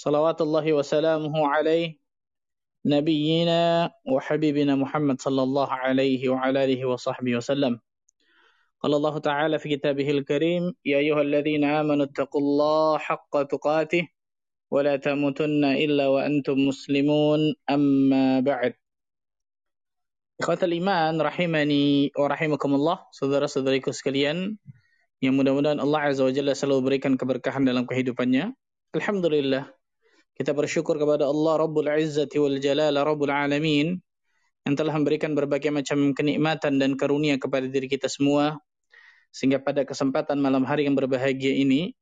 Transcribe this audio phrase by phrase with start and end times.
[0.00, 2.00] صلوات الله وسلامه عليه
[2.88, 7.76] نبينا وحبيبنا محمد صلى الله عليه وعلى آله وصحبه وسلم.
[8.80, 14.08] قال الله تعالى في كتابه الكريم يا أيها الذين آمنوا اتقوا الله حق تقاته
[14.72, 18.72] ولا تموتن إلا وأنتم مسلمون أما بعد.
[20.40, 24.56] Ikhwatal iman rahimani wa rahimakumullah saudara-saudariku sekalian
[25.20, 28.56] yang mudah-mudahan Allah Azza wa Jalla selalu berikan keberkahan dalam kehidupannya.
[28.96, 29.68] Alhamdulillah.
[30.40, 34.00] Kita bersyukur kepada Allah Rabbul Izzati wal Jalal Rabbul Alamin
[34.64, 38.56] yang telah memberikan berbagai macam kenikmatan dan karunia kepada diri kita semua.
[39.36, 41.92] Sehingga pada kesempatan malam hari yang berbahagia ini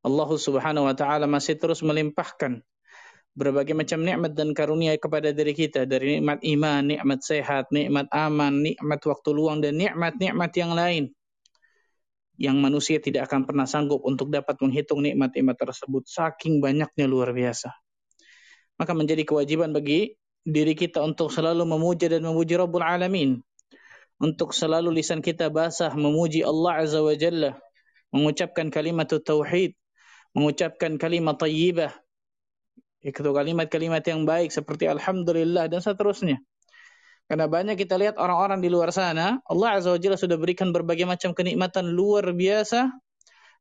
[0.00, 2.64] Allah Subhanahu wa taala masih terus melimpahkan
[3.36, 5.84] berbagai macam nikmat dan karunia kepada diri kita.
[5.84, 11.12] Dari nikmat iman, nikmat sehat, nikmat aman, nikmat waktu luang dan nikmat-nikmat yang lain
[12.38, 17.74] yang manusia tidak akan pernah sanggup untuk dapat menghitung nikmat-nikmat tersebut saking banyaknya luar biasa.
[18.78, 20.14] Maka menjadi kewajiban bagi
[20.46, 23.42] diri kita untuk selalu memuja dan memuji Rabbul Alamin.
[24.22, 27.58] Untuk selalu lisan kita basah memuji Allah Azza wa Jalla,
[28.14, 29.74] mengucapkan kalimat tauhid,
[30.34, 31.90] mengucapkan kalimat tayyibah,
[32.98, 36.42] itu kalimat-kalimat yang baik seperti Alhamdulillah dan seterusnya.
[37.28, 41.04] Karena banyak kita lihat orang-orang di luar sana, Allah Azza wa Jalla sudah berikan berbagai
[41.04, 42.88] macam kenikmatan luar biasa,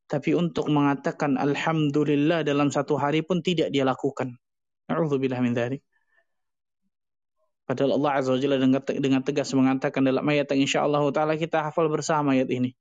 [0.07, 4.39] tapi untuk mengatakan Alhamdulillah dalam satu hari pun tidak dia lakukan.
[4.88, 5.83] A'udzubillah min dzalik.
[7.67, 11.91] Padahal Allah Azza wa Jalla dengan, tegas mengatakan dalam ayat yang insyaAllah ta'ala kita hafal
[11.91, 12.72] bersama ayat ini.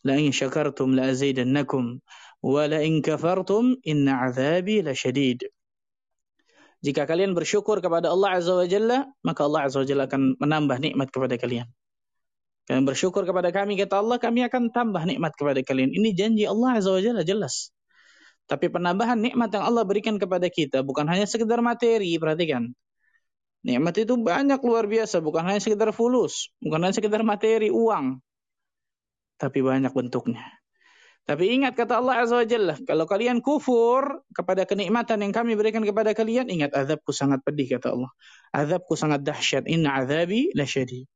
[0.00, 2.00] La in syakartum la azidannakum
[2.40, 5.44] wa la in kafartum inna azabi la syadid.
[6.82, 10.82] Jika kalian bersyukur kepada Allah Azza wa Jalla, maka Allah Azza wa Jalla akan menambah
[10.82, 11.70] nikmat kepada kalian.
[12.66, 15.94] Kalian bersyukur kepada kami, kata Allah, kami akan tambah nikmat kepada kalian.
[15.94, 17.70] Ini janji Allah Azza wa Jalla jelas.
[18.50, 22.74] Tapi penambahan nikmat yang Allah berikan kepada kita bukan hanya sekedar materi, perhatikan.
[23.62, 28.18] Nikmat itu banyak luar biasa, bukan hanya sekedar fulus, bukan hanya sekedar materi, uang.
[29.38, 30.42] Tapi banyak bentuknya.
[31.22, 35.86] Tapi ingat kata Allah Azza wa Jalla, kalau kalian kufur kepada kenikmatan yang kami berikan
[35.86, 38.10] kepada kalian, ingat azabku sangat pedih kata Allah.
[38.50, 39.70] Azabku sangat dahsyat.
[39.70, 41.06] Inna azabi lasyadid.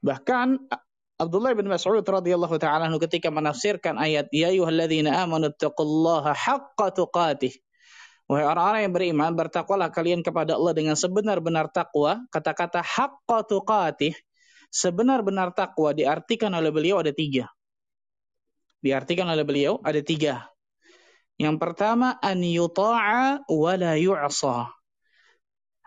[0.00, 0.72] Bahkan
[1.20, 7.52] Abdullah bin Mas'ud radhiyallahu taala ketika menafsirkan ayat ya ayyuhalladzina amanu taqullaha haqqa tuqatih.
[8.24, 12.24] Wahai orang-orang yang beriman, bertakwalah kalian kepada Allah dengan sebenar-benar takwa.
[12.32, 14.16] Kata-kata haqqa tuqatih,
[14.72, 17.52] sebenar-benar takwa diartikan oleh beliau ada tiga
[18.82, 20.48] diartikan oleh beliau ada tiga.
[21.38, 24.66] Yang pertama an yuta'a wa la yu'sa.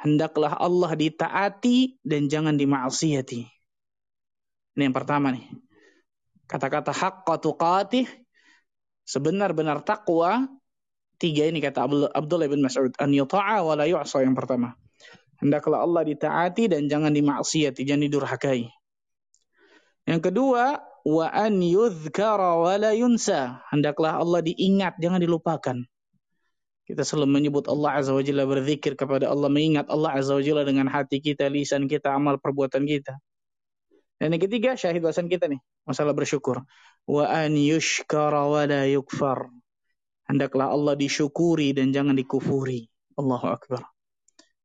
[0.01, 3.41] Hendaklah Allah ditaati dan jangan dimaksiati.
[4.79, 5.45] Ini yang pertama nih.
[6.47, 8.07] Kata-kata haqqa tuqatih
[9.05, 10.47] sebenar-benar takwa
[11.21, 11.85] tiga ini kata
[12.15, 14.73] Abdullah bin Mas'ud an yuta'a wa la yu'sa yang pertama.
[15.41, 18.69] Hendaklah Allah ditaati dan jangan dimaksiati, jangan didurhakai.
[20.05, 23.61] Yang kedua, wa an yudhkara wa la yunsa.
[23.69, 25.77] Hendaklah Allah diingat, jangan dilupakan.
[26.85, 30.67] Kita selalu menyebut Allah Azza wa Jalla berzikir kepada Allah, mengingat Allah Azza wa Jalla
[30.67, 33.15] dengan hati kita, lisan kita, amal perbuatan kita.
[34.19, 35.57] Dan yang ketiga, syahid bahasan kita nih,
[35.87, 36.61] masalah bersyukur.
[37.09, 39.49] Wa an yushkara wa la yukfar.
[40.29, 42.85] Hendaklah Allah disyukuri dan jangan dikufuri.
[43.17, 43.81] Allahu Akbar.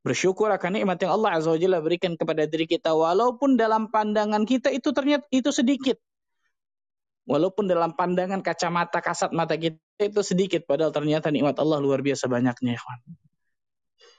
[0.06, 4.46] Bersyukur akan nikmat yang Allah Azza wa Jalla berikan kepada diri kita walaupun dalam pandangan
[4.46, 5.98] kita itu ternyata itu sedikit.
[7.26, 12.30] Walaupun dalam pandangan kacamata kasat mata kita itu sedikit, padahal ternyata nikmat Allah luar biasa
[12.30, 12.82] banyaknya, ya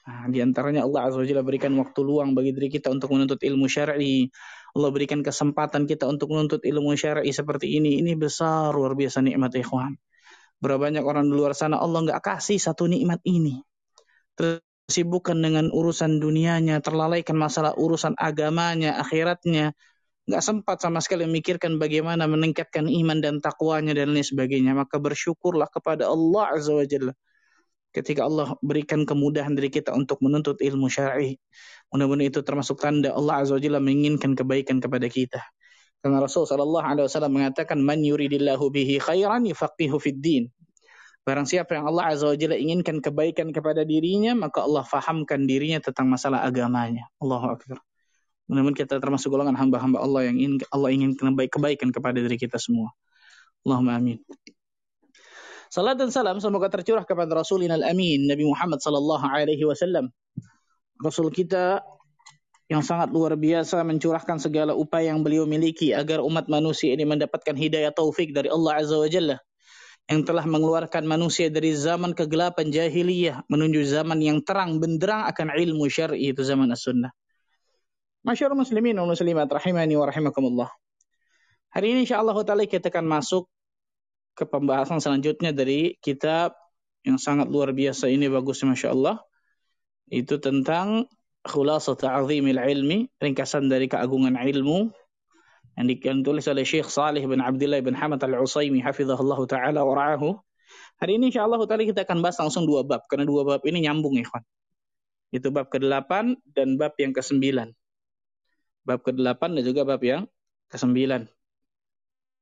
[0.07, 3.43] Nah, di antaranya Allah Azza wa Jalla berikan waktu luang bagi diri kita untuk menuntut
[3.43, 4.31] ilmu syar'i.
[4.71, 7.99] Allah berikan kesempatan kita untuk menuntut ilmu syar'i seperti ini.
[7.99, 9.99] Ini besar luar biasa nikmat ikhwan.
[10.63, 13.59] Berapa banyak orang di luar sana Allah nggak kasih satu nikmat ini.
[14.39, 19.75] Tersibukkan dengan urusan dunianya, terlalaikan masalah urusan agamanya, akhiratnya,
[20.27, 24.75] nggak sempat sama sekali memikirkan bagaimana meningkatkan iman dan takwanya dan lain sebagainya.
[24.75, 27.15] Maka bersyukurlah kepada Allah Azza wa Jalla.
[27.95, 31.39] Ketika Allah berikan kemudahan dari kita untuk menuntut ilmu syar'i.
[31.95, 35.39] Mudah-mudahan itu termasuk tanda Allah Azza wa Jalla menginginkan kebaikan kepada kita.
[36.03, 40.51] Karena Rasul sallallahu alaihi wasallam mengatakan man yuridillahu bihi khairan yufaqihu fid din.
[41.23, 45.79] Barang siapa yang Allah Azza wa Jalla inginkan kebaikan kepada dirinya, maka Allah fahamkan dirinya
[45.79, 47.07] tentang masalah agamanya.
[47.23, 47.86] Allahu Akbar.
[48.47, 51.11] Mudah-mudahan kita termasuk golongan hamba-hamba Allah yang ingin Allah ingin
[51.51, 52.95] kebaikan kepada diri kita semua.
[53.67, 54.23] Allahumma amin.
[55.67, 60.07] Salat dan salam semoga tercurah kepada Rasulina al-Amin Nabi Muhammad sallallahu alaihi wasallam.
[61.03, 61.83] Rasul kita
[62.71, 67.51] yang sangat luar biasa mencurahkan segala upaya yang beliau miliki agar umat manusia ini mendapatkan
[67.51, 69.37] hidayah taufik dari Allah Azza wa Jalla
[70.07, 75.91] yang telah mengeluarkan manusia dari zaman kegelapan jahiliyah menuju zaman yang terang benderang akan ilmu
[75.91, 77.11] syar'i itu zaman as-sunnah.
[78.27, 80.67] Masyarakat muslimin wa muslimat rahimani wa rahimakumullah.
[81.71, 83.47] Hari ini insyaallah taala kita akan masuk
[84.35, 86.51] ke pembahasan selanjutnya dari kitab
[87.07, 89.23] yang sangat luar biasa ini bagus Masya Allah.
[90.11, 91.07] Itu tentang
[91.47, 94.91] khulasat ta'zimil ilmi, ringkasan dari keagungan ilmu
[95.79, 100.35] yang ditulis oleh Syekh Salih bin Abdullah bin Hamad al-Usaimi hafizahullah ta'ala wa ra'ahu.
[100.99, 103.87] Hari ini insya Allah tadi kita akan bahas langsung dua bab, karena dua bab ini
[103.87, 104.43] nyambung ya kawan.
[105.31, 107.71] Itu bab ke-8 dan bab yang ke-9.
[108.87, 110.23] Bab ke-8 dan juga bab yang
[110.71, 111.27] ke-9.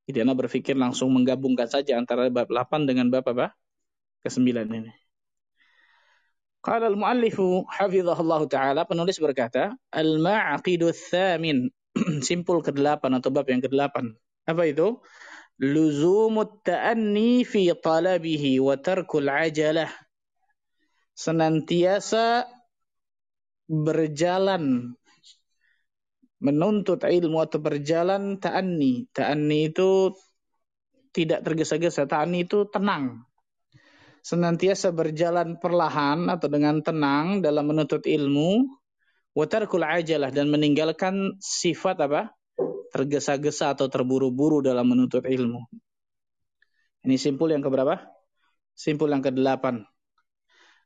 [0.06, 3.58] Jadi Anda berpikir langsung menggabungkan saja antara bab 8 dengan bab apa?
[4.22, 4.94] Ke-9 ini.
[6.62, 11.70] Qala al-muallifu hafizahullah ta'ala penulis berkata al-ma'aqidu tsamin
[12.28, 14.14] simpul ke-8 atau bab yang ke-8.
[14.46, 15.02] Apa itu?
[15.62, 19.90] Luzumut ta'anni fi talabihi wa tarkul ajalah.
[21.16, 22.50] Senantiasa
[23.66, 24.94] berjalan
[26.44, 29.08] menuntut ilmu atau berjalan ta'anni.
[29.16, 30.12] Ta'anni itu
[31.16, 32.08] tidak tergesa-gesa.
[32.10, 33.24] Ta'anni itu tenang.
[34.26, 38.68] Senantiasa berjalan perlahan atau dengan tenang dalam menuntut ilmu.
[39.36, 42.32] Watarkul ajalah dan meninggalkan sifat apa?
[42.96, 45.68] Tergesa-gesa atau terburu-buru dalam menuntut ilmu.
[47.06, 48.02] Ini simpul yang keberapa?
[48.74, 49.84] Simpul yang ke-8.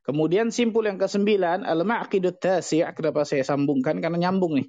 [0.04, 4.02] Kemudian simpul yang ke-9, al-ma'qidut tasi' kenapa saya sambungkan?
[4.02, 4.68] Karena nyambung nih.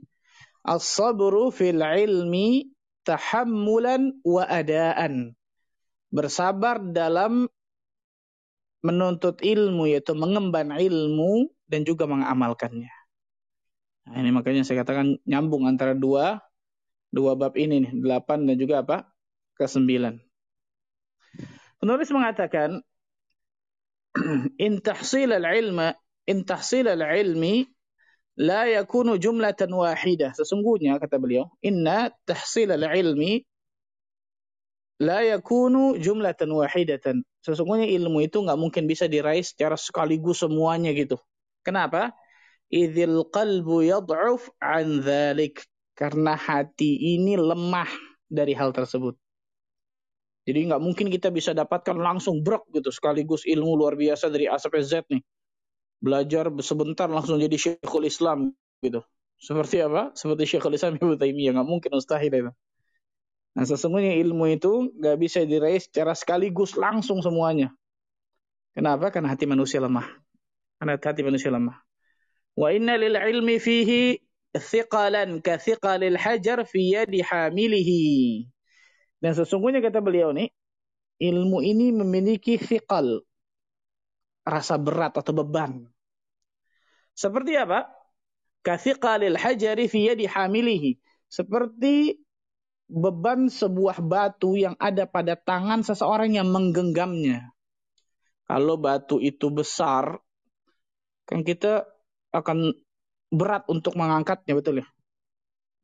[0.61, 2.69] As-sabru fil ilmi
[3.03, 5.33] tahammulan wa adaan.
[6.11, 7.47] Bersabar dalam
[8.81, 12.91] menuntut ilmu yaitu mengemban ilmu dan juga mengamalkannya.
[14.09, 16.41] Nah, ini makanya saya katakan nyambung antara dua
[17.13, 18.97] dua bab ini nih, 8 dan juga apa?
[19.59, 20.17] ke-9.
[21.77, 22.81] Penulis mengatakan
[24.65, 25.93] in tahsil al-ilma
[26.25, 27.69] in tahsil al-ilmi
[28.41, 30.33] la yakunu jumlatan wahidah.
[30.33, 33.45] Sesungguhnya kata beliau, inna tahsil al-ilmi
[34.97, 37.21] la yakunu jumlatan wahidatan.
[37.45, 41.21] Sesungguhnya ilmu itu nggak mungkin bisa diraih secara sekaligus semuanya gitu.
[41.61, 42.17] Kenapa?
[42.73, 45.61] Idzil qalbu yad'uf an dhalik.
[45.94, 47.89] Karena hati ini lemah
[48.25, 49.13] dari hal tersebut.
[50.49, 54.57] Jadi nggak mungkin kita bisa dapatkan langsung brok gitu sekaligus ilmu luar biasa dari A
[54.57, 55.21] sampai Z nih
[56.01, 58.51] belajar sebentar langsung jadi syekhul Islam
[58.81, 59.06] gitu.
[59.38, 60.12] Seperti apa?
[60.18, 62.51] Seperti syekhul Islam Ibnu Taimiyah, nggak mungkin mustahil itu.
[63.51, 67.69] Nah, sesungguhnya ilmu itu nggak bisa diraih secara sekaligus langsung semuanya.
[68.71, 69.12] Kenapa?
[69.12, 70.07] Karena hati manusia lemah.
[70.80, 71.75] Karena hati manusia lemah.
[72.56, 74.24] Wa inna lil ilmi fihi
[74.56, 78.47] thiqalan ka thiqalil hajar fi yadi hamilihi.
[79.19, 80.50] Dan sesungguhnya kata beliau nih,
[81.21, 83.21] ilmu ini memiliki thiqal,
[84.45, 85.85] rasa berat atau beban.
[87.13, 87.85] Seperti apa?
[88.61, 90.97] Kathiqalil hajari fi yadi hamilihi.
[91.31, 92.19] Seperti
[92.92, 97.56] beban sebuah batu yang ada pada tangan seseorang yang menggenggamnya.
[98.51, 100.19] Kalau batu itu besar,
[101.23, 101.87] kan kita
[102.35, 102.75] akan
[103.31, 104.87] berat untuk mengangkatnya, betul ya?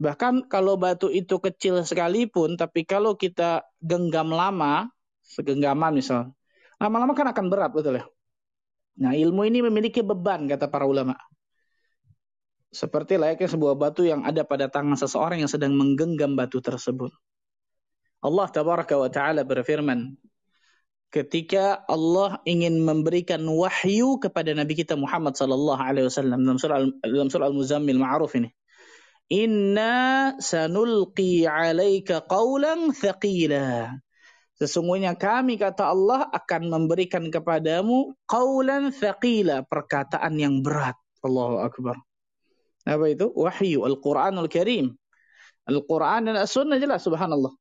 [0.04, 4.92] Bahkan kalau batu itu kecil sekalipun, tapi kalau kita genggam lama,
[5.24, 6.36] segenggaman misal,
[6.76, 8.06] lama-lama kan akan berat, betul ya?
[8.98, 11.14] Nah, ilmu ini memiliki beban, kata para ulama.
[12.74, 17.14] Seperti layaknya sebuah batu yang ada pada tangan seseorang yang sedang menggenggam batu tersebut.
[18.26, 20.18] Allah tabaraka wa ta'ala berfirman,
[21.14, 27.30] ketika Allah ingin memberikan wahyu kepada Nabi kita Muhammad sallallahu alaihi wasallam dalam surah dalam
[27.32, 28.52] surah Al-Muzammil ma'ruf ini.
[29.32, 33.96] Inna sanulqi 'alaika qawlan thaqila.
[34.58, 40.98] Sesungguhnya kami kata Allah akan memberikan kepadamu qaulan thaqila, perkataan yang berat.
[41.22, 42.02] Allahu akbar.
[42.88, 43.30] Apa itu?
[43.38, 44.98] Wahyu Al-Qur'anul Karim.
[45.70, 47.54] Al-Qur'an dan As-Sunnah jelas subhanallah.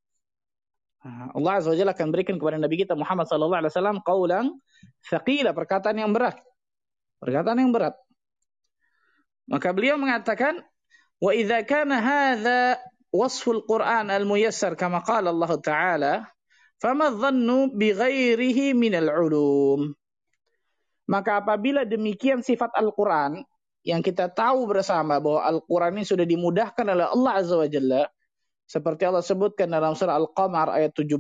[1.06, 4.46] Allah Azza wa Jalla akan berikan kepada Nabi kita Muhammad sallallahu alaihi wasallam qaulan
[5.06, 6.40] thaqila, perkataan yang berat.
[7.22, 7.94] Perkataan yang berat.
[9.46, 10.58] Maka beliau mengatakan,
[11.22, 12.82] "Wa idza kana hadza
[13.14, 16.12] wasful Qur'an al-muyassar kama qala Allah Ta'ala"
[16.76, 19.96] Fama dhannu bighairihi minal ulum.
[21.08, 23.40] Maka apabila demikian sifat Al-Quran,
[23.86, 28.02] yang kita tahu bersama bahwa Al-Quran ini sudah dimudahkan oleh Allah Azza wa Jalla,
[28.66, 31.16] seperti Allah sebutkan dalam surah Al-Qamar ayat 17,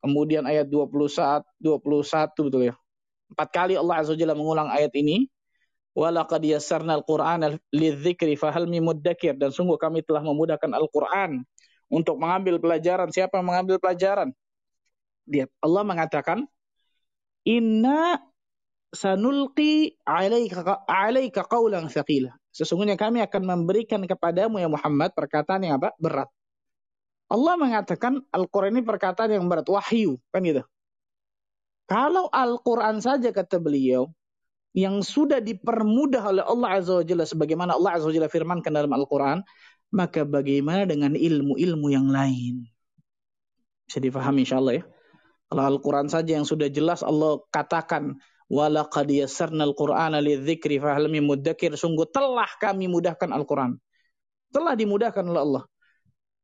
[0.00, 2.74] kemudian ayat 21, 21 betul ya.
[3.28, 5.28] Empat kali Allah Azza wa Jalla mengulang ayat ini.
[5.94, 11.46] Walaqad yassarna al-Qur'ana lidzikri fahal muddakir dan sungguh kami telah memudahkan Al-Qur'an
[11.94, 13.06] untuk mengambil pelajaran.
[13.14, 14.34] Siapa yang mengambil pelajaran?
[15.30, 16.50] Dia Allah mengatakan,
[17.46, 18.18] "Inna
[18.90, 25.94] sanulqi 'alaika 'alaika qawlan tsaqila." Sesungguhnya kami akan memberikan kepadamu ya Muhammad perkataan yang apa?
[26.02, 26.30] Berat.
[27.30, 30.62] Allah mengatakan Al-Quran ini perkataan yang berat, wahyu, kan gitu.
[31.90, 34.12] Kalau Al-Quran saja kata beliau,
[34.74, 38.90] yang sudah dipermudah oleh Allah Azza wa Jalla sebagaimana Allah Azza wa Jalla firmankan dalam
[38.90, 39.40] Al-Quran,
[39.94, 42.66] maka bagaimana dengan ilmu-ilmu yang lain?
[43.86, 44.84] Bisa difahami insyaAllah ya.
[45.46, 48.18] Kalau Al-Quran saja yang sudah jelas Allah katakan
[48.50, 50.82] Walaqad yassarnal Qur'ana lidzikri.
[51.78, 53.78] Sungguh telah kami mudahkan Al-Quran.
[54.50, 55.64] Telah dimudahkan oleh Allah.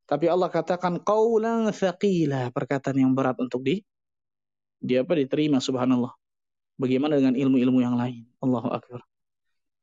[0.06, 3.82] Tapi Allah katakan qaulan thaqila, perkataan yang berat untuk di
[4.80, 6.10] di apa diterima subhanallah.
[6.80, 8.26] Bagaimana dengan ilmu-ilmu yang lain?
[8.40, 9.09] Allahu akbar.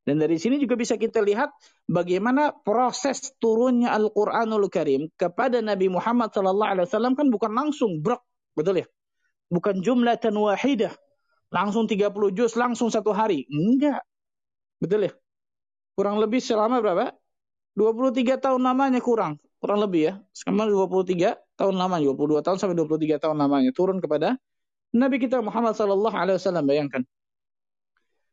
[0.08, 1.52] Dan dari sini juga bisa kita lihat
[1.84, 8.24] bagaimana proses turunnya Al-Qur'anul Karim kepada Nabi Muhammad sallallahu alaihi wasallam kan bukan langsung brok,
[8.56, 8.88] betul ya?
[9.52, 10.96] Bukan jumlatan wahidah,
[11.48, 13.48] Langsung 30 juz, langsung satu hari.
[13.48, 14.04] Enggak.
[14.78, 15.12] Betul ya?
[15.96, 17.16] Kurang lebih selama berapa?
[17.72, 19.40] 23 tahun lamanya kurang.
[19.58, 20.14] Kurang lebih ya.
[20.36, 22.12] Selama 23 tahun lamanya.
[22.12, 23.70] 22 tahun sampai 23 tahun lamanya.
[23.72, 24.36] Turun kepada
[24.92, 27.02] Nabi kita Muhammad sallallahu alaihi wasallam bayangkan.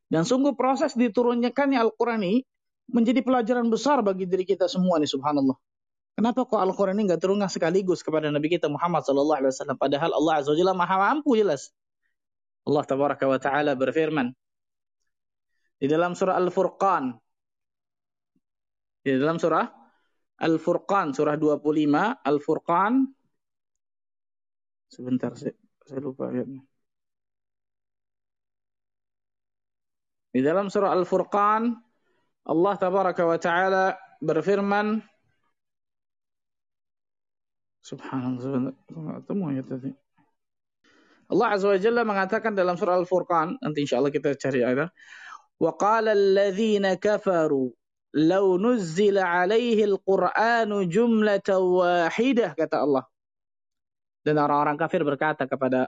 [0.05, 2.45] Dan sungguh proses diturunkannya Al-Quran ini
[2.93, 5.57] menjadi pelajaran besar bagi diri kita semua nih subhanallah.
[6.15, 10.11] Kenapa kok Al-Quran ini nggak turunkan sekaligus kepada Nabi kita Muhammad sallallahu alaihi wasallam padahal
[10.15, 11.73] Allah azza wajalla maha mampu jelas.
[12.65, 14.31] Allah tabaraka wa taala berfirman
[15.75, 17.13] di dalam surah Al-Furqan
[19.05, 19.65] di dalam surah
[20.39, 22.93] Al-Furqan surah 25 Al-Furqan
[24.87, 26.63] sebentar saya, saya lupa ayatnya
[30.34, 31.74] di dalam surah Al-Furqan
[32.46, 33.84] Allah tabaraka wa taala
[34.22, 35.02] berfirman
[37.80, 38.74] Subhanallah sebentar
[39.24, 39.90] temu ayat tadi
[41.30, 44.90] Allah Azza wa Jalla mengatakan dalam surah Al-Furqan, nanti insyaAllah kita cari ayat.
[45.62, 47.68] وَقَالَ الَّذِينَ كَفَرُوا
[48.14, 53.04] لَوْ نُزِّلَ عَلَيْهِ الْقُرْآنُ جُمْلَةً وَاحِدَةً kata Allah.
[54.26, 55.86] Dan orang-orang kafir berkata kepada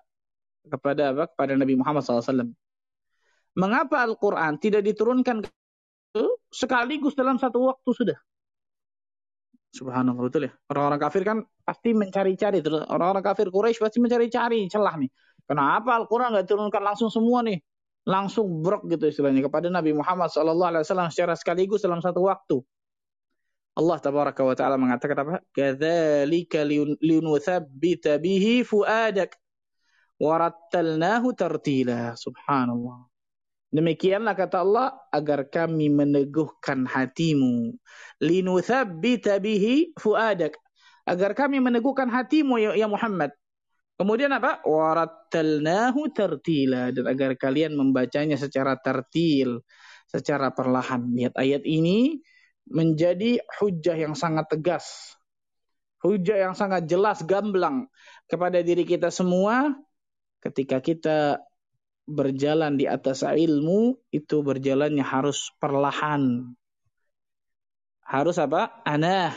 [0.63, 1.25] kepada apa?
[1.27, 2.55] kepada Nabi Muhammad SAW.
[3.58, 5.42] Mengapa Al-Quran tidak diturunkan
[6.54, 8.18] sekaligus dalam satu waktu sudah?
[9.74, 10.54] Subhanallah betul ya.
[10.70, 12.86] Orang-orang kafir kan pasti mencari-cari terus.
[12.86, 15.10] Orang-orang kafir Quraisy pasti mencari-cari celah nih.
[15.46, 17.58] Kenapa Al-Quran nggak turunkan langsung semua nih?
[18.08, 22.62] Langsung brok gitu istilahnya kepada Nabi Muhammad SAW secara sekaligus dalam satu waktu.
[23.78, 25.36] Allah tabaraka wa taala mengatakan apa?
[25.54, 26.66] Kadzalika
[26.98, 29.38] linuthabbita bihi fuadak
[30.18, 32.18] warattalnahu tartila.
[32.18, 33.06] Subhanallah.
[33.78, 37.78] Demikianlah kata Allah agar kami meneguhkan hatimu.
[38.18, 40.58] Linuthabbita bihi fuadak.
[41.06, 43.38] Agar kami meneguhkan hatimu ya, ya Muhammad.
[44.02, 44.66] Kemudian apa?
[44.66, 46.90] Warattalnahu tartila.
[46.90, 49.62] Dan agar kalian membacanya secara tartil.
[50.10, 51.14] Secara perlahan.
[51.14, 52.18] Lihat ayat ini
[52.66, 55.14] menjadi hujah yang sangat tegas.
[56.02, 57.86] Hujah yang sangat jelas, gamblang.
[58.26, 59.70] Kepada diri kita semua.
[60.42, 61.46] Ketika kita
[62.08, 66.56] berjalan di atas ilmu itu berjalannya harus perlahan.
[68.08, 68.72] Harus apa?
[68.88, 69.36] Anah.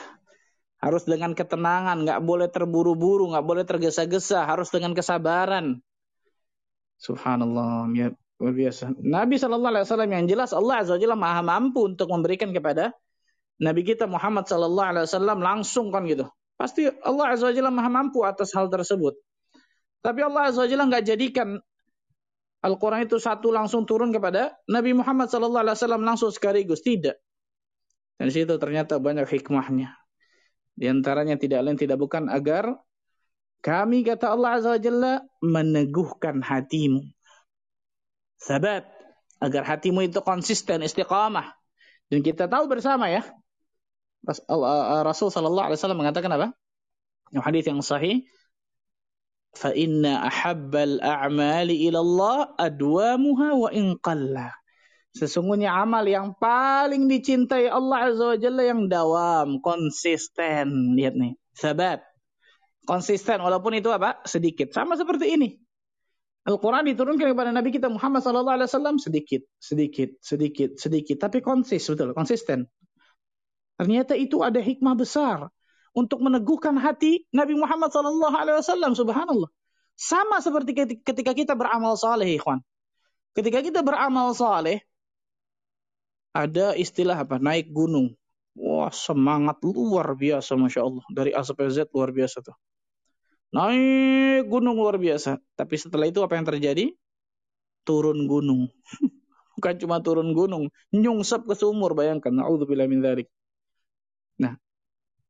[0.80, 5.76] Harus dengan ketenangan, nggak boleh terburu-buru, nggak boleh tergesa-gesa, harus dengan kesabaran.
[6.96, 8.96] Subhanallah, ya luar biasa.
[8.96, 12.96] Nabi Shallallahu Alaihi Wasallam yang jelas Allah Azza Wajalla maha mampu untuk memberikan kepada
[13.60, 16.24] Nabi kita Muhammad Shallallahu Alaihi Wasallam langsung kan gitu.
[16.56, 19.20] Pasti Allah Azza Wajalla maha mampu atas hal tersebut.
[20.00, 21.60] Tapi Allah Azza Wajalla nggak jadikan
[22.60, 26.84] Al-Quran itu satu langsung turun kepada Nabi Muhammad SAW langsung sekaligus.
[26.84, 27.16] Tidak.
[28.20, 29.96] Dan situ ternyata banyak hikmahnya.
[30.76, 32.76] Di antaranya tidak lain tidak bukan agar
[33.64, 37.00] kami kata Allah Azza Jalla meneguhkan hatimu.
[38.36, 38.84] Sabat.
[39.40, 41.56] Agar hatimu itu konsisten, istiqamah.
[42.12, 43.24] Dan kita tahu bersama ya.
[45.00, 46.52] Rasul Sallallahu Alaihi Wasallam mengatakan apa?
[47.32, 48.28] Yang hadis yang sahih
[49.54, 53.70] fa inna ahabbal a'mali ila Allah adwamuha wa.
[55.10, 60.94] Sesungguhnya amal yang paling dicintai Allah Azza wa Jalla yang dawam, konsisten.
[60.94, 61.98] Lihat nih, sabat.
[62.86, 64.22] Konsisten walaupun itu apa?
[64.22, 64.70] Sedikit.
[64.70, 65.58] Sama seperti ini.
[66.46, 71.16] Al-Quran diturunkan kepada Nabi kita Muhammad SAW sedikit, sedikit, sedikit, sedikit.
[71.20, 72.64] Tapi konsis, betul, konsisten.
[73.76, 75.52] Ternyata itu ada hikmah besar
[75.96, 78.94] untuk meneguhkan hati Nabi Muhammad SAW.
[78.94, 79.50] Subhanallah.
[79.98, 80.72] Sama seperti
[81.04, 82.64] ketika kita beramal saleh, ikhwan.
[83.36, 84.80] Ketika kita beramal saleh,
[86.32, 87.36] ada istilah apa?
[87.36, 88.14] Naik gunung.
[88.56, 91.04] Wah, semangat luar biasa, Masya Allah.
[91.12, 92.56] Dari A sampai Z luar biasa tuh.
[93.50, 95.38] Naik gunung luar biasa.
[95.58, 96.94] Tapi setelah itu apa yang terjadi?
[97.82, 98.70] Turun gunung.
[99.58, 102.32] Bukan cuma turun gunung, nyungsep ke sumur, bayangkan.
[102.32, 103.28] Na'udzubillah min dzalik.
[104.40, 104.56] Nah,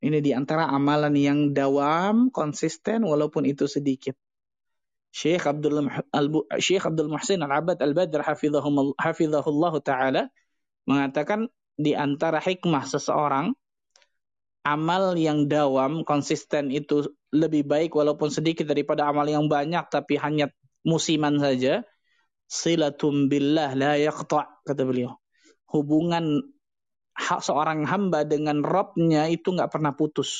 [0.00, 4.16] ini di antara amalan yang dawam, konsisten walaupun itu sedikit.
[5.10, 5.90] Syekh Abdul
[6.62, 8.22] Syekh Abdul Muhsin Al-Abad Al-Badr
[8.94, 10.30] hafizahullah taala
[10.86, 13.50] mengatakan di antara hikmah seseorang
[14.62, 20.52] amal yang dawam konsisten itu lebih baik walaupun sedikit daripada amal yang banyak tapi hanya
[20.86, 21.82] musiman saja
[22.46, 25.16] silatum billah la yaqta kata beliau
[25.70, 26.44] hubungan
[27.18, 30.30] seorang hamba dengan Robnya itu nggak pernah putus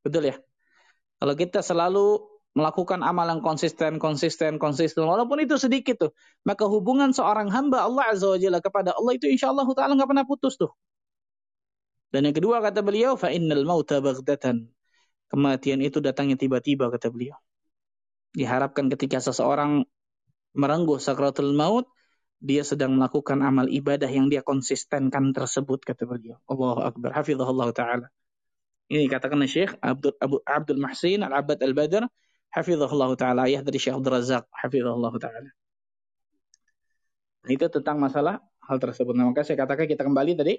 [0.00, 0.36] betul ya
[1.16, 2.20] kalau kita selalu
[2.56, 6.12] melakukan amal yang konsisten, konsisten, konsisten, walaupun itu sedikit tuh,
[6.48, 10.08] maka hubungan seorang hamba Allah Azza wa Jalla kepada Allah itu insya Allah Ta'ala nggak
[10.08, 10.72] pernah putus tuh.
[12.08, 14.72] Dan yang kedua kata beliau, fa innal mauta baghdatan.
[15.28, 17.36] Kematian itu datangnya tiba-tiba kata beliau.
[18.32, 19.84] Diharapkan ketika seseorang
[20.56, 21.84] merengguh sakratul maut,
[22.40, 26.36] dia sedang melakukan amal ibadah yang dia konsistenkan tersebut kata beliau.
[26.46, 27.16] Allahu akbar.
[27.16, 28.06] Hafizahullah taala.
[28.86, 32.06] Ini katakan Syekh Abdul Abu Abdul Mahsin Al-Abad Al-Badr
[32.54, 35.50] hafizahullah taala ayah dari Syekh Abdul Razak hafizahullah taala.
[37.46, 39.14] Itu tentang masalah hal tersebut.
[39.14, 40.54] Nah, maka saya katakan kita kembali tadi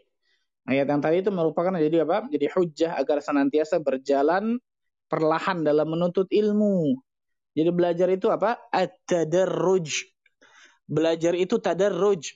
[0.68, 2.28] Ayat yang tadi itu merupakan jadi apa?
[2.28, 4.60] Jadi hujah agar senantiasa berjalan
[5.08, 7.00] perlahan dalam menuntut ilmu.
[7.56, 8.60] Jadi belajar itu apa?
[8.76, 10.17] At-tadarruj.
[10.88, 12.32] Belajar itu tadarruj.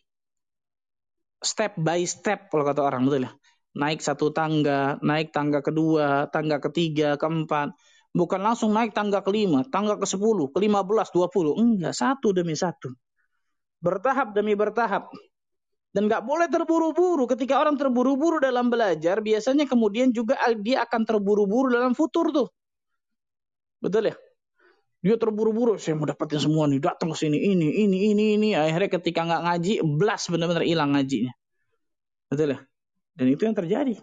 [1.41, 3.31] Step by step kalau kata orang betul ya.
[3.71, 7.71] Naik satu tangga, naik tangga kedua, tangga ketiga, keempat.
[8.11, 11.55] Bukan langsung naik tangga kelima, tangga ke sepuluh, ke lima belas, dua puluh.
[11.55, 12.91] Enggak, satu demi satu.
[13.79, 15.07] Bertahap demi bertahap.
[15.95, 17.23] Dan nggak boleh terburu-buru.
[17.31, 22.47] Ketika orang terburu-buru dalam belajar, biasanya kemudian juga dia akan terburu-buru dalam futur tuh.
[23.79, 24.15] Betul ya?
[25.01, 28.49] Dia terburu-buru, saya mau dapetin semua nih, datang ke sini, ini, ini, ini, ini.
[28.53, 31.33] Akhirnya ketika nggak ngaji, belas benar-benar hilang ngajinya.
[32.29, 32.59] Betul ya?
[33.17, 33.95] Dan itu yang terjadi.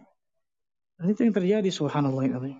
[0.99, 2.51] Dan itu yang terjadi, subhanallah.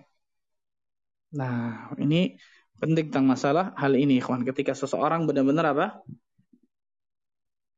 [1.35, 2.39] Nah, ini
[2.79, 4.47] penting tentang masalah hal ini, kawan.
[4.47, 5.87] Ketika seseorang benar-benar apa?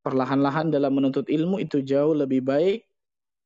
[0.02, 2.90] perlahan-lahan dalam menuntut ilmu itu jauh lebih baik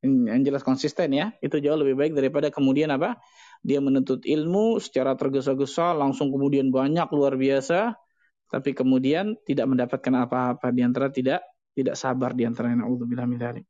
[0.05, 3.19] yang jelas konsisten ya itu jauh lebih baik daripada kemudian apa
[3.65, 7.97] dia menuntut ilmu secara tergesa-gesa langsung kemudian banyak luar biasa
[8.53, 11.41] tapi kemudian tidak mendapatkan apa-apa di antara tidak
[11.73, 13.65] tidak sabar di antara naudzubillah min dzalik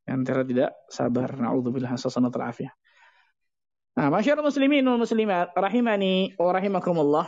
[0.00, 2.72] di antara tidak sabar naudzubillah hasanat afiyah
[3.90, 7.26] Nah, masyarakat muslimin wal muslimat rahimani wa rahimakumullah.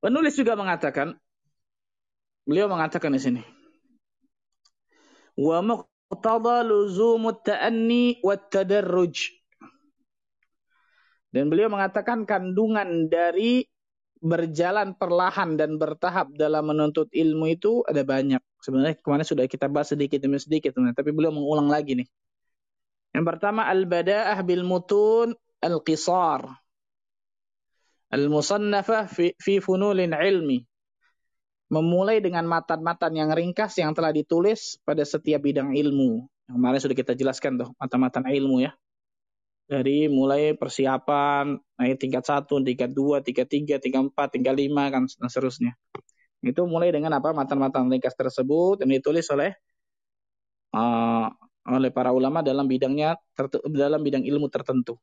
[0.00, 1.18] Penulis juga mengatakan
[2.48, 3.42] Beliau mengatakan di sini.
[5.36, 9.37] Wa muqtada luzumut ta'anni wat tadarruj.
[11.28, 13.64] Dan beliau mengatakan kandungan dari
[14.18, 18.42] berjalan perlahan dan bertahap dalam menuntut ilmu itu ada banyak.
[18.58, 22.08] Sebenarnya kemarin sudah kita bahas sedikit demi sedikit, tapi beliau mengulang lagi nih.
[23.14, 26.44] Yang pertama al-bada'ah bil mutun al-qisar.
[28.08, 30.64] Al-musannafah fi, fi funulin ilmi
[31.68, 36.24] memulai dengan matan-matan yang ringkas yang telah ditulis pada setiap bidang ilmu.
[36.48, 38.72] Yang kemarin sudah kita jelaskan tuh, matan-matan ilmu ya.
[39.68, 45.04] Dari mulai persiapan, naik tingkat satu, tingkat dua, tingkat tiga, tingkat empat, tingkat lima, kan,
[45.04, 45.76] dan seterusnya.
[46.40, 49.52] Itu mulai dengan apa matan-matan ringkas tersebut yang ditulis oleh
[50.72, 51.28] uh,
[51.68, 53.20] oleh para ulama dalam bidangnya
[53.68, 54.96] dalam bidang ilmu tertentu.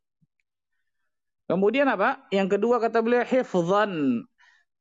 [1.45, 2.25] Kemudian apa?
[2.33, 4.25] Yang kedua kata beliau hifzan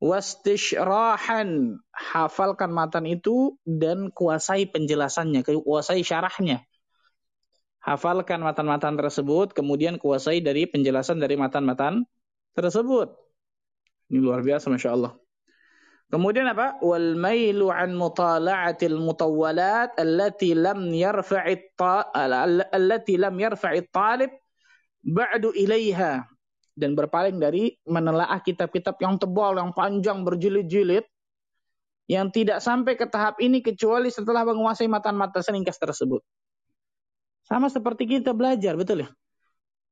[0.00, 6.64] wastishrahan hafalkan matan itu dan kuasai penjelasannya kuasai syarahnya
[7.84, 12.08] hafalkan matan-matan tersebut kemudian kuasai dari penjelasan dari matan-matan
[12.56, 13.12] tersebut.
[14.08, 15.12] Ini luar biasa masya Allah.
[16.08, 16.80] Kemudian apa?
[16.80, 24.32] Wal mailu an mutala'atil mutawwalat allati lam yarfa'it allati lam yarfa'it talib
[25.04, 26.24] ba'du ilaiha.
[26.74, 31.06] Dan berpaling dari menelaah kitab-kitab yang tebal, yang panjang, berjilid-jilid,
[32.10, 36.26] yang tidak sampai ke tahap ini kecuali setelah menguasai matan-matan seringkas tersebut.
[37.44, 39.08] Sama seperti kita belajar, betul ya?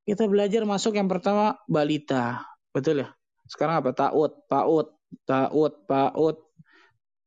[0.08, 2.42] Kita belajar masuk yang pertama balita.
[2.72, 3.08] Betul ya?
[3.46, 3.92] Sekarang apa?
[3.92, 4.88] Ta'ud, PAUD,
[5.28, 6.36] TAUD, PAUD,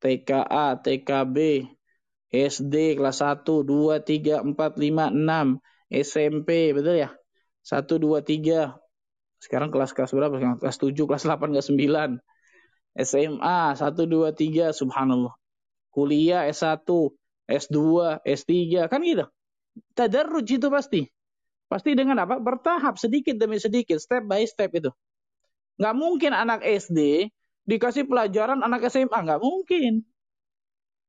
[0.02, 1.38] TKA, TKB,
[2.34, 5.62] SD kelas 1, 2, 3, 4, 5, 6,
[5.94, 7.10] SMP, betul ya?
[7.64, 8.74] 1, 2, 3.
[9.38, 10.58] Sekarang kelas-kelas berapa?
[10.58, 12.18] Kelas 7, kelas 8, kelas 9.
[12.98, 15.38] SMA, 1, 2, 3, subhanallah.
[15.94, 16.82] Kuliah S1,
[17.46, 17.78] S2,
[18.26, 18.52] S3,
[18.90, 19.30] kan gitu.
[19.96, 21.02] Tadarruj itu pasti.
[21.66, 22.38] Pasti dengan apa?
[22.38, 24.92] Bertahap, sedikit demi sedikit, step by step itu.
[25.82, 27.28] Nggak mungkin anak SD
[27.66, 30.06] dikasih pelajaran anak SMA, nggak mungkin.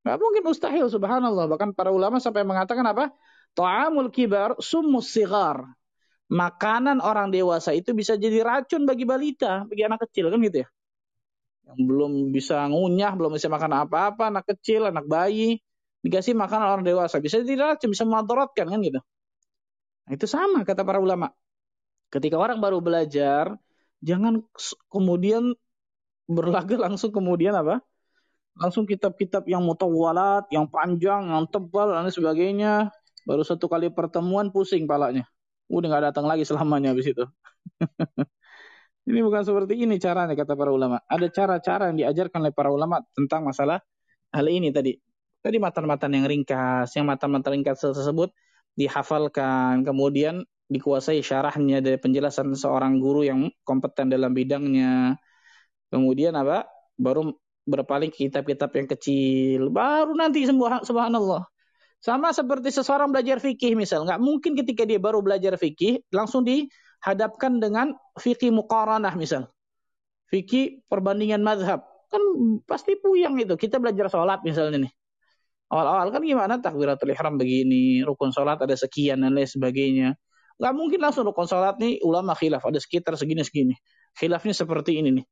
[0.02, 1.46] Nggak mungkin mustahil, subhanallah.
[1.50, 3.12] Bahkan para ulama sampai mengatakan apa?
[3.54, 5.62] Ta'amul kibar summus sigar.
[6.26, 10.68] Makanan orang dewasa itu bisa jadi racun bagi balita, bagi anak kecil kan gitu ya.
[11.70, 15.62] Yang belum bisa ngunyah, belum bisa makan apa-apa, anak kecil, anak bayi,
[16.06, 19.02] dikasih makanan orang dewasa, bisa racun, bisa memadaratkan kan gitu.
[20.06, 21.34] Nah, itu sama kata para ulama.
[22.14, 23.58] Ketika orang baru belajar,
[23.98, 24.38] jangan
[24.86, 25.58] kemudian
[26.30, 27.82] berlaga langsung kemudian apa?
[28.56, 32.88] Langsung kitab-kitab yang mutawalat, yang panjang, yang tebal dan sebagainya.
[33.26, 35.26] Baru satu kali pertemuan pusing palanya.
[35.66, 37.26] Udah nggak datang lagi selamanya habis itu.
[39.10, 41.02] ini bukan seperti ini caranya kata para ulama.
[41.10, 43.82] Ada cara-cara yang diajarkan oleh para ulama tentang masalah
[44.30, 44.94] hal ini tadi.
[45.46, 48.34] Tadi matan-matan yang ringkas, yang matan-matan ringkas tersebut
[48.74, 55.14] dihafalkan, kemudian dikuasai syarahnya dari penjelasan seorang guru yang kompeten dalam bidangnya.
[55.94, 56.66] Kemudian apa?
[56.98, 59.70] Baru berpaling ke kitab-kitab yang kecil.
[59.70, 61.46] Baru nanti subhanallah
[62.02, 67.62] sama seperti seseorang belajar fikih misal, nggak mungkin ketika dia baru belajar fikih langsung dihadapkan
[67.62, 69.46] dengan fikih muqaranah misal.
[70.26, 71.86] Fikih perbandingan madhab.
[72.10, 72.22] Kan
[72.66, 73.54] pasti puyang itu.
[73.54, 74.92] Kita belajar sholat misalnya nih.
[75.66, 80.14] Awal-awal kan gimana takbiratul ihram begini, rukun sholat ada sekian dan lain sebagainya.
[80.62, 83.74] Nggak mungkin langsung rukun sholat nih ulama khilaf, ada sekitar segini-segini.
[84.14, 85.26] Khilafnya seperti ini nih.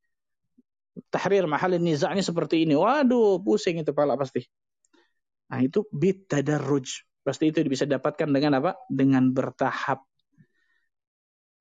[1.10, 2.74] Tahrir mahal nizaknya seperti ini.
[2.74, 4.42] Waduh, pusing itu pala pasti.
[5.50, 7.06] Nah, itu bit tadarruj.
[7.24, 8.76] Pasti itu bisa dapatkan dengan apa?
[8.90, 10.02] Dengan bertahap.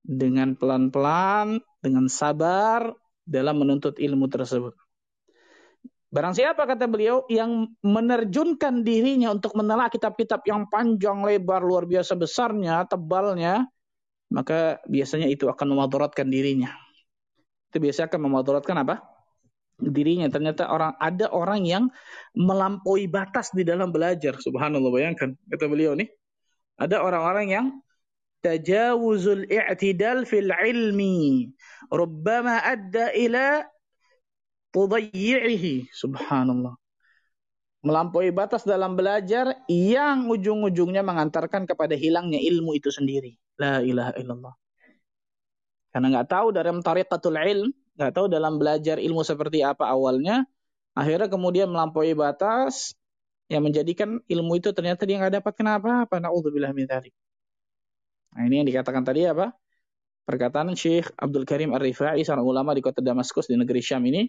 [0.03, 2.91] Dengan pelan-pelan, dengan sabar
[3.23, 4.75] dalam menuntut ilmu tersebut.
[6.13, 12.13] Barang siapa kata beliau yang menerjunkan dirinya untuk menelaah kitab-kitab yang panjang, lebar, luar biasa
[12.13, 13.65] besarnya, tebalnya,
[14.29, 16.69] maka biasanya itu akan memadaratkan dirinya.
[17.73, 19.01] Itu biasanya akan memadaratkan apa?
[19.81, 20.29] dirinya.
[20.29, 21.89] Ternyata orang ada orang yang
[22.37, 24.37] melampaui batas di dalam belajar.
[24.37, 26.07] Subhanallah bayangkan kata beliau nih.
[26.77, 27.65] Ada orang-orang yang
[28.43, 31.47] tajawuzul i'tidal fil ilmi
[31.89, 33.63] rubbama adda ila
[35.93, 36.75] Subhanallah.
[37.83, 43.35] Melampaui batas dalam belajar yang ujung-ujungnya mengantarkan kepada hilangnya ilmu itu sendiri.
[43.59, 44.55] La ilaha illallah.
[45.93, 50.47] Karena nggak tahu dalam tariqatul ilm, nggak tahu dalam belajar ilmu seperti apa awalnya,
[50.97, 52.97] akhirnya kemudian melampaui batas
[53.51, 56.89] yang menjadikan ilmu itu ternyata dia nggak dapat kenapa apa naudzubillah min.
[56.89, 59.53] Nah, ini yang dikatakan tadi apa?
[60.25, 64.25] Perkataan Syekh Abdul Karim Ar-Rifai seorang ulama di kota Damaskus di negeri Syam ini,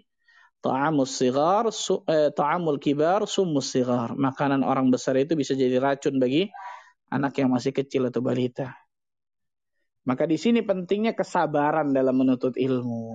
[0.64, 1.68] ta'amus sigar,
[2.08, 4.16] eh, ta'amul kibar, sumus sigar.
[4.16, 6.48] Makanan orang besar itu bisa jadi racun bagi
[7.12, 8.72] anak yang masih kecil atau balita.
[10.08, 13.12] Maka di sini pentingnya kesabaran dalam menuntut ilmu.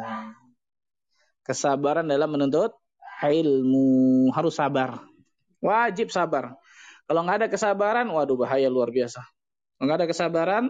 [1.42, 2.78] Kesabaran dalam menuntut
[3.26, 4.30] ilmu.
[4.30, 5.02] Harus sabar.
[5.58, 6.54] Wajib sabar.
[7.10, 9.26] Kalau nggak ada kesabaran, waduh bahaya luar biasa.
[9.26, 10.64] Kalau nggak ada kesabaran,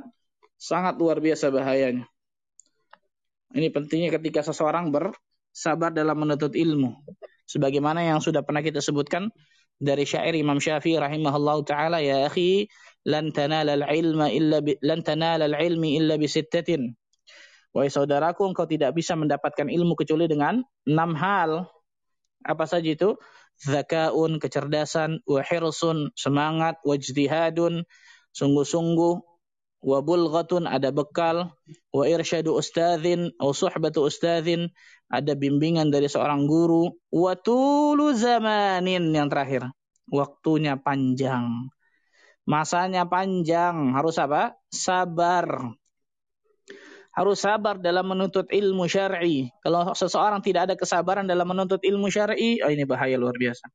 [0.55, 2.07] sangat luar biasa bahayanya.
[3.51, 4.91] Ini pentingnya ketika seseorang
[5.59, 7.03] bersabar dalam menuntut ilmu.
[7.43, 9.27] Sebagaimana yang sudah pernah kita sebutkan
[9.75, 12.71] dari syair Imam Syafi'i rahimahullah taala ya akhi
[13.03, 16.95] lan tanala al-ilma illa bi, lan tanala al-ilmi illa bi sittatin.
[17.75, 21.67] Wahai saudaraku, engkau tidak bisa mendapatkan ilmu kecuali dengan enam hal.
[22.47, 23.19] Apa saja itu?
[23.59, 27.83] Zakaun, kecerdasan, wa hirsun, semangat, wajtihadun,
[28.31, 29.15] sungguh-sungguh,
[29.83, 31.51] wa bulghatun, ada bekal,
[31.91, 34.71] wa irsyadu ustadzin, atau suhbatu ustadzin,
[35.09, 39.65] ada bimbingan dari seorang guru, wa tulu zamanin yang terakhir,
[40.05, 41.69] waktunya panjang.
[42.45, 44.53] Masanya panjang, harus apa?
[44.69, 45.73] Sabar.
[47.09, 49.49] Harus sabar dalam menuntut ilmu syar'i.
[49.65, 53.65] Kalau seseorang tidak ada kesabaran dalam menuntut ilmu syar'i, oh ini bahaya luar biasa.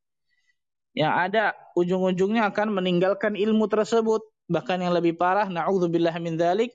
[0.94, 1.44] Yang ada
[1.74, 4.22] ujung-ujungnya akan meninggalkan ilmu tersebut.
[4.46, 6.70] Bahkan yang lebih parah, na'udzubillah min dzalik,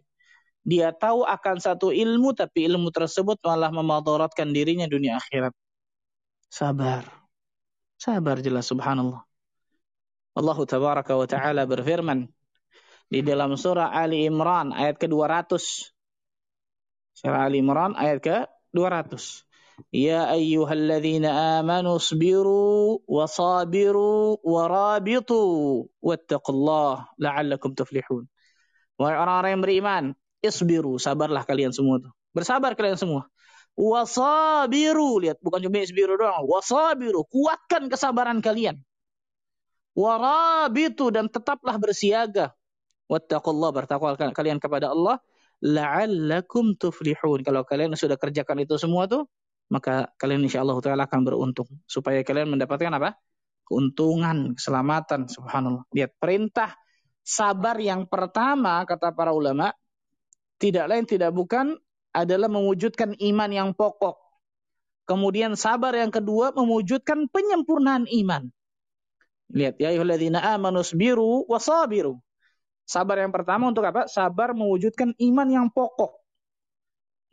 [0.64, 5.56] dia tahu akan satu ilmu tapi ilmu tersebut malah memadaratkan dirinya dunia akhirat.
[6.50, 7.06] Sabar.
[8.00, 9.24] Sabar jelas subhanallah.
[10.38, 12.30] Allah tabaraka wa taala berfirman
[13.10, 15.52] di dalam surah Ali Imran ayat ke-200
[17.20, 18.38] Surah Ali Imran ayat ke
[18.72, 19.44] 200.
[19.92, 25.40] Ya ayyuhalladzina amanu sabiru wa sabiru wa rabitu
[26.00, 28.24] wattaqullah la'allakum tuflihun.
[28.96, 30.04] Wahai orang-orang yang beriman,
[30.40, 32.12] isbiru, sabarlah kalian semua tuh.
[32.32, 33.28] Bersabar kalian semua.
[33.80, 36.44] Wasabiru, lihat bukan cuma isbiru doang.
[36.44, 38.80] Wasabiru, kuatkan kesabaran kalian.
[39.96, 42.52] Warabitu dan tetaplah bersiaga.
[43.08, 45.18] Wattaqullah, bertakwa kalian kepada Allah.
[45.60, 47.44] La'allakum tuflihun.
[47.44, 49.28] Kalau kalian sudah kerjakan itu semua tuh,
[49.68, 51.68] maka kalian insya Allah Ta'ala akan beruntung.
[51.84, 53.16] Supaya kalian mendapatkan apa?
[53.68, 55.28] Keuntungan, keselamatan.
[55.28, 55.84] Subhanallah.
[55.92, 56.76] Lihat, perintah
[57.30, 59.70] Sabar yang pertama kata para ulama
[60.60, 61.80] tidak lain tidak bukan
[62.12, 64.20] adalah mewujudkan iman yang pokok.
[65.08, 68.52] Kemudian sabar yang kedua mewujudkan penyempurnaan iman.
[69.50, 72.22] Lihat ya ayyuhalladzina amanu sabiru wasabiru.
[72.86, 74.06] Sabar yang pertama untuk apa?
[74.06, 76.14] Sabar mewujudkan iman yang pokok.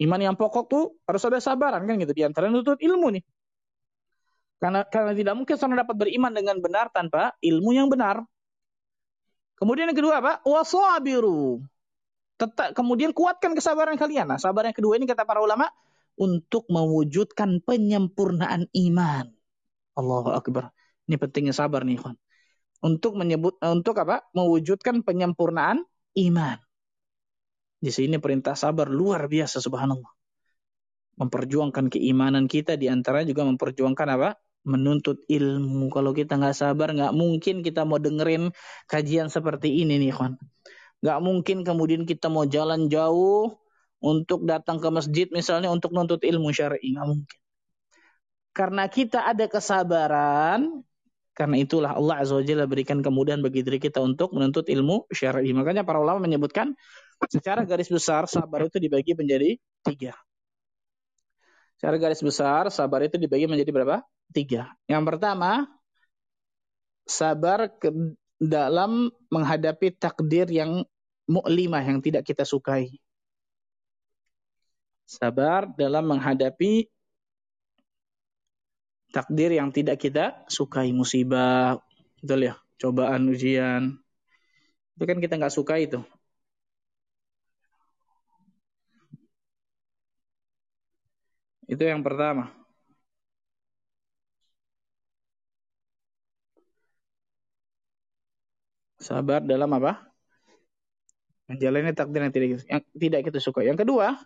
[0.00, 2.12] Iman yang pokok tuh harus ada sabaran kan gitu.
[2.16, 3.24] Di antara nutut ilmu nih.
[4.56, 8.24] Karena karena tidak mungkin seorang dapat beriman dengan benar tanpa ilmu yang benar.
[9.56, 10.32] Kemudian yang kedua apa?
[10.44, 11.60] Wasabiru.
[12.36, 14.28] Tetap, kemudian kuatkan kesabaran kalian.
[14.28, 15.72] Nah, sabar yang kedua ini kata para ulama
[16.20, 19.26] untuk mewujudkan penyempurnaan iman.
[19.96, 20.72] Allahu akbar.
[21.08, 22.16] Ini pentingnya sabar nih, kawan.
[22.84, 24.20] Untuk menyebut untuk apa?
[24.36, 25.80] Mewujudkan penyempurnaan
[26.20, 26.58] iman.
[27.80, 30.12] Di sini perintah sabar luar biasa subhanallah.
[31.16, 34.36] Memperjuangkan keimanan kita di antara juga memperjuangkan apa?
[34.66, 35.86] menuntut ilmu.
[35.94, 38.50] Kalau kita nggak sabar, nggak mungkin kita mau dengerin
[38.90, 40.34] kajian seperti ini nih, kawan.
[41.04, 43.56] Nggak mungkin kemudian kita mau jalan jauh
[44.00, 47.38] untuk datang ke masjid misalnya untuk menuntut ilmu syar'i, nggak mungkin.
[48.56, 50.80] Karena kita ada kesabaran,
[51.36, 55.52] karena itulah Allah Azza berikan kemudahan bagi diri kita untuk menuntut ilmu syar'i.
[55.52, 56.72] Makanya para ulama menyebutkan
[57.28, 60.16] secara garis besar sabar itu dibagi menjadi tiga.
[61.76, 64.00] Secara garis besar sabar itu dibagi menjadi berapa?
[64.32, 64.72] tiga.
[64.88, 65.68] Yang pertama,
[67.04, 67.92] sabar ke
[68.36, 70.84] dalam menghadapi takdir yang
[71.26, 73.00] mu'limah yang tidak kita sukai.
[75.06, 76.90] Sabar dalam menghadapi
[79.14, 80.90] takdir yang tidak kita sukai.
[80.92, 81.78] Musibah,
[82.20, 83.96] betul ya, cobaan, ujian.
[84.96, 86.00] Itu kan kita nggak suka itu.
[91.66, 92.65] Itu yang pertama.
[99.06, 100.02] Sabar dalam apa?
[101.46, 103.62] Menjalani takdir yang tidak, yang tidak kita suka.
[103.62, 104.18] Yang kedua,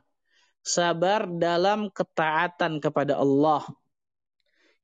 [0.64, 3.60] sabar dalam ketaatan kepada Allah.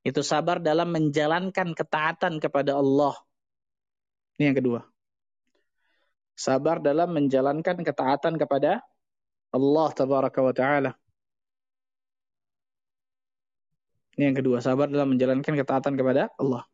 [0.05, 3.17] Itu sabar dalam menjalankan ketaatan kepada Allah.
[4.37, 4.85] Ini yang kedua.
[6.37, 8.85] Sabar dalam menjalankan ketaatan kepada
[9.49, 10.91] Allah tabaraka wa taala.
[14.13, 16.69] Ini yang kedua, sabar dalam menjalankan ketaatan kepada Allah.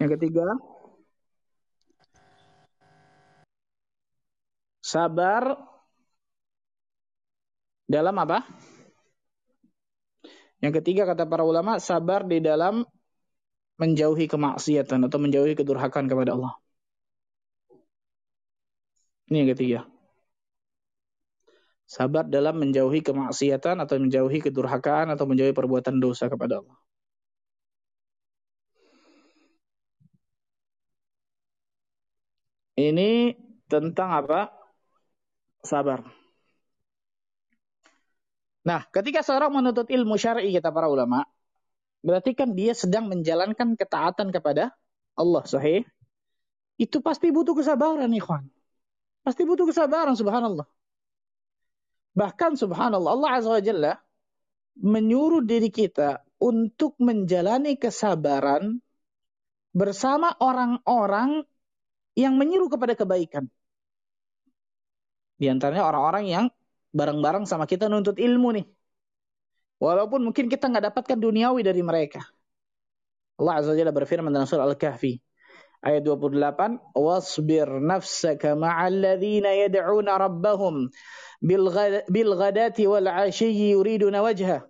[0.00, 0.56] Yang ketiga,
[4.92, 5.42] Sabar
[7.88, 8.44] dalam apa?
[10.62, 12.84] Yang ketiga kata para ulama, sabar di dalam
[13.80, 16.54] menjauhi kemaksiatan atau menjauhi kedurhakaan kepada Allah.
[19.32, 19.80] Ini yang ketiga.
[21.88, 26.76] Sabar dalam menjauhi kemaksiatan atau menjauhi kedurhakaan atau menjauhi perbuatan dosa kepada Allah.
[32.76, 33.10] Ini
[33.72, 34.61] tentang apa?
[35.62, 36.04] Sabar.
[38.62, 41.26] Nah, ketika seorang menuntut ilmu syar'i kata para ulama,
[42.02, 44.70] berarti kan dia sedang menjalankan ketaatan kepada
[45.18, 45.82] Allah, sahih?
[46.78, 48.46] Itu pasti butuh kesabaran, ikhwan.
[49.26, 50.66] Pasti butuh kesabaran, subhanallah.
[52.14, 53.92] Bahkan subhanallah, Allah Azza wa Jalla
[54.78, 58.80] menyuruh diri kita untuk menjalani kesabaran
[59.72, 61.44] bersama orang-orang
[62.14, 63.48] yang menyuruh kepada kebaikan.
[65.42, 66.44] Di antaranya orang-orang yang
[66.94, 68.66] bareng-bareng sama kita nuntut ilmu nih.
[69.82, 72.22] Walaupun mungkin kita nggak dapatkan duniawi dari mereka.
[73.42, 75.18] Allah Azza Jalla berfirman dalam surah Al-Kahfi
[75.82, 80.86] ayat 28, "Wasbir nafsaka ma'al ladzina yad'una rabbahum
[81.42, 84.62] bil ghadati wal 'ashiyyi yuriduna wajha."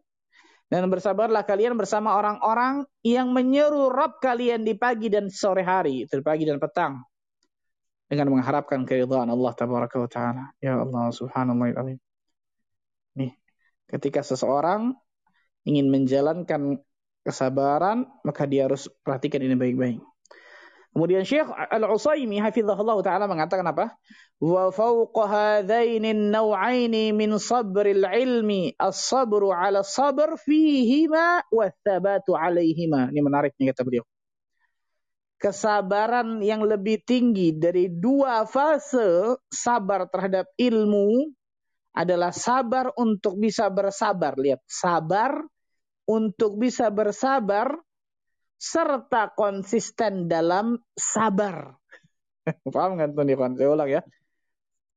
[0.73, 6.25] Dan bersabarlah kalian bersama orang-orang yang menyeru Rabb kalian di pagi dan sore hari, di
[6.25, 7.12] pagi dan petang
[8.13, 10.45] dengan mengharapkan keridhaan Allah tabaraka wa taala.
[10.61, 11.97] Ya Allah subhanallah
[13.17, 13.33] Nih,
[13.89, 14.93] ketika seseorang
[15.65, 16.77] ingin menjalankan
[17.25, 20.05] kesabaran, maka dia harus perhatikan ini baik-baik.
[20.93, 23.97] Kemudian Syekh Al-Utsaimin hafizahullah taala mengatakan apa?
[24.37, 33.09] Wa fawqa hadzaini an-naw'aini min sabril ilmi as-sabru 'ala sabr fihima wa thabatu 'alaihima.
[33.09, 34.05] Ini menarik nih kata beliau.
[35.43, 41.35] Kesabaran yang lebih tinggi dari dua fase sabar terhadap ilmu
[41.91, 44.39] adalah sabar untuk bisa bersabar.
[44.39, 45.43] Lihat, sabar
[46.07, 47.75] untuk bisa bersabar
[48.55, 51.75] serta konsisten dalam sabar.
[52.75, 53.59] Paham kan tuh Nifan?
[53.59, 54.07] Saya ulang ya.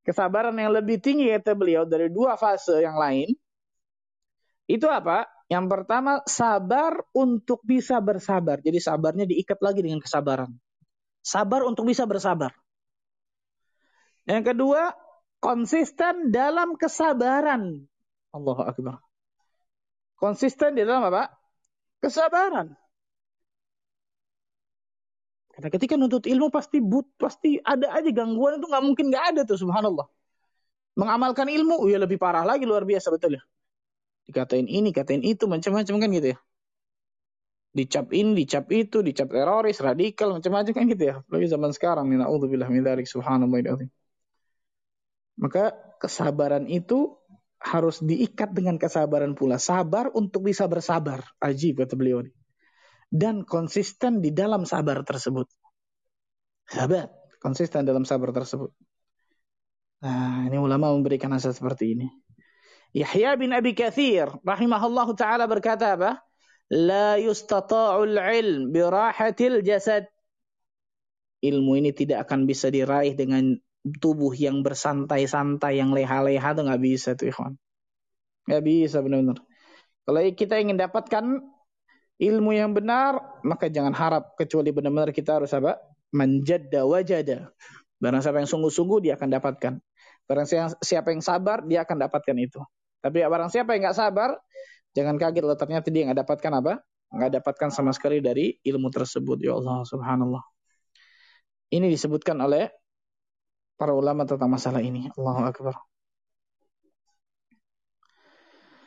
[0.06, 3.34] Kesabaran yang lebih tinggi kata beliau dari dua fase yang lain.
[4.70, 5.26] Itu apa?
[5.46, 8.58] Yang pertama sabar untuk bisa bersabar.
[8.58, 10.50] Jadi sabarnya diikat lagi dengan kesabaran.
[11.22, 12.50] Sabar untuk bisa bersabar.
[14.26, 14.90] Yang kedua,
[15.38, 17.86] konsisten dalam kesabaran.
[18.34, 18.98] Allahu Akbar.
[20.18, 21.30] Konsisten di dalam apa?
[22.02, 22.74] Kesabaran.
[25.54, 29.40] Karena ketika nuntut ilmu pasti but, pasti ada aja gangguan itu nggak mungkin nggak ada
[29.46, 30.04] tuh subhanallah.
[30.98, 33.42] Mengamalkan ilmu, ya lebih parah lagi luar biasa betul ya.
[34.26, 36.38] Dikatain ini, katain itu, macam-macam kan gitu ya.
[37.76, 41.14] Dicap ini, dicap itu, dicap teroris, radikal, macam-macam kan gitu ya.
[41.30, 43.86] Lagi zaman sekarang, na'udzubillah min dzalik subhanallah.
[45.36, 47.14] Maka kesabaran itu
[47.60, 49.60] harus diikat dengan kesabaran pula.
[49.60, 51.22] Sabar untuk bisa bersabar.
[51.38, 52.32] Ajib kata beliau ini
[53.12, 55.46] dan konsisten di dalam sabar tersebut.
[56.66, 58.74] Sahabat, konsisten dalam sabar tersebut.
[60.02, 62.06] Nah, ini ulama memberikan nasihat seperti ini.
[62.92, 66.22] Yahya bin Abi Kathir rahimahullah taala berkata apa?
[66.70, 70.10] La yustata'ul ilm birahatil jasad.
[71.42, 73.54] Ilmu ini tidak akan bisa diraih dengan
[74.02, 77.54] tubuh yang bersantai-santai, yang leha-leha itu nggak bisa tuh ikhwan.
[78.50, 79.38] Nggak bisa benar-benar.
[80.06, 81.24] Kalau kita ingin dapatkan
[82.18, 85.78] ilmu yang benar, maka jangan harap kecuali benar-benar kita harus apa?
[86.10, 87.50] Menjada wajada.
[88.02, 89.72] Barang siapa yang sungguh-sungguh dia akan dapatkan.
[90.26, 90.46] Barang
[90.82, 92.58] siapa yang sabar dia akan dapatkan itu.
[92.98, 94.34] Tapi barang siapa yang nggak sabar,
[94.90, 96.72] jangan kaget loh ternyata dia nggak dapatkan apa?
[97.14, 99.38] Nggak dapatkan sama sekali dari ilmu tersebut.
[99.38, 100.42] Ya Allah, subhanallah.
[101.70, 102.66] Ini disebutkan oleh
[103.78, 105.06] para ulama tentang masalah ini.
[105.14, 105.74] Allahu Akbar.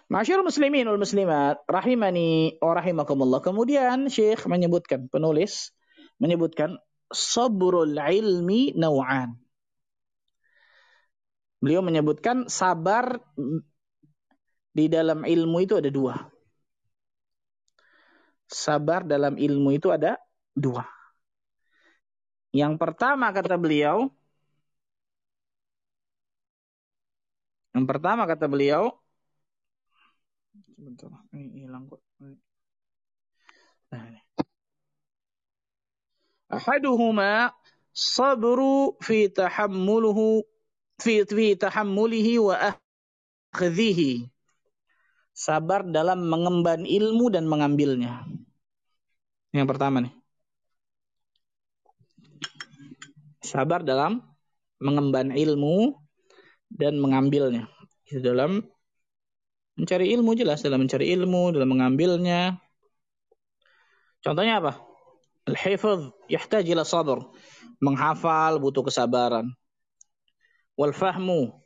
[0.09, 3.45] Masyarakat muslimin wal muslimat rahimani wa rahimakumullah.
[3.45, 5.69] Kemudian Syekh menyebutkan penulis
[6.17, 6.81] menyebutkan
[7.13, 9.37] sabrul ilmi naw'an.
[11.59, 13.19] Beliau menyebutkan sabar
[14.71, 16.15] di dalam ilmu itu ada dua.
[18.49, 20.17] Sabar dalam ilmu itu ada
[20.55, 20.87] dua.
[22.49, 24.09] Yang pertama kata beliau,
[27.75, 28.97] yang pertama kata beliau,
[30.79, 31.99] Sebentar, ini hilang kok.
[33.91, 34.21] Nah, ini.
[36.49, 37.51] Ahaduhuma
[37.91, 40.47] sabru fi tahammuluhu
[40.99, 42.75] fi fi tahammulihi wa
[43.55, 44.27] akhdhihi.
[45.33, 48.27] Sabar dalam mengemban ilmu dan mengambilnya.
[49.55, 50.13] Yang pertama nih.
[53.39, 54.19] Sabar dalam
[54.83, 55.95] mengemban ilmu
[56.67, 57.71] dan mengambilnya.
[58.11, 58.67] Itu dalam
[59.79, 62.59] Mencari ilmu jelas dalam mencari ilmu, dalam mengambilnya.
[64.19, 64.75] Contohnya apa?
[65.47, 67.23] Al-hifz yahtaj ila sabr.
[67.79, 69.47] Menghafal butuh kesabaran.
[70.79, 71.59] Wal fahmu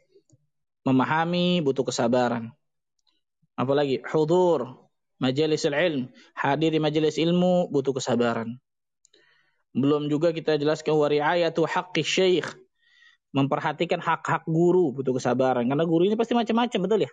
[0.89, 2.49] memahami butuh kesabaran.
[3.54, 4.89] Apalagi hudur
[5.21, 8.58] majelis ilm, hadir di majelis ilmu butuh kesabaran.
[9.78, 12.49] Belum juga kita jelaskan wa riayatu haqqi syekh.
[13.34, 17.12] Memperhatikan hak-hak guru butuh kesabaran karena guru ini pasti macam-macam betul ya?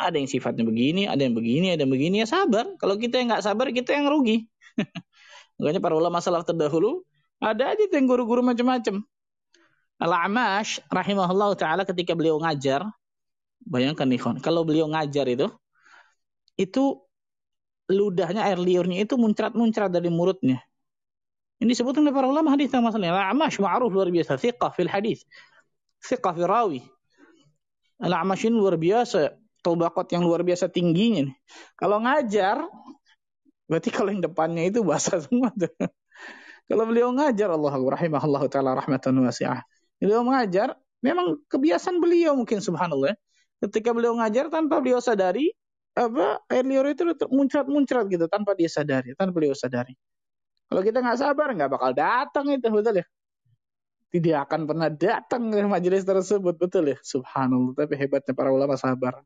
[0.00, 2.24] Ada yang sifatnya begini, ada yang begini, ada yang begini.
[2.24, 2.64] Ya sabar.
[2.80, 4.48] Kalau kita yang nggak sabar, kita yang rugi.
[5.60, 7.04] Makanya para ulama salaf terdahulu,
[7.40, 9.04] ada aja yang guru-guru macam-macam.
[10.00, 12.88] Al-Amash rahimahullah ta'ala ketika beliau ngajar,
[13.60, 15.52] bayangkan nih kalau beliau ngajar itu,
[16.56, 17.04] itu
[17.92, 20.64] ludahnya, air liurnya itu muncrat-muncrat dari mulutnya.
[21.60, 23.12] Ini disebutkan oleh para ulama hadis tentang masalahnya.
[23.12, 24.40] Al-Amash ma'ruf luar biasa.
[24.40, 25.28] Thiqah fil hadis.
[26.00, 26.80] Thiqah fil rawi.
[28.00, 31.36] Al-Amash ini luar biasa tobakot yang luar biasa tingginya nih.
[31.76, 32.64] Kalau ngajar,
[33.68, 35.68] berarti kalau yang depannya itu basah semua tuh.
[36.68, 39.60] kalau beliau ngajar Allah rahimahullah taala rahmatan wasi'ah.
[40.00, 40.74] Beliau mengajar,
[41.04, 43.12] memang kebiasaan beliau mungkin subhanallah.
[43.60, 45.52] Ketika beliau ngajar tanpa beliau sadari,
[45.92, 49.92] apa air liur itu muncrat-muncrat gitu tanpa dia sadari, tanpa beliau sadari.
[50.70, 53.06] Kalau kita nggak sabar nggak bakal datang itu betul ya.
[54.10, 56.98] Tidak akan pernah datang ke majelis tersebut betul ya.
[57.04, 57.76] Subhanallah.
[57.76, 59.22] Tapi hebatnya para ulama sabar.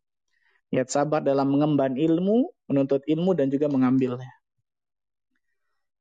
[0.75, 4.29] Niat sabar dalam mengemban ilmu, menuntut ilmu dan juga mengambilnya.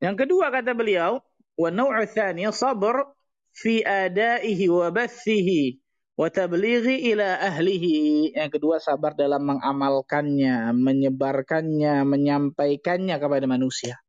[0.04, 3.14] Yang kedua kata beliau, Wa naw'u tsani sabr
[3.54, 5.78] fi adaihi wa bathihi
[6.18, 8.34] wa tablighi ila ahlihi.
[8.34, 14.01] Yang kedua sabar dalam mengamalkannya, menyebarkannya, menyampaikannya kepada manusia.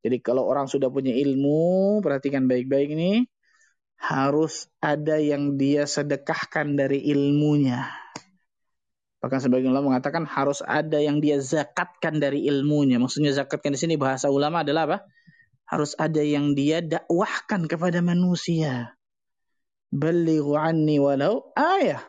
[0.00, 3.28] Jadi kalau orang sudah punya ilmu, perhatikan baik-baik ini,
[4.00, 7.84] harus ada yang dia sedekahkan dari ilmunya.
[9.20, 12.96] Bahkan sebagian ulama mengatakan harus ada yang dia zakatkan dari ilmunya.
[12.96, 14.98] Maksudnya zakatkan di sini bahasa ulama adalah apa?
[15.70, 18.98] Harus ada yang dia dakwahkan kepada manusia.
[19.94, 22.02] Balighu anni walau ayah.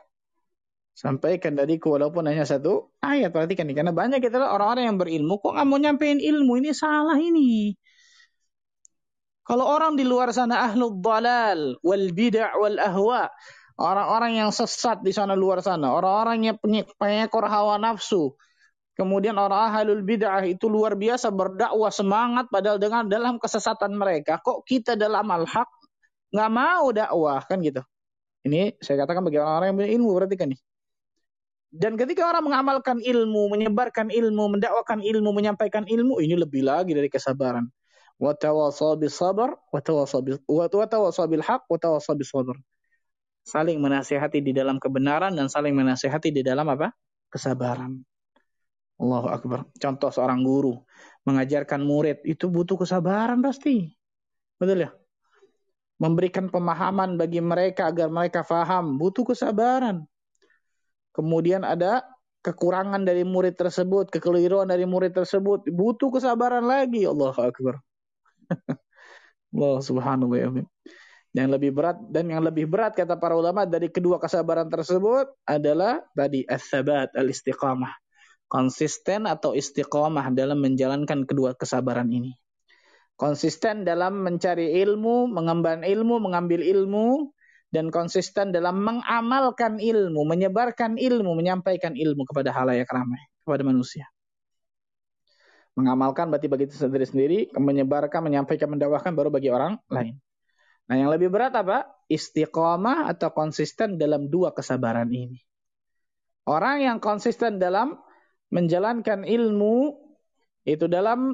[0.98, 3.30] Sampaikan dariku walaupun hanya satu ayat.
[3.30, 3.78] Perhatikan nih.
[3.78, 5.38] Karena banyak kita orang-orang yang berilmu.
[5.38, 6.58] Kok nggak mau nyampein ilmu?
[6.58, 7.78] Ini salah ini.
[9.42, 13.28] Kalau orang di luar sana ahlul dalal wal bid'ah wal ahwa,
[13.82, 16.58] orang-orang yang sesat di sana luar sana, orang-orang yang
[16.96, 18.38] pengekor hawa nafsu.
[19.02, 24.38] Kemudian orang ahlul bid'ah itu luar biasa berdakwah semangat padahal dengan dalam kesesatan mereka.
[24.46, 25.66] Kok kita dalam al-haq
[26.30, 27.82] nggak mau dakwah kan gitu.
[28.46, 30.62] Ini saya katakan bagi orang-orang yang punya ilmu berarti kan nih.
[31.74, 37.10] Dan ketika orang mengamalkan ilmu, menyebarkan ilmu, mendakwakan ilmu, menyampaikan ilmu, ini lebih lagi dari
[37.10, 37.66] kesabaran
[38.22, 39.50] bis sabr.
[43.42, 46.94] Saling menasihati di dalam kebenaran dan saling menasihati di dalam apa?
[47.34, 48.06] kesabaran.
[49.02, 49.66] Allahu akbar.
[49.82, 50.78] Contoh seorang guru
[51.26, 53.90] mengajarkan murid itu butuh kesabaran pasti.
[54.58, 54.92] Betul ya?
[56.02, 60.06] Memberikan pemahaman bagi mereka agar mereka faham, butuh kesabaran.
[61.14, 62.02] Kemudian ada
[62.42, 67.06] kekurangan dari murid tersebut, kekeliruan dari murid tersebut, butuh kesabaran lagi.
[67.06, 67.78] Allahu akbar.
[69.54, 70.66] Allah subhanahu wa.
[71.32, 76.02] Yang lebih berat dan yang lebih berat kata para ulama dari kedua kesabaran tersebut adalah
[76.18, 77.94] tadi as-sabat al-istiqamah.
[78.52, 82.36] Konsisten atau istiqamah dalam menjalankan kedua kesabaran ini.
[83.16, 87.32] Konsisten dalam mencari ilmu, mengemban ilmu, mengambil ilmu,
[87.72, 94.12] dan konsisten dalam mengamalkan ilmu, menyebarkan ilmu, menyampaikan ilmu kepada halayak ramai, kepada manusia.
[95.80, 100.20] Mengamalkan berarti bagi sendiri sendiri, menyebarkan, menyampaikan, mendakwahkan baru bagi orang lain.
[100.92, 101.88] Nah, yang lebih berat apa?
[102.12, 105.40] Istiqomah atau konsisten dalam dua kesabaran ini.
[106.44, 107.96] Orang yang konsisten dalam
[108.52, 109.96] menjalankan ilmu
[110.68, 111.34] itu dalam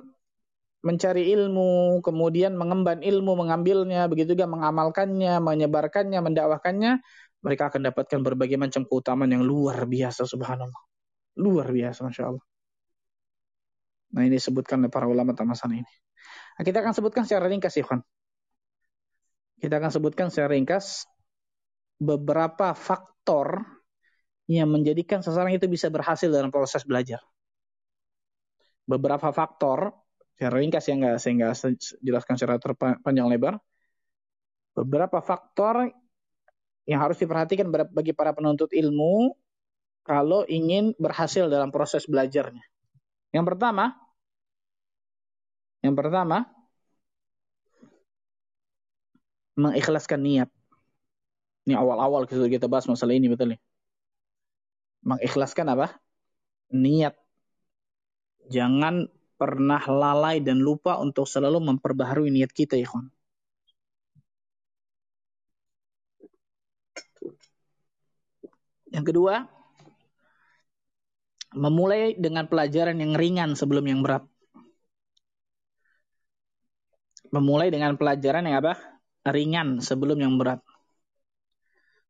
[0.85, 7.01] mencari ilmu, kemudian mengemban ilmu, mengambilnya, begitu juga mengamalkannya, menyebarkannya, mendakwahkannya,
[7.43, 10.83] mereka akan dapatkan berbagai macam keutamaan yang luar biasa subhanallah.
[11.37, 12.45] Luar biasa Masya Allah.
[14.15, 15.93] Nah ini disebutkan oleh para ulama masalah ini.
[16.57, 17.85] Nah, kita akan sebutkan secara ringkas ya
[19.57, 21.05] Kita akan sebutkan secara ringkas
[21.97, 23.76] beberapa faktor
[24.47, 27.19] yang menjadikan seseorang itu bisa berhasil dalam proses belajar.
[28.87, 29.91] Beberapa faktor,
[30.39, 31.51] secara ringkas ya enggak, saya enggak
[31.99, 33.59] jelaskan secara terpanjang lebar.
[34.71, 35.91] Beberapa faktor
[36.87, 39.35] yang harus diperhatikan bagi para penuntut ilmu
[40.07, 42.63] kalau ingin berhasil dalam proses belajarnya.
[43.35, 43.91] Yang pertama,
[45.83, 46.47] yang pertama
[49.59, 50.49] mengikhlaskan niat.
[51.67, 53.59] Ini awal-awal kita bahas masalah ini betul nih.
[55.05, 55.87] Mengikhlaskan apa?
[56.73, 57.15] Niat.
[58.47, 63.13] Jangan pernah lalai dan lupa untuk selalu memperbaharui niat kita ya kawan.
[68.87, 69.45] Yang kedua,
[71.53, 74.25] memulai dengan pelajaran yang ringan sebelum yang berat.
[77.29, 78.73] Memulai dengan pelajaran yang apa?
[79.27, 80.63] Ringan sebelum yang berat.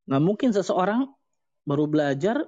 [0.08, 1.10] Nah mungkin seseorang
[1.68, 2.46] baru belajar,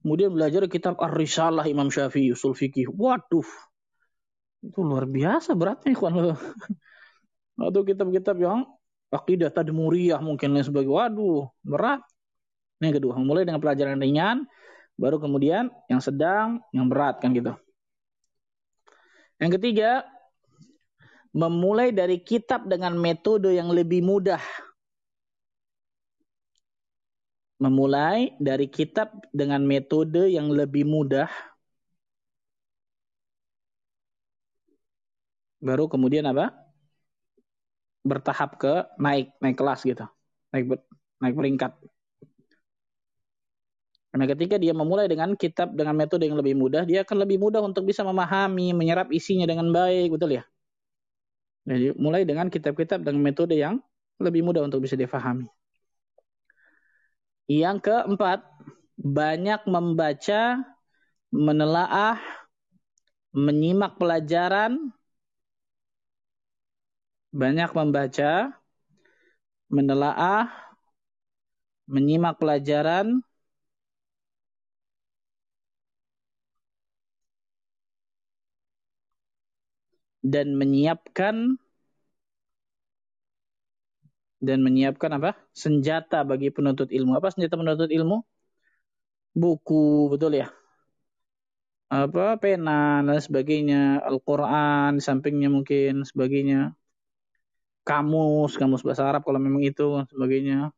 [0.00, 2.88] kemudian belajar kitab Ar-Risalah Imam Syafi'i, Usul Fikih.
[2.90, 3.46] Waduh,
[4.64, 6.34] itu luar biasa beratnya kawan.
[7.60, 8.64] Atau kitab-kitab yang
[9.12, 12.00] akidah tadmuriyah mungkin lain sebagai waduh berat.
[12.80, 14.48] Ini yang kedua, memulai dengan pelajaran ringan,
[15.00, 17.56] Baru kemudian yang sedang, yang berat kan gitu.
[19.40, 20.04] Yang ketiga,
[21.32, 24.44] memulai dari kitab dengan metode yang lebih mudah.
[27.60, 31.28] Memulai dari kitab dengan metode yang lebih mudah.
[35.60, 36.56] Baru kemudian apa?
[38.00, 40.08] Bertahap ke naik, naik kelas gitu.
[40.56, 40.80] Naik
[41.20, 41.72] naik peringkat.
[44.10, 47.62] Karena ketika dia memulai dengan kitab dengan metode yang lebih mudah, dia akan lebih mudah
[47.62, 50.42] untuk bisa memahami, menyerap isinya dengan baik, betul ya?
[51.68, 53.78] Jadi mulai dengan kitab-kitab dengan metode yang
[54.18, 55.59] lebih mudah untuk bisa difahami.
[57.50, 58.46] Yang keempat,
[58.94, 60.62] banyak membaca,
[61.34, 62.22] menelaah,
[63.34, 64.94] menyimak pelajaran,
[67.34, 68.54] banyak membaca,
[69.66, 70.46] menelaah,
[71.90, 73.18] menyimak pelajaran,
[80.22, 81.58] dan menyiapkan
[84.46, 85.30] dan menyiapkan apa?
[85.62, 87.12] senjata bagi penuntut ilmu.
[87.18, 88.16] Apa senjata penuntut ilmu?
[89.40, 90.46] Buku, betul ya?
[91.90, 96.74] Apa pena dan sebagainya, Al-Qur'an, sampingnya mungkin sebagainya.
[97.88, 99.82] Kamus, kamus bahasa Arab kalau memang itu
[100.12, 100.70] sebagainya.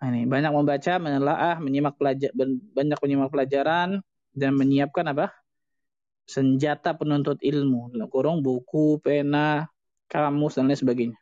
[0.00, 2.30] Nah, ini banyak membaca, menelaah, menyimak pelajar
[2.76, 3.88] banyak menyimak pelajaran
[4.32, 5.26] dan menyiapkan apa?
[6.30, 9.66] senjata penuntut ilmu, kurung buku, pena,
[10.06, 11.18] kamus dan lain sebagainya.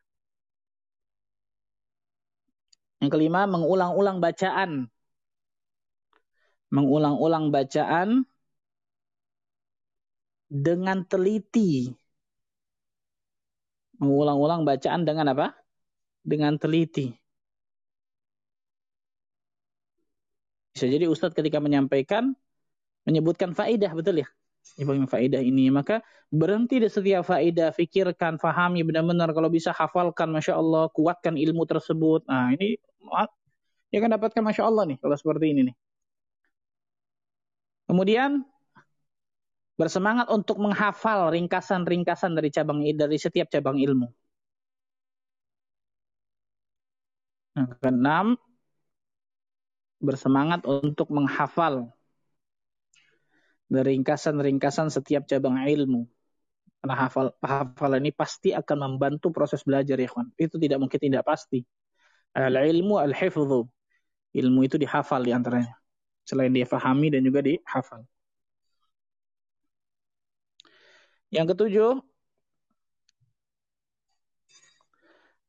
[2.99, 4.91] Yang kelima, mengulang-ulang bacaan.
[6.69, 8.27] Mengulang-ulang bacaan
[10.51, 11.93] dengan teliti.
[14.03, 15.55] Mengulang-ulang bacaan dengan apa?
[16.25, 17.15] Dengan teliti.
[20.75, 22.35] Bisa jadi Ustadz ketika menyampaikan,
[23.03, 24.29] menyebutkan faidah, betul ya?
[24.79, 25.75] Ibarat faedah ini.
[25.75, 29.35] Maka berhenti di setiap faedah, fikirkan, fahami benar-benar.
[29.35, 32.23] Kalau bisa hafalkan, Masya Allah, kuatkan ilmu tersebut.
[32.31, 32.79] Nah ini,
[33.93, 35.77] ya kan dapatkan Masya Allah nih, kalau seperti ini nih.
[37.89, 38.45] Kemudian,
[39.79, 44.11] bersemangat untuk menghafal ringkasan-ringkasan dari cabang dari setiap cabang ilmu.
[47.57, 48.27] Nah, keenam,
[49.99, 51.91] bersemangat untuk menghafal
[53.71, 56.09] ringkasan-ringkasan setiap cabang ilmu.
[56.79, 60.31] Karena hafal, hafalan ini pasti akan membantu proses belajar ya kawan.
[60.39, 61.67] Itu tidak mungkin tidak pasti.
[62.39, 63.67] Al-ilmu al-hifdhu.
[64.39, 65.75] Ilmu itu dihafal di antaranya.
[66.23, 68.07] Selain dia fahami dan juga dihafal.
[71.35, 71.93] Yang ketujuh,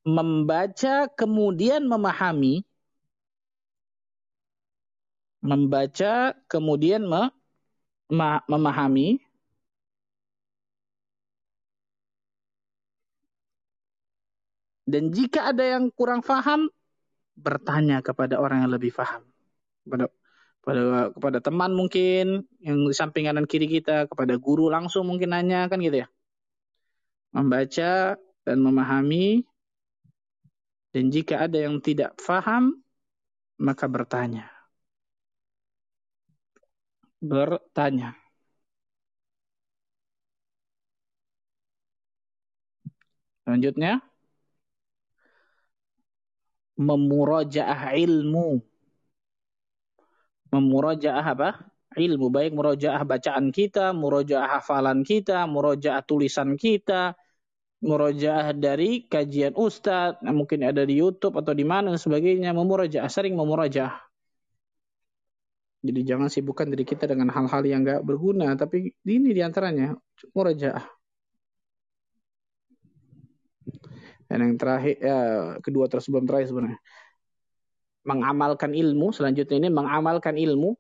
[0.07, 2.65] membaca kemudian memahami
[5.39, 7.07] membaca kemudian
[8.49, 9.23] memahami
[14.83, 16.67] dan jika ada yang kurang faham
[17.39, 19.23] bertanya kepada orang yang lebih faham.
[19.87, 20.05] Kepada
[20.59, 20.81] kepada
[21.15, 25.79] kepada teman mungkin yang di samping kanan kiri kita kepada guru langsung mungkin nanya kan
[25.79, 26.07] gitu ya.
[27.31, 29.45] Membaca dan memahami
[30.91, 32.81] dan jika ada yang tidak faham
[33.59, 34.51] maka bertanya.
[37.21, 38.15] Bertanya.
[43.43, 44.05] Selanjutnya,
[46.79, 48.63] memurajaah ilmu.
[50.49, 51.49] Memurajaah apa?
[51.93, 52.31] Ilmu.
[52.31, 57.13] Baik murajaah bacaan kita, murajaah hafalan kita, murajaah tulisan kita,
[57.83, 64.09] murajaah dari kajian ustadz, mungkin ada di YouTube atau di mana sebagainya, memurajaah, sering memurajaah.
[65.79, 69.95] Jadi jangan sibukkan diri kita dengan hal-hal yang gak berguna, tapi ini di antaranya
[70.35, 70.98] murajaah.
[74.29, 75.19] Dan yang terakhir, ya,
[75.65, 76.79] kedua terus sebelum terakhir sebenarnya.
[78.05, 80.77] Mengamalkan ilmu, selanjutnya ini mengamalkan ilmu.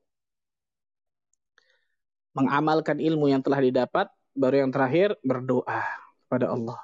[2.37, 5.81] Mengamalkan ilmu yang telah didapat, baru yang terakhir berdoa
[6.29, 6.77] kepada Allah.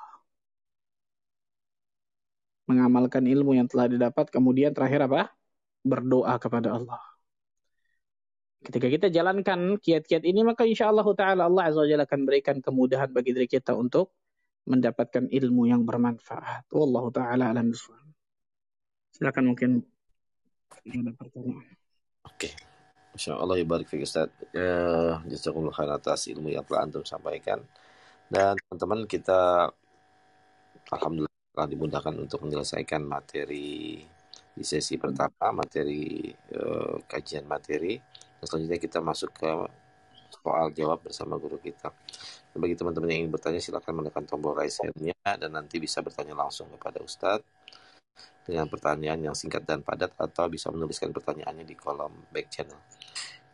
[2.65, 5.29] Mengamalkan ilmu yang telah didapat, kemudian terakhir apa?
[5.85, 6.97] Berdoa kepada Allah.
[8.65, 12.57] Ketika kita jalankan kiat-kiat ini, maka insya Allah Ta'ala Allah Azza wa Jalla akan berikan
[12.57, 14.09] kemudahan bagi diri kita untuk
[14.65, 16.69] mendapatkan ilmu yang bermanfaat.
[16.73, 17.71] Wallahu Ta'ala alam
[19.13, 19.71] Silakan mungkin
[20.85, 21.65] ada pertanyaan.
[22.25, 22.49] Oke.
[22.49, 22.53] Okay.
[23.15, 24.27] Masya Allah barik fiqh Ustaz.
[24.51, 27.63] Ya, Jazakumullah khair atas ilmu yang telah Antum sampaikan.
[28.27, 29.71] Dan teman-teman kita
[30.91, 34.03] Alhamdulillah telah dimudahkan untuk menyelesaikan materi
[34.55, 37.95] di sesi pertama, materi uh, kajian materi
[38.45, 39.49] selanjutnya kita masuk ke
[40.29, 41.93] soal jawab bersama guru kita.
[42.51, 46.37] Dan bagi teman-teman yang ingin bertanya silahkan menekan tombol raise hand-nya dan nanti bisa bertanya
[46.37, 47.43] langsung kepada Ustadz
[48.45, 52.77] dengan pertanyaan yang singkat dan padat atau bisa menuliskan pertanyaannya di kolom back channel.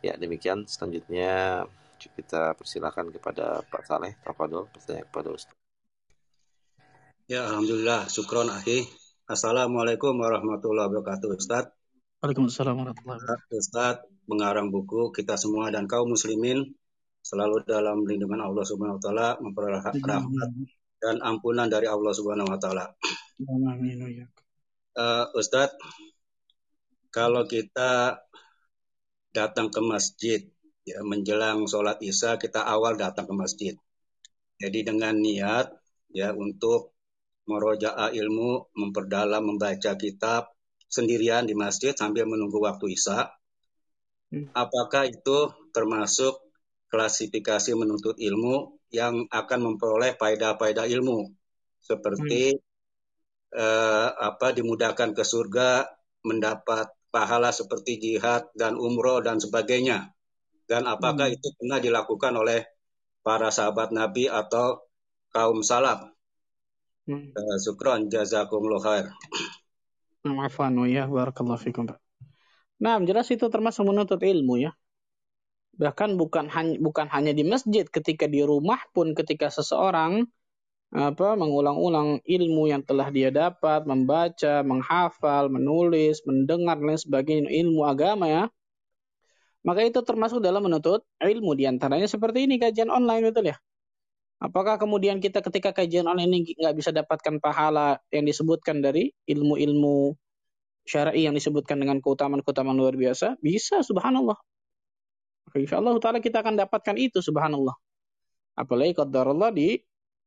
[0.04, 1.64] Ya demikian selanjutnya
[1.98, 5.58] kita persilahkan kepada Pak Saleh Tafadol bertanya kepada Ustadz.
[7.30, 8.84] Ya Alhamdulillah, syukron ahi.
[9.30, 11.81] Assalamualaikum warahmatullahi wabarakatuh Ustadz.
[12.22, 13.58] Waalaikumsalam warahmatullahi wabarakatuh.
[13.58, 16.70] Ustadz, pengarang buku, kita semua dan kaum muslimin
[17.18, 20.50] selalu dalam lindungan Allah Subhanahu wa taala memperoleh rahmat
[21.02, 22.94] dan ampunan dari Allah Subhanahu wa taala.
[24.94, 25.74] Uh, Ustadz,
[27.10, 28.22] kalau kita
[29.34, 30.46] datang ke masjid
[30.86, 33.74] ya menjelang sholat isya kita awal datang ke masjid.
[34.62, 35.74] Jadi dengan niat
[36.14, 36.94] ya untuk
[37.50, 40.54] merojaah ilmu, memperdalam, membaca kitab
[40.92, 43.32] sendirian di masjid sambil menunggu waktu isya.
[44.28, 44.52] Hmm.
[44.52, 46.36] Apakah itu termasuk
[46.92, 51.32] klasifikasi menuntut ilmu yang akan memperoleh faedah-faedah ilmu
[51.80, 53.56] seperti hmm.
[53.56, 55.88] eh, apa dimudahkan ke surga,
[56.28, 60.12] mendapat pahala seperti jihad dan umroh dan sebagainya.
[60.68, 61.36] Dan apakah hmm.
[61.40, 62.60] itu pernah dilakukan oleh
[63.24, 64.84] para sahabat Nabi atau
[65.32, 66.12] kaum salaf?
[67.08, 67.34] Hmm.
[67.34, 69.06] Uh, syukran jazakumullah khair.
[70.22, 71.90] Afwan ya barakallahu fikum.
[72.82, 74.70] Nah, jelas itu termasuk menuntut ilmu ya.
[75.78, 80.28] Bahkan bukan hanya bukan hanya di masjid, ketika di rumah pun ketika seseorang
[80.92, 88.28] apa mengulang-ulang ilmu yang telah dia dapat, membaca, menghafal, menulis, mendengar dan sebagainya ilmu agama
[88.28, 88.44] ya.
[89.62, 93.56] Maka itu termasuk dalam menuntut ilmu di antaranya seperti ini kajian online betul ya.
[94.42, 100.18] Apakah kemudian kita ketika kajian online ini nggak bisa dapatkan pahala yang disebutkan dari ilmu-ilmu
[100.82, 103.38] syar'i yang disebutkan dengan keutamaan-keutamaan luar biasa?
[103.38, 104.34] Bisa, subhanallah.
[105.54, 107.78] Insya Allah ta'ala kita akan dapatkan itu, subhanallah.
[108.58, 109.78] Apalagi Allah di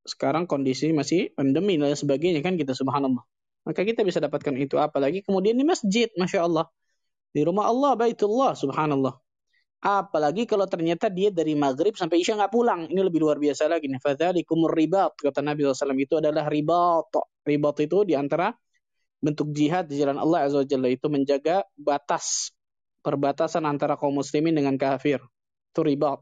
[0.08, 3.26] sekarang kondisi masih pandemi dan sebagainya kan kita subhanallah.
[3.68, 4.80] Maka kita bisa dapatkan itu.
[4.80, 6.72] Apalagi kemudian di masjid, Masya Allah.
[7.36, 9.25] Di rumah Allah, baitullah, subhanallah.
[9.86, 12.90] Apalagi kalau ternyata dia dari maghrib sampai isya nggak pulang.
[12.90, 13.86] Ini lebih luar biasa lagi.
[13.86, 14.02] nih.
[14.02, 15.14] Fadzalikumur ribat.
[15.14, 17.06] Kata Nabi SAW itu adalah ribat.
[17.46, 18.50] Ribat itu di antara
[19.22, 22.50] bentuk jihad di jalan Allah Azza Jalla itu menjaga batas
[23.06, 25.22] perbatasan antara kaum muslimin dengan kafir.
[25.70, 26.18] Itu ribat.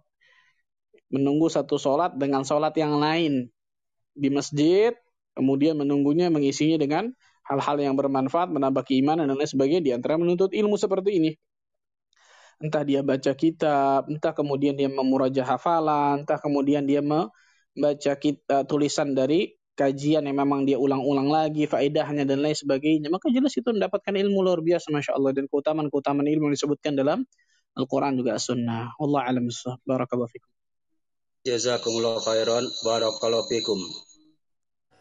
[1.07, 3.47] Menunggu satu sholat dengan sholat yang lain
[4.11, 4.91] di masjid,
[5.39, 7.15] kemudian menunggunya mengisinya dengan
[7.47, 11.31] hal-hal yang bermanfaat, menambah keimanan dan lain sebagainya di antara menuntut ilmu seperti ini
[12.61, 19.13] entah dia baca kitab, entah kemudian dia memurajah hafalan, entah kemudian dia membaca kita, tulisan
[19.15, 24.13] dari kajian yang memang dia ulang-ulang lagi, faedahnya dan lain sebagainya, maka jelas itu mendapatkan
[24.13, 25.33] ilmu luar biasa, Masya Allah.
[25.33, 27.25] Dan keutamaan-keutamaan ilmu yang disebutkan dalam
[27.73, 28.93] Al-Quran juga As-Sunnah.
[29.01, 29.49] Allah alam
[29.85, 30.49] Barakallahu fikum.
[31.43, 32.63] Jazakumullah khairan.
[32.85, 33.79] Barakallahu fikum.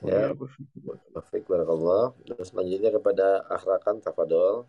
[0.03, 2.11] Ya, Baik, barakallah.
[2.27, 4.67] Dan selanjutnya kepada akhrakan tafadol.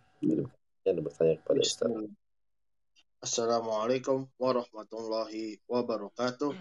[0.84, 1.90] Yang bertanya kepada Ustaz.
[3.24, 6.52] Assalamualaikum warahmatullahi wabarakatuh.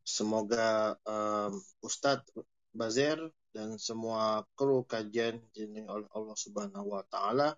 [0.00, 2.32] Semoga um, Ustadz
[2.72, 3.20] Bazer
[3.52, 5.44] dan semua kru kajian
[5.84, 7.52] oleh Allah Subhanahu wa taala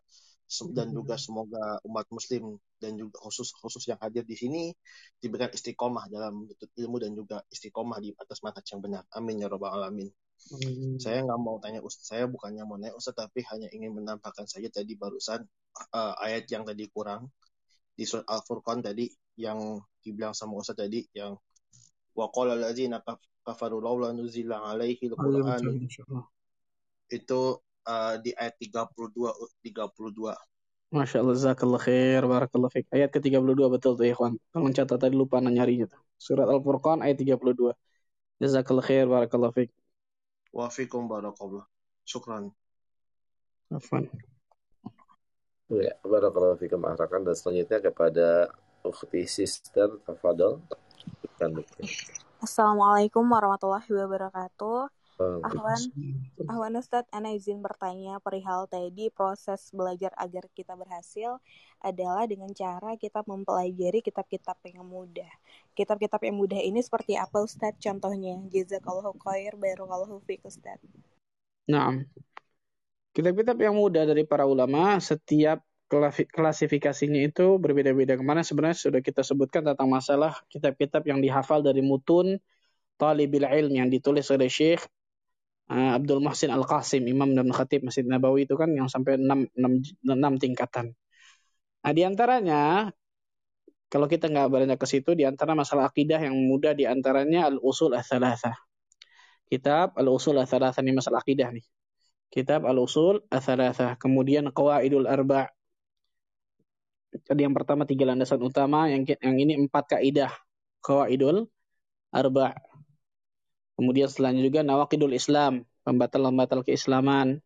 [0.74, 4.74] dan juga semoga umat muslim dan juga khusus khusus yang hadir di sini
[5.22, 9.06] diberikan istiqomah dalam menuntut ilmu dan juga istiqomah di atas manhaj yang benar.
[9.14, 10.10] Amin ya rabbal alamin.
[10.44, 11.00] Hmm.
[11.00, 14.68] Saya nggak mau tanya Ustaz, saya bukannya mau nanya Ustaz, tapi hanya ingin menambahkan saja
[14.68, 15.40] tadi barusan
[15.96, 17.32] uh, ayat yang tadi kurang
[17.96, 19.08] di surat Al-Furqan tadi
[19.40, 21.32] yang dibilang sama Ustaz tadi yang
[22.14, 23.00] wa qala allazina
[23.42, 25.62] kafaru laula nuzila alaihi al-Qur'an
[27.10, 27.40] itu
[27.88, 29.32] uh, di ayat 32
[29.64, 30.34] 32
[30.94, 32.86] Masya Allah, Zakallah khair, Barakallah fiqh.
[32.94, 34.38] Ayat ke-32 betul tuh, ikhwan.
[34.54, 35.98] Tolong catat tadi lupa nyarinya tuh.
[36.14, 37.74] Surat Al-Furqan ayat 32.
[38.38, 39.74] Jazakallah khair, Barakallah fiqh.
[40.54, 41.66] Wa fikum barakallah.
[42.06, 42.54] Syukran.
[43.74, 44.06] Afwan.
[45.66, 48.54] Ya, barakallahu fikum ahrakan dan selanjutnya kepada
[48.86, 50.62] ukhti sister Tafadol.
[52.38, 54.86] Assalamualaikum warahmatullahi wabarakatuh.
[55.14, 55.78] Ahwan,
[56.50, 61.38] Ahwan Ustadz, Ana izin bertanya perihal tadi proses belajar agar kita berhasil
[61.78, 65.30] adalah dengan cara kita mempelajari kitab-kitab yang mudah.
[65.78, 68.42] Kitab-kitab yang mudah ini seperti apa Ustadz contohnya?
[68.50, 70.82] Jazakallahu khair, barakallahu fiqh Ustadz.
[71.70, 71.94] Nah,
[73.14, 75.62] kitab-kitab yang mudah dari para ulama setiap
[76.34, 78.18] klasifikasinya itu berbeda-beda.
[78.18, 82.42] Ke mana sebenarnya sudah kita sebutkan tentang masalah kitab-kitab yang dihafal dari mutun
[82.98, 84.82] talibil ilm yang ditulis oleh Syekh
[85.70, 90.04] uh, Abdul Muhsin Al-Qasim, Imam dan Khatib Masjid Nabawi itu kan yang sampai 6, 6,
[90.04, 90.92] 6 tingkatan.
[91.84, 92.88] Nah, di antaranya
[93.92, 97.94] kalau kita nggak banyak ke situ, di antara masalah akidah yang mudah di antaranya Al-Usul
[97.94, 98.56] Ats-Tsalatsah.
[99.46, 101.62] Kitab Al-Usul Ats-Tsalatsah ini masalah akidah nih.
[102.26, 103.94] Kitab Al-Usul Ats-Tsalatsah.
[104.02, 105.46] Kemudian Qawaidul Arba'.
[107.14, 110.34] Jadi yang pertama tiga landasan utama, yang yang ini empat kaidah.
[110.82, 111.46] Qawaidul
[112.10, 112.73] Arba'.
[113.74, 117.42] Kemudian selanjutnya juga nawakidul Islam, pembatal-pembatal keislaman.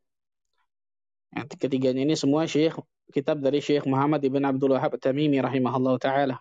[1.32, 2.76] Yang ketiganya ini semua syekh
[3.12, 6.36] kitab dari Syekh Muhammad ibn Abdul Wahab Tamimi rahimahullah taala.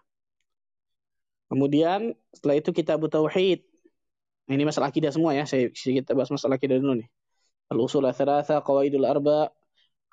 [1.48, 3.64] Kemudian setelah itu kitab tauhid.
[4.48, 5.44] Ini masalah akidah semua ya.
[5.48, 7.08] Saya kita bahas masalah akidah dulu nih.
[7.68, 9.52] Al-usul ats-tsalatsa, qawaidul arba,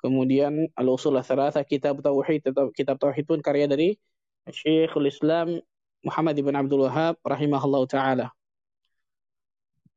[0.03, 2.43] kemudian al-usul ats-tsalatsa, kitab tauhid,
[2.75, 3.95] kitab tauhid pun karya dari
[4.47, 5.59] Syekhul Islam
[6.03, 8.27] Muhammad ibn Abdul Wahab rahimahullah taala.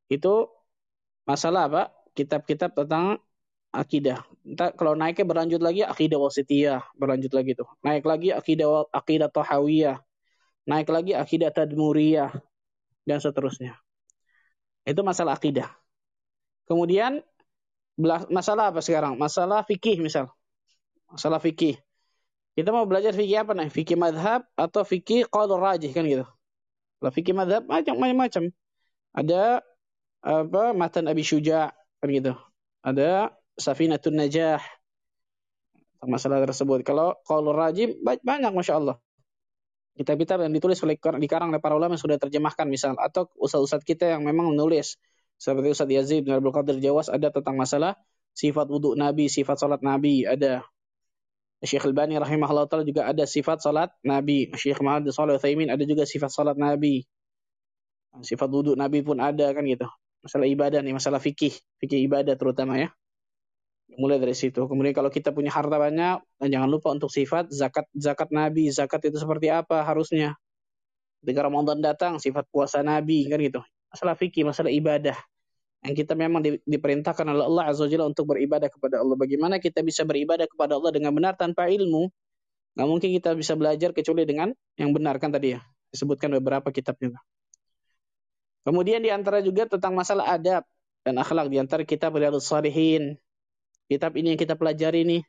[0.09, 0.49] Itu
[1.29, 1.83] masalah apa?
[2.17, 3.21] Kitab-kitab tentang
[3.71, 4.25] akidah.
[4.43, 7.69] Entah kalau naiknya berlanjut lagi akidah wasitiyah, berlanjut lagi tuh.
[7.85, 10.01] Naik lagi akidah akidah tahawiyah.
[10.69, 12.33] Naik lagi akidah tadmuriyah
[13.09, 13.77] dan seterusnya.
[14.85, 15.69] Itu masalah akidah.
[16.69, 17.25] Kemudian
[18.29, 19.17] masalah apa sekarang?
[19.17, 20.29] Masalah fikih misal.
[21.09, 21.81] Masalah fikih.
[22.53, 23.73] Kita mau belajar fikih apa nih?
[23.73, 26.27] Fikih madhab atau fikih qaul rajih kan gitu.
[27.01, 28.53] Kalau fikih madhab macam-macam.
[29.17, 29.65] Ada
[30.23, 32.35] apa matan Abi Syuja kan gitu.
[32.83, 34.63] Ada Safinatun Najah
[36.07, 36.87] masalah tersebut.
[36.87, 38.97] Kalau kalau rajim banyak masya Allah.
[39.99, 44.07] Kitab-kitab yang ditulis oleh dikarang oleh para ulama yang sudah terjemahkan misal atau ustaz-ustaz kita
[44.15, 44.95] yang memang menulis
[45.39, 47.95] seperti Ustaz Yazid bin Abdul Qadir Jawas ada tentang masalah
[48.35, 50.67] sifat wudhu Nabi, sifat salat Nabi ada.
[51.59, 54.55] Syekh Al-Bani rahimahullah taala juga ada sifat salat Nabi.
[54.55, 57.03] Syekh Muhammad Shalih Utsaimin ada juga sifat salat Nabi.
[58.23, 59.87] Sifat wudhu Nabi pun ada kan gitu.
[60.23, 62.89] Masalah ibadah nih, masalah fikih, fikih ibadah terutama ya.
[63.97, 64.69] Mulai dari situ.
[64.69, 68.69] Kemudian kalau kita punya harta banyak, jangan lupa untuk sifat zakat zakat Nabi.
[68.69, 70.37] Zakat itu seperti apa harusnya?
[71.25, 73.65] Ketika Ramadan datang, sifat puasa Nabi kan gitu.
[73.91, 75.17] Masalah fikih, masalah ibadah.
[75.83, 79.15] Yang kita memang di, diperintahkan oleh Allah Azza Jalla untuk beribadah kepada Allah.
[79.15, 82.11] Bagaimana kita bisa beribadah kepada Allah dengan benar tanpa ilmu?
[82.75, 85.61] Nggak mungkin kita bisa belajar kecuali dengan yang benar kan tadi ya.
[85.91, 87.19] Disebutkan beberapa kitabnya.
[88.67, 90.63] Kemudian di antara juga tentang masalah adab
[91.07, 93.17] dan akhlak di antara kitab Riyadhus Salihin
[93.89, 95.23] Kitab ini yang kita pelajari nih.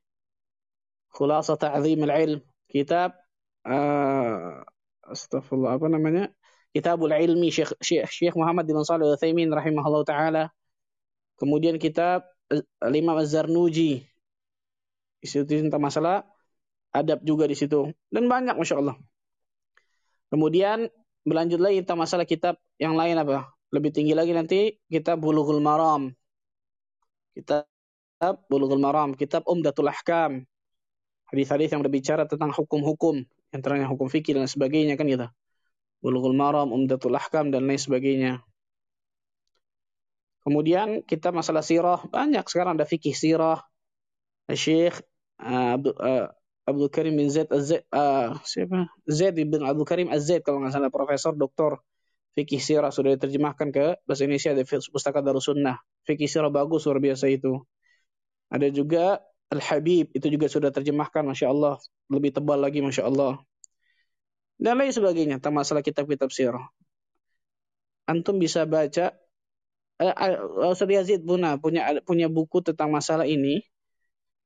[1.16, 2.44] Khulasah Ta'zim al-Ilm.
[2.68, 3.16] Kitab
[3.64, 4.60] uh,
[5.08, 6.28] astagfirullah apa namanya?
[6.76, 10.44] Kitabul Ilmi Syekh, Syekh, Syekh Muhammad bin Shalih Al-Utsaimin rahimahullah taala.
[11.40, 12.28] Kemudian kitab
[12.84, 14.06] Imam Az-Zarnuji.
[15.24, 16.28] Di tentang masalah
[16.92, 19.00] adab juga di situ dan banyak masya Allah.
[20.30, 20.92] Kemudian
[21.28, 23.52] berlanjut lagi tentang masalah kitab yang lain apa?
[23.70, 26.10] Lebih tinggi lagi nanti kita Bulughul Maram.
[27.36, 27.64] Kita
[28.20, 30.44] kitab Bulughul Maram, kitab Umdatul Ahkam.
[31.30, 33.22] Hadis-hadis yang berbicara tentang hukum-hukum,
[33.54, 35.30] antaranya hukum fikih dan sebagainya kan gitu.
[36.02, 38.42] Bulughul Maram, Umdatul Ahkam dan lain sebagainya.
[40.42, 43.62] Kemudian kita masalah sirah, banyak sekarang ada fikih sirah.
[44.50, 44.98] Syekh
[45.38, 46.34] Abdul, uh,
[46.70, 48.90] Abdul Karim bin Zaid Az uh, siapa?
[49.10, 51.82] Zaid bin Abdul Karim Az-Zaid kalau nggak salah profesor doktor
[52.40, 55.82] fikih sirah sudah diterjemahkan ke bahasa Indonesia di pustaka Darussunnah.
[56.08, 57.60] Fikih sirah bagus luar biasa itu.
[58.48, 61.82] Ada juga Al-Habib, itu juga sudah terjemahkan, Masya Allah.
[62.08, 63.42] Lebih tebal lagi, Masya Allah.
[64.62, 66.70] Dan lain sebagainya, tentang masalah kitab-kitab sirah.
[68.06, 69.14] Antum bisa baca,
[70.02, 71.58] uh, Ustaz Yazid punya
[72.06, 73.66] punya buku tentang masalah ini.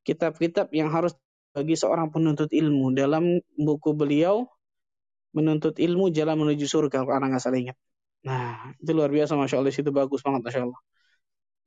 [0.04, 1.16] Kitab-kitab yang harus
[1.54, 2.92] bagi seorang penuntut ilmu.
[2.98, 4.50] Dalam buku beliau,
[5.38, 7.78] menuntut ilmu jalan menuju surga, kalau anak nggak salah ingat.
[8.26, 9.74] Nah, itu luar biasa, Masya Allah.
[9.74, 10.82] Itu bagus banget, Masya Allah.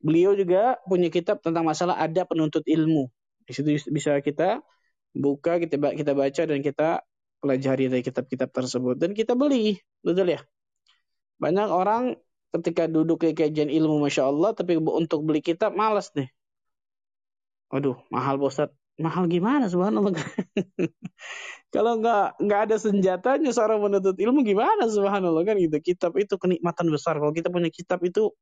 [0.02, 3.08] Beliau juga punya kitab tentang masalah ada penuntut ilmu.
[3.46, 4.60] Di situ bisa kita
[5.16, 7.00] buka, kita kita baca dan kita
[7.40, 10.40] pelajari dari kitab-kitab tersebut dan kita beli, betul ya?
[11.38, 12.16] Banyak orang
[12.52, 16.28] ketika duduk di kajian ilmu masya Allah, tapi untuk beli kitab malas deh.
[17.68, 18.72] Waduh, mahal bosat.
[18.96, 20.16] Mahal gimana subhanallah?
[21.74, 25.76] Kalau nggak nggak ada senjatanya seorang menuntut ilmu gimana subhanallah kan gitu.
[25.84, 27.20] Kitab itu kenikmatan besar.
[27.20, 28.32] Kalau kita punya kitab itu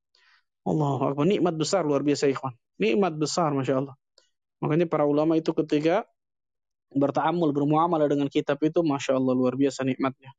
[0.62, 1.26] Allah Akbar.
[1.26, 2.54] Nikmat besar luar biasa ikhwan.
[2.78, 3.94] Nikmat besar Masya Allah.
[4.62, 6.06] Makanya para ulama itu ketika
[6.94, 10.30] bertaamul, bermuamalah dengan kitab itu Masya Allah luar biasa nikmatnya.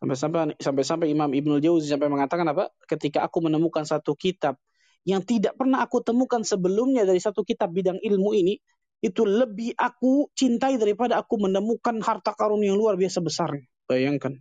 [0.00, 2.72] Sampai-sampai sampai-sampai Imam Ibnu Jauzi sampai mengatakan apa?
[2.88, 4.56] Ketika aku menemukan satu kitab
[5.04, 8.56] yang tidak pernah aku temukan sebelumnya dari satu kitab bidang ilmu ini,
[9.00, 13.48] itu lebih aku cintai daripada aku menemukan harta karun yang luar biasa besar.
[13.88, 14.36] Bayangkan.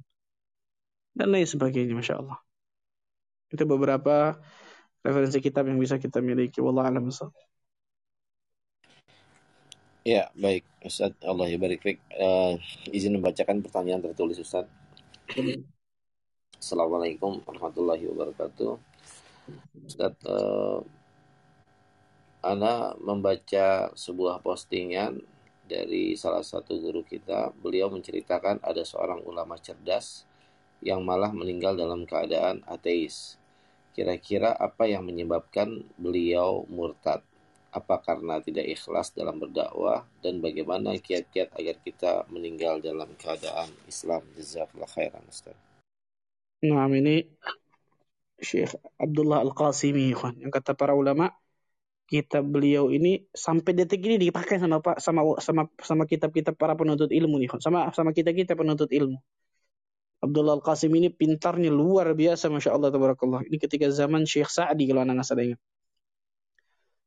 [1.16, 2.39] Dan lain sebagainya, Masya Allah.
[3.49, 4.36] Itu beberapa
[4.99, 6.60] referensi kitab yang bisa kita miliki.
[6.60, 7.07] Wallah alam
[10.03, 10.64] Ya, baik.
[10.84, 12.55] Ustaz, Allah ya uh,
[12.91, 14.68] izin membacakan pertanyaan tertulis Ustaz.
[16.60, 18.80] Assalamualaikum warahmatullahi wabarakatuh.
[19.88, 20.84] Ustaz, uh,
[22.40, 25.20] Ana membaca sebuah postingan
[25.68, 27.52] dari salah satu guru kita.
[27.60, 30.24] Beliau menceritakan ada seorang ulama cerdas
[30.80, 33.36] yang malah meninggal dalam keadaan ateis.
[33.92, 37.20] Kira-kira apa yang menyebabkan beliau murtad?
[37.70, 44.26] Apa karena tidak ikhlas dalam berdakwah dan bagaimana kiat-kiat agar kita meninggal dalam keadaan Islam?
[44.34, 45.54] Jazakallah khairan Ustaz.
[46.66, 47.30] Nah, ini
[48.40, 51.30] Syekh Abdullah Al-Qasimi yang kata para ulama
[52.10, 57.14] kitab beliau ini sampai detik ini dipakai sama Pak sama sama sama kitab-kitab para penuntut
[57.14, 59.22] ilmu nih sama sama kita kita penuntut ilmu
[60.20, 63.47] Abdullah Al-Qasim ini pintarnya luar biasa Masya Allah Tabarakallah.
[63.47, 65.60] Ini ketika zaman Syekh Sa'di kalau anak saya ingat.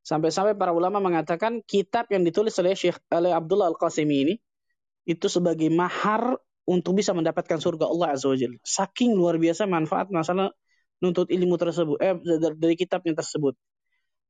[0.03, 4.35] Sampai-sampai para ulama mengatakan kitab yang ditulis oleh Syekh oleh Abdullah Al-Qasim ini
[5.05, 8.59] itu sebagai mahar untuk bisa mendapatkan surga Allah Azza wa Jalla.
[8.65, 10.51] Saking luar biasa manfaat masalah
[11.05, 12.17] nuntut ilmu tersebut eh
[12.57, 13.55] dari kitabnya tersebut.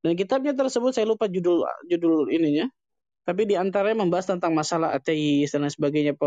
[0.03, 2.67] Dan kitabnya tersebut saya lupa judul judul ininya.
[3.23, 6.19] Tapi di antaranya membahas tentang masalah ateis dan lain sebagainya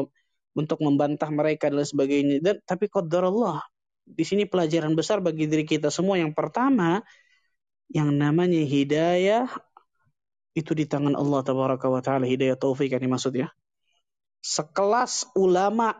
[0.56, 2.40] untuk membantah mereka dan sebagainya.
[2.40, 3.60] Dan tapi Allah
[4.08, 6.16] di sini pelajaran besar bagi diri kita semua.
[6.16, 7.04] Yang pertama,
[7.92, 9.52] yang namanya hidayah
[10.56, 13.52] itu di tangan Allah tabaraka wa taala hidayah taufik ini maksudnya.
[14.40, 15.92] Sekelas ulama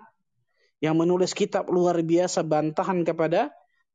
[0.80, 3.52] yang menulis kitab luar biasa bantahan kepada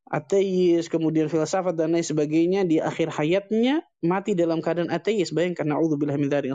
[0.09, 5.31] ateis, kemudian filsafat dan lain sebagainya di akhir hayatnya mati dalam keadaan ateis.
[5.31, 6.55] Bayangkan naudzubillah min dzalik,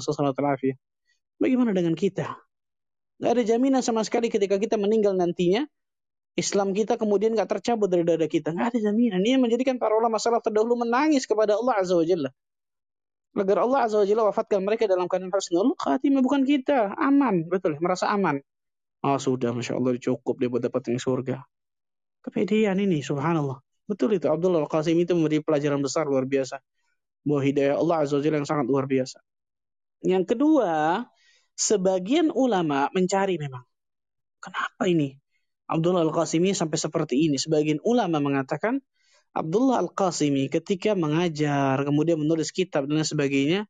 [1.36, 2.40] Bagaimana dengan kita?
[3.20, 5.64] Gak ada jaminan sama sekali ketika kita meninggal nantinya.
[6.36, 8.52] Islam kita kemudian gak tercabut dari dada kita.
[8.52, 9.24] Gak ada jaminan.
[9.24, 12.30] Ini yang menjadikan para ulama salaf terdahulu menangis kepada Allah Azza wa Jalla.
[13.36, 16.92] Agar Allah Azza wa Jalla wafatkan mereka dalam keadaan husnul khatimah bukan kita.
[17.00, 17.48] Aman.
[17.48, 17.80] Betul.
[17.80, 18.44] Merasa aman.
[19.00, 19.56] Oh sudah.
[19.56, 21.40] Masya Allah cukup dia buat dapat surga.
[22.26, 23.06] Kepedean ini.
[23.06, 23.62] Subhanallah.
[23.86, 24.26] Betul itu.
[24.26, 26.58] Abdullah Al-Qasim itu memberi pelajaran besar luar biasa.
[27.22, 29.22] Bahwa hidayah Allah Azza yang sangat luar biasa.
[30.02, 31.06] Yang kedua,
[31.54, 33.62] sebagian ulama mencari memang.
[34.42, 35.14] Kenapa ini?
[35.66, 37.42] Abdullah Al-Qasimi sampai seperti ini.
[37.42, 38.78] Sebagian ulama mengatakan
[39.34, 43.66] Abdullah Al-Qasimi ketika mengajar, kemudian menulis kitab dan sebagainya,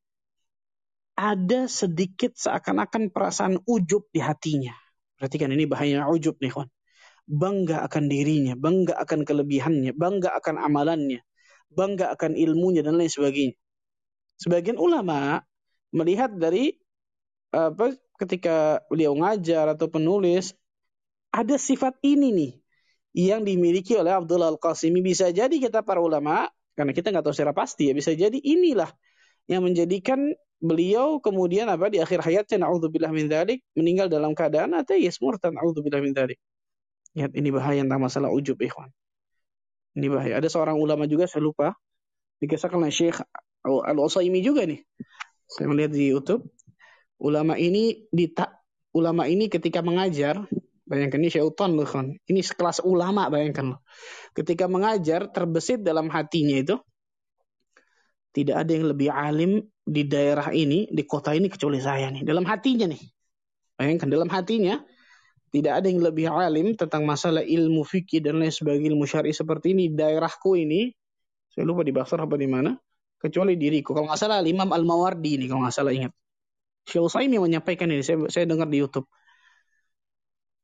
[1.16, 4.76] ada sedikit seakan-akan perasaan ujub di hatinya.
[5.16, 6.68] Perhatikan ini bahaya ujub nih kawan.
[7.26, 11.26] Bangga akan dirinya, bangga akan kelebihannya, bangga akan amalannya,
[11.74, 13.58] bangga akan ilmunya dan lain sebagainya.
[14.38, 15.42] Sebagian ulama
[15.90, 16.76] melihat dari
[17.50, 20.52] apa ketika beliau ngajar atau penulis
[21.32, 22.52] ada sifat ini nih
[23.16, 27.56] yang dimiliki oleh Abdullah Al-Qasimi bisa jadi kita para ulama karena kita nggak tahu secara
[27.56, 28.92] pasti ya bisa jadi inilah
[29.48, 35.20] yang menjadikan beliau kemudian apa di akhir hayatnya naudzubillah min dzalik meninggal dalam keadaan ateis
[35.24, 36.40] murtad naudzubillah min dzalik.
[37.16, 38.92] Lihat ini bahaya tentang masalah ujub ikhwan.
[39.96, 40.38] Ini bahaya.
[40.44, 41.72] Ada seorang ulama juga saya lupa
[42.44, 43.24] dikisahkan oleh Syekh
[43.64, 44.84] Al-Utsaimin juga nih.
[45.48, 46.44] Saya melihat di YouTube
[47.20, 48.28] ulama ini di
[48.92, 50.44] ulama ini ketika mengajar
[50.86, 53.80] bayangkan ini syaitan loh kan ini sekelas ulama bayangkan loh
[54.38, 56.76] ketika mengajar terbesit dalam hatinya itu
[58.36, 59.52] tidak ada yang lebih alim
[59.82, 63.02] di daerah ini di kota ini kecuali saya nih dalam hatinya nih
[63.80, 64.78] bayangkan dalam hatinya
[65.56, 69.72] tidak ada yang lebih alim tentang masalah ilmu fikih dan lain sebagainya ilmu syar'i seperti
[69.72, 70.92] ini daerahku ini
[71.48, 72.76] saya lupa di Basra apa di mana
[73.16, 76.12] kecuali diriku kalau nggak salah Imam Al Mawardi ini kalau nggak salah ingat
[76.86, 79.10] Syekh Utsaimin menyampaikan ini, saya, saya dengar di YouTube.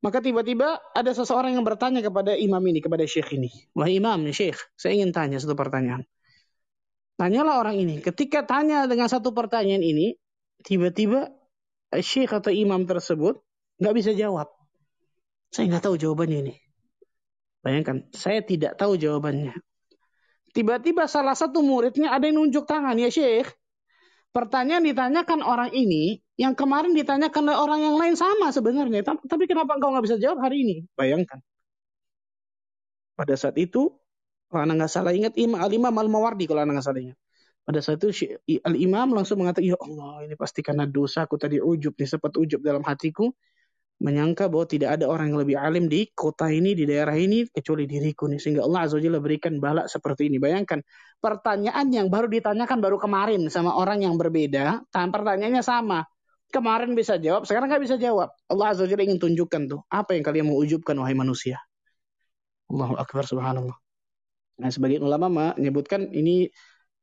[0.01, 3.49] Maka tiba-tiba ada seseorang yang bertanya kepada imam ini, kepada syekh ini.
[3.77, 6.05] Wah imam, syekh, saya ingin tanya satu pertanyaan.
[7.21, 8.01] Tanyalah orang ini.
[8.01, 10.17] Ketika tanya dengan satu pertanyaan ini,
[10.65, 11.29] tiba-tiba
[12.01, 13.41] syekh atau imam tersebut
[13.77, 14.49] nggak bisa jawab.
[15.51, 16.55] Saya nggak tahu jawabannya ini.
[17.61, 19.53] Bayangkan, saya tidak tahu jawabannya.
[20.51, 23.51] Tiba-tiba salah satu muridnya ada yang nunjuk tangan, ya syekh.
[24.31, 29.03] Pertanyaan ditanyakan orang ini, yang kemarin ditanyakan oleh orang yang lain sama sebenarnya.
[29.03, 30.75] Tapi kenapa engkau nggak bisa jawab hari ini?
[30.95, 31.43] Bayangkan.
[33.19, 33.91] Pada saat itu,
[34.47, 37.19] kalau anda nggak salah ingat, Imam Al-Imam Al-Mawardi kalau anda nggak salah ingat.
[37.61, 38.09] Pada saat itu
[38.65, 42.63] Al-Imam langsung mengatakan, Ya Allah, ini pasti karena dosa aku tadi ujub nih, sempat ujub
[42.63, 43.29] dalam hatiku
[44.01, 47.85] menyangka bahwa tidak ada orang yang lebih alim di kota ini, di daerah ini, kecuali
[47.85, 48.41] diriku nih.
[48.41, 50.41] Sehingga Allah Azza wa berikan balak seperti ini.
[50.41, 50.81] Bayangkan,
[51.21, 56.01] pertanyaan yang baru ditanyakan baru kemarin sama orang yang berbeda, pertanyaannya sama.
[56.51, 58.33] Kemarin bisa jawab, sekarang nggak bisa jawab.
[58.51, 61.61] Allah Azza wa ingin tunjukkan tuh, apa yang kalian mau ujubkan, wahai manusia.
[62.67, 63.77] Allahu Akbar, subhanallah.
[64.59, 66.51] Nah, sebagian ulama menyebutkan ini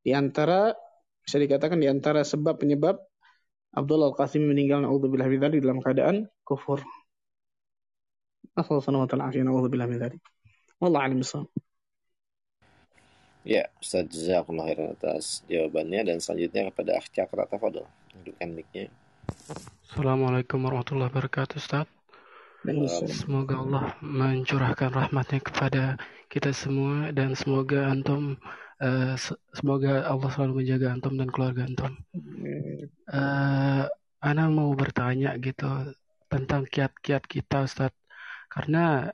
[0.04, 0.76] di antara
[1.24, 3.00] bisa dikatakan di antara sebab penyebab
[3.76, 6.80] Abdullah Al-Qasim meninggal naudzubillah min dalam keadaan kufur.
[8.56, 10.22] Nasallallahu wa ta'ala afiyah naudzubillah min dzalik.
[10.80, 11.20] Wallahu a'lam
[13.48, 17.88] Ya, Ustaz Jazakallah khairan atas jawabannya dan selanjutnya kepada Akh Cakra Tafadol.
[18.12, 18.92] Hidupkan mic-nya.
[19.88, 21.88] Assalamualaikum warahmatullahi wabarakatuh Ustaz.
[23.08, 25.84] Semoga Allah mencurahkan rahmatnya kepada
[26.28, 28.36] kita semua dan semoga antum
[28.82, 29.14] uh,
[29.54, 31.96] semoga Allah selalu menjaga antum dan keluarga antum.
[33.08, 33.88] Uh,
[34.18, 35.64] Ana mau bertanya gitu
[36.32, 37.92] tentang kiat-kiat kita Ustaz.
[38.52, 39.08] Karena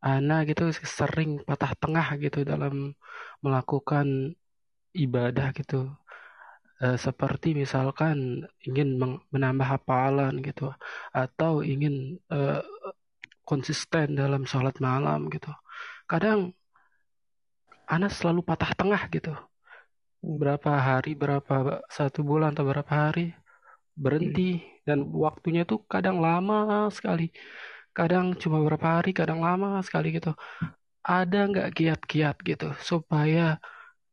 [0.00, 2.94] Ana gitu sering patah tengah gitu dalam
[3.44, 4.06] melakukan
[4.94, 5.90] ibadah gitu.
[6.78, 8.88] Uh, seperti misalkan ingin
[9.34, 10.70] menambah hafalan gitu
[11.10, 12.62] atau ingin uh,
[13.42, 15.50] konsisten dalam sholat malam gitu.
[16.06, 16.54] Kadang
[17.88, 19.32] Anas selalu patah tengah gitu.
[20.18, 23.30] Berapa hari, berapa satu bulan atau berapa hari
[23.98, 27.34] berhenti dan waktunya tuh kadang lama sekali.
[27.90, 30.34] Kadang cuma berapa hari, kadang lama sekali gitu.
[31.02, 33.58] Ada nggak kiat-kiat gitu supaya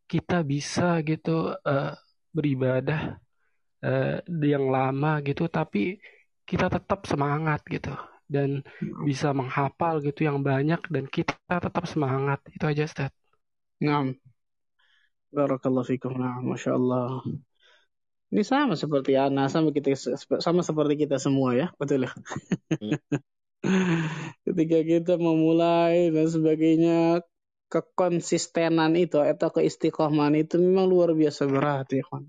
[0.06, 1.93] kita bisa gitu uh,
[2.30, 3.18] beribadah
[3.82, 5.97] uh, yang lama gitu tapi
[6.45, 7.93] kita tetap semangat gitu
[8.30, 8.62] dan
[9.06, 13.12] bisa menghafal gitu yang banyak dan kita tetap semangat itu aja Ustaz.
[13.82, 14.18] Naam.
[15.34, 16.14] Barakallahu fikum.
[16.18, 17.22] Nah, Masya Allah.
[18.34, 19.96] Ini sama seperti Ana, sama kita
[20.42, 22.12] sama seperti kita semua ya, betul ya.
[22.74, 23.00] Hmm.
[24.46, 27.24] Ketika kita memulai dan sebagainya,
[27.70, 32.26] kekonsistenan itu atau keistiqomahan itu memang luar biasa berat ya kan.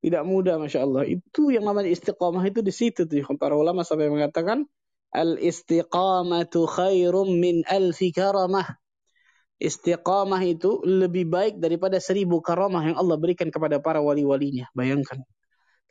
[0.00, 1.04] Tidak mudah Masya Allah.
[1.04, 3.20] Itu yang namanya istiqomah itu di situ tuh.
[3.36, 4.64] Para ulama sampai mengatakan
[5.10, 8.78] Al-istiqamatu khairum min alfi karamah.
[9.60, 14.64] Istiqamah itu lebih baik daripada seribu karamah yang Allah berikan kepada para wali-walinya.
[14.72, 15.20] Bayangkan.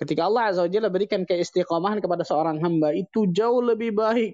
[0.02, 4.34] Ketika Allah Azza wa Jalla berikan keistiqamahan kepada seorang hamba, itu jauh lebih baik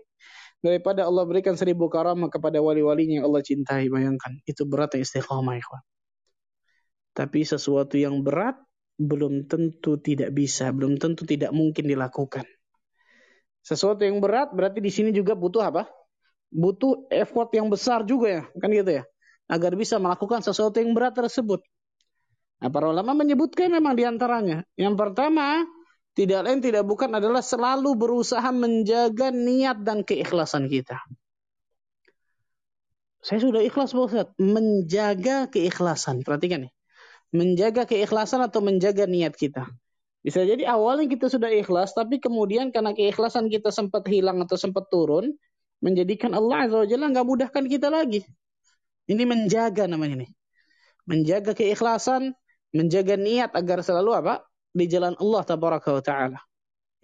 [0.64, 3.92] daripada Allah berikan seribu karamah kepada wali-walinya yang Allah cintai.
[3.92, 4.40] Bayangkan.
[4.48, 5.60] Itu beratnya istiqamah.
[5.60, 5.84] Ikhwan.
[7.12, 8.56] Tapi sesuatu yang berat
[8.96, 12.48] belum tentu tidak bisa, belum tentu tidak mungkin dilakukan.
[13.60, 15.90] Sesuatu yang berat berarti di sini juga butuh apa?
[16.54, 19.04] Butuh effort yang besar juga ya, kan gitu ya.
[19.46, 21.62] Agar bisa melakukan sesuatu yang berat tersebut.
[22.62, 24.66] Nah, para ulama menyebutkan memang di antaranya.
[24.74, 25.68] Yang pertama,
[26.16, 30.98] tidak lain tidak bukan adalah selalu berusaha menjaga niat dan keikhlasan kita.
[33.26, 34.32] Saya sudah ikhlas Ustaz.
[34.38, 36.22] Menjaga keikhlasan.
[36.22, 36.74] Perhatikan nih.
[37.36, 39.66] Menjaga keikhlasan atau menjaga niat kita.
[40.26, 44.89] Bisa jadi awalnya kita sudah ikhlas, tapi kemudian karena keikhlasan kita sempat hilang atau sempat
[44.89, 45.38] turun,
[45.86, 48.26] menjadikan Allah Azza wa Jalla nggak mudahkan kita lagi.
[49.06, 50.32] Ini menjaga namanya nih.
[51.06, 52.34] Menjaga keikhlasan,
[52.74, 54.41] menjaga niat agar selalu apa?
[54.76, 56.39] Di jalan Allah Tabaraka wa Ta'ala.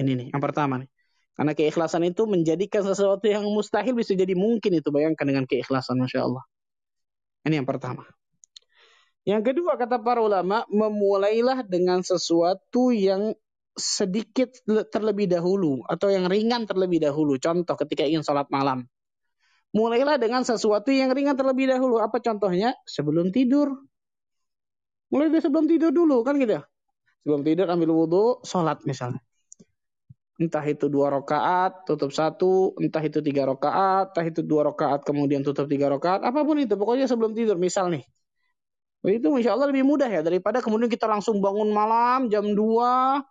[0.02, 0.90] Ini nih, yang pertama nih.
[1.38, 4.90] Karena keikhlasan itu menjadikan sesuatu yang mustahil bisa jadi mungkin itu.
[4.90, 6.44] Bayangkan dengan keikhlasan, Masya Allah.
[7.48, 8.06] Ini yang pertama.
[9.22, 13.38] Yang kedua kata para ulama, memulailah dengan sesuatu yang
[13.78, 14.52] sedikit
[14.92, 17.38] terlebih dahulu atau yang ringan terlebih dahulu.
[17.38, 18.84] Contoh ketika ingin sholat malam.
[19.72, 22.04] Mulailah dengan sesuatu yang ringan terlebih dahulu.
[22.04, 22.76] Apa contohnya?
[22.84, 23.72] Sebelum tidur.
[25.12, 26.60] Mulai dari sebelum tidur dulu kan gitu.
[27.24, 29.20] Sebelum tidur ambil wudhu, sholat misalnya.
[30.42, 35.46] Entah itu dua rakaat, tutup satu, entah itu tiga rakaat, entah itu dua rakaat kemudian
[35.46, 36.74] tutup tiga rakaat, apa pun itu.
[36.74, 38.02] Pokoknya sebelum tidur, misal nih,
[39.06, 43.22] itu insya Allah lebih mudah ya daripada kemudian kita langsung bangun malam jam 2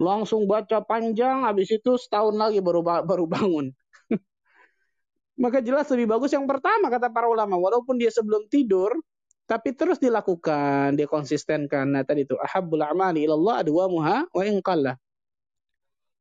[0.00, 3.68] langsung baca panjang habis itu setahun lagi baru baru bangun.
[5.40, 8.92] Maka jelas lebih bagus yang pertama kata para ulama walaupun dia sebelum tidur
[9.48, 11.90] tapi terus dilakukan, dia konsistenkan.
[11.90, 14.94] Nah tadi itu ahabbul a'mali ilallah muha wa in qalla.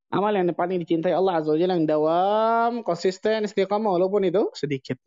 [0.09, 4.97] Amal yang paling dicintai Allah Azza wa Jalla yang dawam, konsisten, istiqamah walaupun itu sedikit.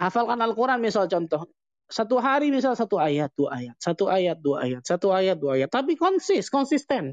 [0.00, 1.44] Hafalkan Al-Quran misal contoh.
[1.84, 3.76] Satu hari misal satu ayat, dua ayat.
[3.76, 4.82] Satu ayat, dua ayat.
[4.88, 5.68] Satu ayat, dua ayat.
[5.68, 7.12] Tapi konsis, konsisten.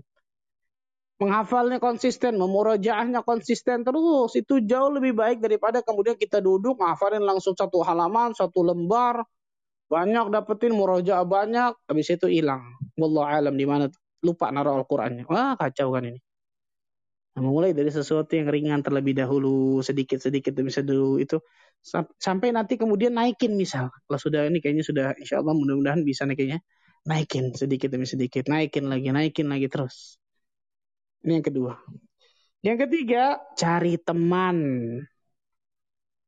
[1.24, 4.36] Menghafalnya konsisten, memurojaahnya konsisten terus.
[4.36, 9.24] Itu jauh lebih baik daripada kemudian kita duduk, menghafalin langsung satu halaman, satu lembar.
[9.88, 12.76] Banyak dapetin murojaah banyak, habis itu hilang.
[13.00, 13.88] Wallah alam di mana
[14.20, 15.24] lupa naruh Al-Qur'annya.
[15.32, 16.20] Wah, kacau kan ini.
[17.34, 21.40] Nah, mulai dari sesuatu yang ringan terlebih dahulu, sedikit-sedikit demi dulu itu
[22.16, 26.64] sampai nanti kemudian naikin misal kalau sudah ini kayaknya sudah insya Allah mudah-mudahan bisa kayaknya
[27.04, 30.16] naikin sedikit demi sedikit naikin lagi naikin lagi terus
[31.24, 31.74] ini yang kedua
[32.64, 34.58] yang ketiga cari teman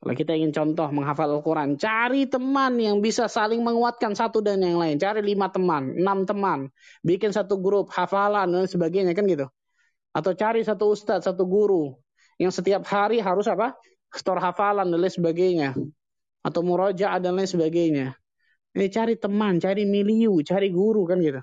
[0.06, 4.78] kalau kita ingin contoh menghafal Al-Quran, cari teman yang bisa saling menguatkan satu dan yang
[4.78, 5.02] lain.
[5.02, 6.70] Cari lima teman, enam teman,
[7.02, 9.50] bikin satu grup hafalan dan sebagainya kan gitu.
[10.14, 11.98] Atau cari satu ustadz, satu guru
[12.38, 13.74] yang setiap hari harus apa?
[14.16, 15.70] store hafalan dan lain sebagainya
[16.46, 18.16] atau murojaah dan lain sebagainya.
[18.76, 21.42] Ini cari teman, cari miliu, cari guru kan gitu.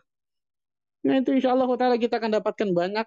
[1.03, 1.67] Nah itu insya Allah
[1.99, 3.07] kita akan dapatkan banyak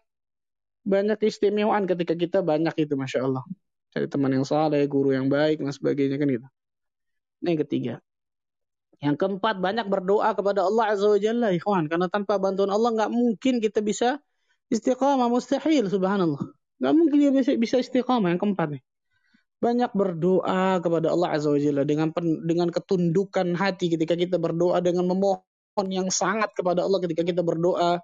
[0.86, 3.43] banyak istimewaan ketika kita banyak itu masya Allah.
[3.91, 6.47] Cari teman yang saleh, guru yang baik dan sebagainya kan gitu.
[7.41, 7.93] Ini yang ketiga.
[9.03, 11.89] Yang keempat banyak berdoa kepada Allah Azza wa Jalla ikhwan.
[11.89, 14.21] Karena tanpa bantuan Allah nggak mungkin kita bisa
[14.69, 16.41] istiqamah mustahil subhanallah.
[16.79, 18.83] Nggak mungkin dia bisa, bisa istiqamah yang keempat nih
[19.65, 22.11] banyak berdoa kepada Allah Azza wa Jalla dengan
[22.43, 27.97] dengan ketundukan hati ketika kita berdoa dengan memohon yang sangat kepada Allah ketika kita berdoa.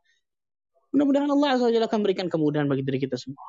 [0.91, 3.43] Mudah-mudahan Allah Azza akan berikan kemudahan bagi diri kita semua.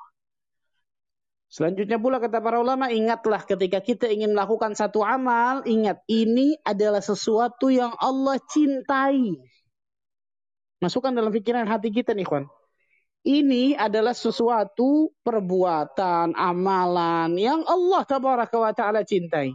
[1.53, 7.05] Selanjutnya pula kata para ulama, ingatlah ketika kita ingin melakukan satu amal, ingat ini adalah
[7.05, 9.37] sesuatu yang Allah cintai.
[10.81, 12.49] Masukkan dalam pikiran hati kita nih, kawan.
[13.23, 19.53] Ini adalah sesuatu perbuatan, amalan yang Allah tabaraka wa ta'ala cintai.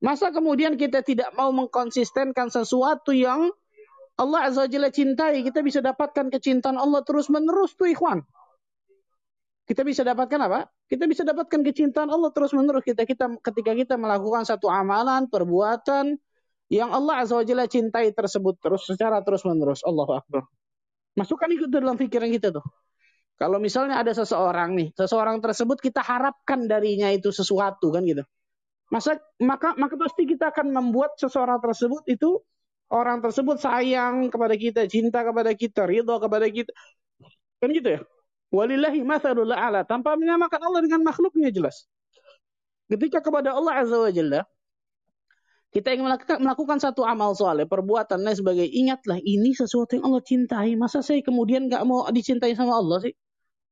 [0.00, 3.52] Masa kemudian kita tidak mau mengkonsistenkan sesuatu yang
[4.18, 8.26] Allah Azza wa Jalla cintai, kita bisa dapatkan kecintaan Allah terus menerus tuh ikhwan.
[9.68, 10.66] Kita bisa dapatkan apa?
[10.88, 16.16] Kita bisa dapatkan kecintaan Allah terus menerus kita kita ketika kita melakukan satu amalan, perbuatan
[16.72, 19.84] yang Allah Azza wa Jalla cintai tersebut terus secara terus menerus.
[19.84, 20.48] Allahu Akbar.
[21.14, 22.64] Masukkan itu dalam pikiran kita tuh.
[23.38, 28.26] Kalau misalnya ada seseorang nih, seseorang tersebut kita harapkan darinya itu sesuatu kan gitu.
[28.90, 32.40] Masa maka maka pasti kita akan membuat seseorang tersebut itu
[32.88, 36.72] orang tersebut sayang kepada kita, cinta kepada kita, ridho kepada kita.
[37.60, 38.00] Kan gitu ya?
[38.48, 39.84] Walillahi mathalul a'la.
[39.84, 41.84] Tanpa menyamakan Allah dengan makhluknya jelas.
[42.88, 44.40] Ketika kepada Allah Azza wa Jalla,
[45.68, 50.24] kita ingin melakukan, melakukan satu amal soleh, perbuatan dan sebagai ingatlah ini sesuatu yang Allah
[50.24, 50.72] cintai.
[50.80, 53.12] Masa saya kemudian nggak mau dicintai sama Allah sih?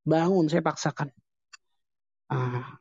[0.05, 1.09] Bangun, saya paksakan.
[2.29, 2.77] Ah.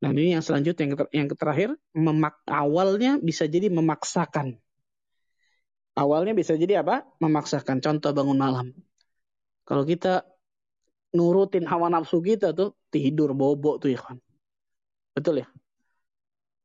[0.00, 4.56] Nah ini yang selanjutnya yang, yang terakhir, memak awalnya bisa jadi memaksakan.
[5.96, 7.08] Awalnya bisa jadi apa?
[7.18, 7.80] Memaksakan.
[7.80, 8.66] Contoh bangun malam.
[9.64, 10.28] Kalau kita
[11.16, 14.20] nurutin hawa nafsu kita tuh tidur bobo tuh ya kan.
[15.16, 15.48] Betul ya?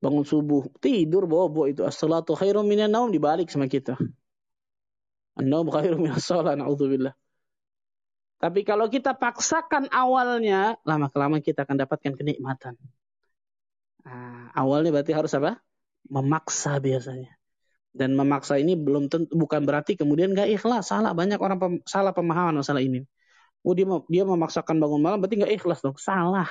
[0.03, 3.95] Bangun subuh, tidur bobo itu as-salatu khairum minan naum dibalik sama kita.
[5.39, 7.15] An-naum khairum minas shalah naudzubillah.
[8.41, 12.73] Tapi kalau kita paksakan awalnya, lama-kelamaan kita akan dapatkan kenikmatan.
[14.01, 15.61] Nah, awalnya berarti harus apa?
[16.09, 17.37] Memaksa biasanya.
[17.91, 20.91] Dan memaksa ini belum tentu bukan berarti kemudian gak ikhlas.
[20.91, 23.03] Salah banyak orang pem, salah pemahaman masalah ini.
[23.61, 25.93] Oh dia dia memaksakan bangun malam berarti nggak ikhlas dong.
[25.99, 26.49] Salah.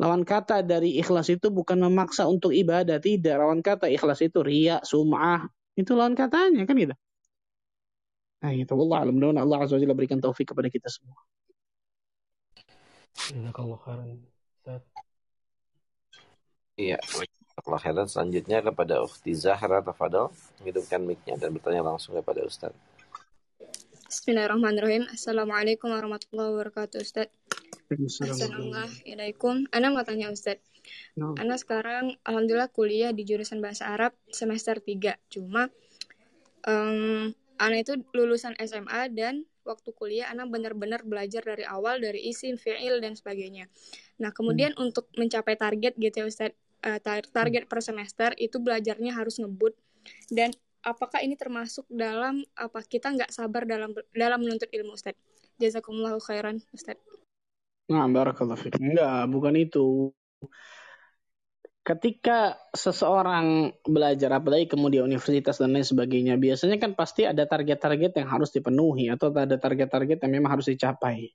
[0.00, 3.38] Lawan kata dari ikhlas itu bukan memaksa untuk ibadah, tidak.
[3.38, 5.46] Lawan kata ikhlas itu ria, sum'ah.
[5.78, 6.94] Itu lawan katanya kan gitu.
[8.42, 11.16] Nah itu Allah alam Allah azza wajalla berikan taufik kepada kita semua.
[13.14, 14.18] Jazakallah khairan.
[16.74, 16.98] Iya,
[17.54, 18.10] Allah khairan.
[18.10, 20.34] Selanjutnya kepada Ukhti Zahra Tafadol,
[20.66, 22.74] hidupkan mic-nya dan bertanya langsung kepada Ustaz.
[24.10, 25.06] Bismillahirrahmanirrahim.
[25.10, 27.30] Assalamualaikum warahmatullahi wabarakatuh, Ustaz.
[27.94, 29.70] Assalamualaikum.
[29.70, 30.58] Ana mau tanya Ustaz.
[31.14, 31.38] No.
[31.38, 35.14] Ana sekarang alhamdulillah kuliah di jurusan bahasa Arab semester 3.
[35.30, 35.70] Cuma
[36.66, 42.58] um, Ana itu lulusan SMA dan waktu kuliah Ana benar-benar belajar dari awal dari isim,
[42.58, 43.70] fi'il dan sebagainya.
[44.18, 44.84] Nah, kemudian hmm.
[44.90, 46.52] untuk mencapai target gitu ya Ustaz,
[46.84, 47.00] uh,
[47.32, 49.72] target per semester itu belajarnya harus ngebut
[50.28, 50.52] dan
[50.84, 55.16] apakah ini termasuk dalam apa kita nggak sabar dalam dalam menuntut ilmu Ustaz?
[55.56, 57.00] Jazakumullahu khairan Ustaz.
[57.88, 58.80] Nah, barakallahu fiik.
[58.80, 60.12] Enggak, bukan itu.
[61.84, 68.28] Ketika seseorang belajar apalagi kemudian universitas dan lain sebagainya, biasanya kan pasti ada target-target yang
[68.28, 71.28] harus dipenuhi atau ada target-target yang memang harus dicapai.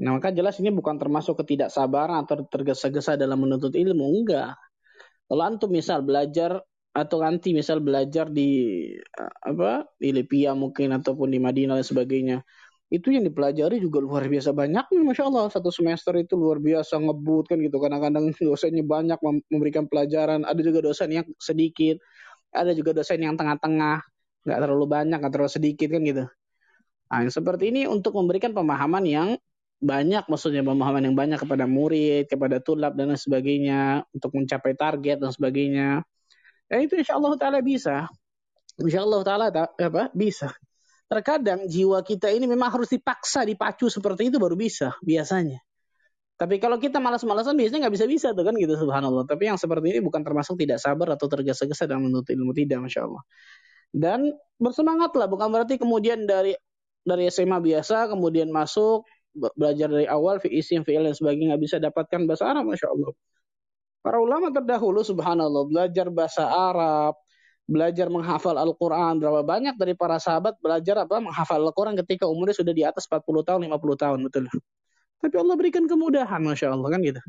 [0.00, 4.56] Nah, maka jelas ini bukan termasuk ketidaksabaran atau tergesa-gesa dalam menuntut ilmu, enggak.
[5.28, 6.60] Kalau antum misal belajar
[6.92, 8.50] atau nanti misal belajar di
[9.00, 12.36] eh, apa di Libya mungkin ataupun di Madinah dan sebagainya
[12.92, 15.48] itu yang dipelajari juga luar biasa banyak masya Allah.
[15.48, 17.80] Satu semester itu luar biasa ngebut kan gitu.
[17.80, 19.16] Kadang-kadang dosennya banyak
[19.48, 20.44] memberikan pelajaran.
[20.44, 21.96] Ada juga dosen yang sedikit
[22.52, 24.04] ada juga dosen yang tengah-tengah.
[24.44, 26.24] Nggak terlalu banyak nggak terlalu sedikit kan gitu.
[27.08, 29.28] Nah yang seperti ini untuk memberikan pemahaman yang
[29.82, 35.18] banyak maksudnya pemahaman yang banyak kepada murid kepada tulab dan lain sebagainya untuk mencapai target
[35.18, 36.06] dan sebagainya
[36.72, 38.08] Ya itu insya Allah Ta'ala bisa.
[38.80, 40.08] Insya Allah Ta'ala apa?
[40.16, 40.48] bisa.
[41.04, 45.60] Terkadang jiwa kita ini memang harus dipaksa, dipacu seperti itu baru bisa biasanya.
[46.40, 49.28] Tapi kalau kita malas-malasan biasanya nggak bisa-bisa tuh kan gitu subhanallah.
[49.28, 53.04] Tapi yang seperti ini bukan termasuk tidak sabar atau tergesa-gesa dalam menuntut ilmu tidak masya
[53.04, 53.22] Allah.
[53.92, 56.56] Dan bersemangatlah bukan berarti kemudian dari
[57.04, 61.76] dari SMA biasa kemudian masuk belajar dari awal fi isim fi'il dan sebagainya nggak bisa
[61.80, 63.12] dapatkan bahasa Arab masya Allah.
[64.02, 67.14] Para ulama terdahulu subhanallah belajar bahasa Arab,
[67.70, 69.22] belajar menghafal Al-Quran.
[69.22, 73.46] Berapa banyak dari para sahabat belajar apa menghafal Al-Quran ketika umurnya sudah di atas 40
[73.46, 74.18] tahun, 50 tahun.
[74.26, 74.44] Betul.
[75.22, 77.22] Tapi Allah berikan kemudahan, Masya Allah kan gitu.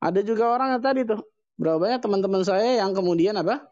[0.00, 1.20] Ada juga orang yang tadi tuh,
[1.60, 3.68] berapa banyak teman-teman saya yang kemudian apa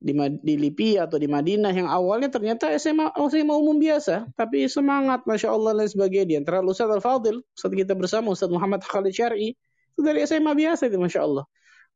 [0.00, 0.12] di,
[0.42, 5.54] di Lipi atau di Madinah yang awalnya ternyata SMA SMA umum biasa tapi semangat masya
[5.54, 6.26] Allah dan sebagainya.
[6.26, 10.52] Di antara Ustaz Al Fadil Ustaz kita bersama Ustaz Muhammad Khalid Syari itu dari SMA
[10.52, 11.44] biasa itu masya Allah.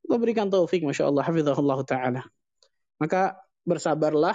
[0.09, 2.23] Allah berikan taufik masya Allah hafizahullah taala.
[2.97, 3.37] Maka
[3.69, 4.35] bersabarlah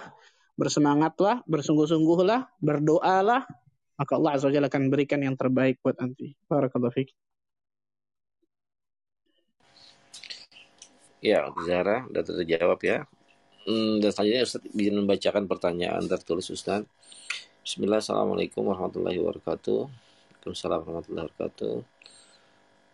[0.54, 3.48] bersemangatlah bersungguh-sungguhlah berdoalah.
[3.94, 6.34] Maka Allah azza wajalla akan berikan yang terbaik buat nanti.
[6.50, 7.14] Barakallahu fiik
[11.24, 13.08] Ya, Zara, sudah terjawab ya.
[13.64, 16.84] Hmm, dan selanjutnya Ustaz bisa membacakan pertanyaan tertulis Ustaz.
[17.64, 19.88] Bismillah, Assalamualaikum warahmatullahi wabarakatuh.
[19.88, 21.76] Waalaikumsalam warahmatullahi wabarakatuh.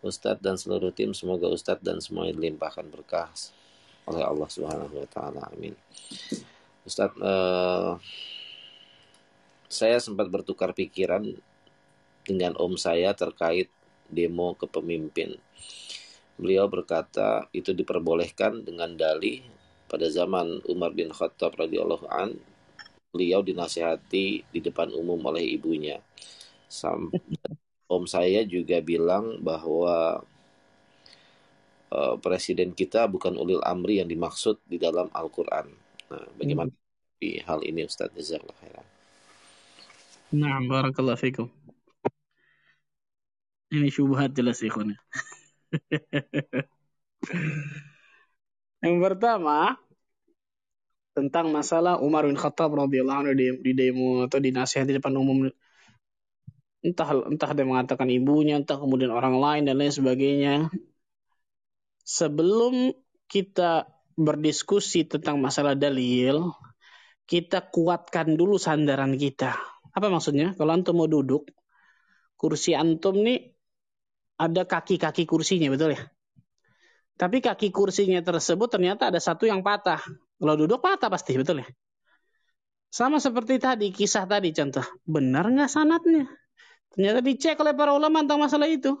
[0.06, 3.26] Ustadz dan seluruh tim, semoga Ustadz dan semuanya dilimpahkan berkah
[4.06, 5.50] oleh Allah Subhanahu wa taala.
[5.50, 5.74] Amin.
[6.86, 7.98] Ustadz uh,
[9.66, 11.26] saya sempat bertukar pikiran
[12.22, 13.66] dengan om saya terkait
[14.06, 15.34] demo kepemimpin.
[16.38, 19.59] Beliau berkata itu diperbolehkan dengan dalih
[19.90, 22.38] pada zaman Umar bin Khattab radhiyallahu an
[23.10, 25.98] beliau dinasihati di depan umum oleh ibunya.
[26.70, 27.18] Sampai
[27.94, 30.22] om saya juga bilang bahwa
[31.90, 35.66] uh, presiden kita bukan ulil amri yang dimaksud di dalam Al-Qur'an.
[36.14, 37.18] Nah, bagaimana hmm.
[37.18, 38.86] di hal ini Ustaz Jazakallah khairan.
[40.30, 41.50] Nah, barakallahu fikum.
[43.74, 44.94] Ini syubhat jelas ikhwan.
[48.80, 49.76] Yang pertama
[51.12, 55.52] tentang masalah Umar bin Khattab radhiyallahu anhu di, demo atau di nasihat di depan umum.
[56.80, 60.54] Entah entah dia mengatakan ibunya entah kemudian orang lain dan lain sebagainya.
[62.00, 62.96] Sebelum
[63.28, 63.84] kita
[64.16, 66.50] berdiskusi tentang masalah dalil
[67.28, 69.54] kita kuatkan dulu sandaran kita.
[69.92, 70.56] Apa maksudnya?
[70.56, 71.46] Kalau antum mau duduk
[72.40, 73.52] kursi antum nih
[74.40, 76.00] ada kaki-kaki kursinya betul ya
[77.20, 80.00] tapi kaki kursinya tersebut ternyata ada satu yang patah.
[80.40, 81.68] Kalau duduk patah pasti, betul ya?
[82.88, 84.80] Sama seperti tadi, kisah tadi contoh.
[85.04, 86.24] Benar nggak sanatnya?
[86.96, 88.96] Ternyata dicek oleh para ulama tentang masalah itu.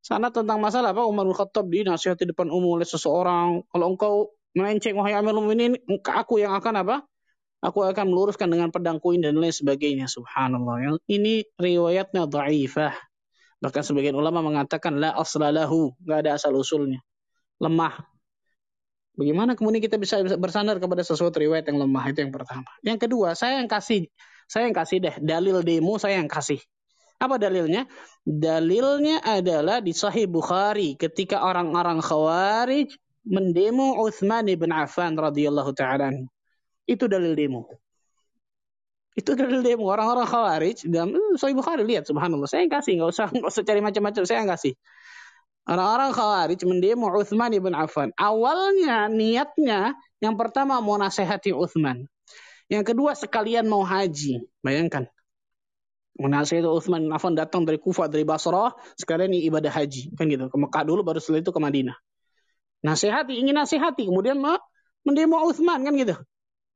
[0.00, 1.04] Sanat tentang masalah apa?
[1.04, 3.68] Umar Khattab dinasihati depan umum oleh seseorang.
[3.68, 5.76] Kalau engkau melenceng, wahai amir ini,
[6.08, 7.04] aku yang akan apa?
[7.60, 10.08] Aku akan meluruskan dengan pedang kuin dan lain sebagainya.
[10.08, 10.96] Subhanallah.
[11.04, 12.96] Ini riwayatnya da'ifah.
[13.60, 15.94] Bahkan sebagian ulama mengatakan la aslalahu.
[16.00, 17.04] Nggak ada asal usulnya
[17.62, 17.94] lemah.
[19.12, 22.66] Bagaimana kemudian kita bisa bersandar kepada sesuatu riwayat yang lemah itu yang pertama.
[22.80, 24.08] Yang kedua, saya yang kasih,
[24.48, 26.58] saya yang kasih deh dalil demo saya yang kasih.
[27.22, 27.86] Apa dalilnya?
[28.26, 32.90] Dalilnya adalah di Sahih Bukhari ketika orang-orang Khawarij
[33.28, 36.10] mendemo Utsman bin Affan radhiyallahu taala
[36.82, 37.70] Itu dalil demo.
[39.14, 42.48] Itu dalil demo orang-orang Khawarij dalam Sahih Bukhari lihat subhanallah.
[42.48, 44.72] Saya yang kasih, nggak usah nggak usah cari macam-macam, saya yang kasih.
[45.62, 48.10] Orang-orang Khawarij mendemo Uthman ibn Affan.
[48.18, 52.10] Awalnya niatnya yang pertama mau nasihati Uthman.
[52.66, 54.42] Yang kedua sekalian mau haji.
[54.58, 55.06] Bayangkan.
[56.18, 58.74] Menasihati Uthman bin Affan datang dari Kufah, dari Basrah.
[58.98, 60.10] Sekalian ibadah haji.
[60.18, 60.50] Kan gitu.
[60.50, 61.94] Ke Mekah dulu baru setelah itu ke Madinah.
[62.82, 64.10] Nasihati, ingin nasihati.
[64.10, 64.42] Kemudian
[65.06, 66.18] mendemo Uthman kan gitu.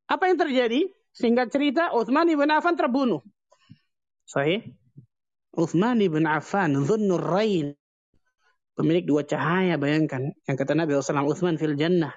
[0.06, 0.86] Apa yang terjadi?
[1.10, 3.26] Sehingga cerita Uthman ibn Affan terbunuh.
[4.30, 4.62] Sahih?
[5.56, 7.74] Uthman ibn Affan, Dhunnur Rain
[8.76, 10.36] pemilik dua cahaya bayangkan.
[10.44, 12.12] Yang kata Nabi SAW Uthman fil jannah.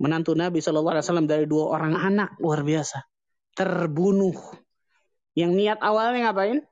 [0.00, 3.04] Menantu Nabi SAW dari dua orang anak luar biasa.
[3.52, 4.36] Terbunuh.
[5.36, 6.64] Yang niat awalnya ngapain?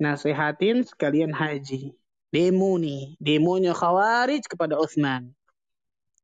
[0.00, 1.92] Nasihatin sekalian haji.
[2.32, 3.20] Demo nih.
[3.20, 5.36] Demonya khawarij kepada Uthman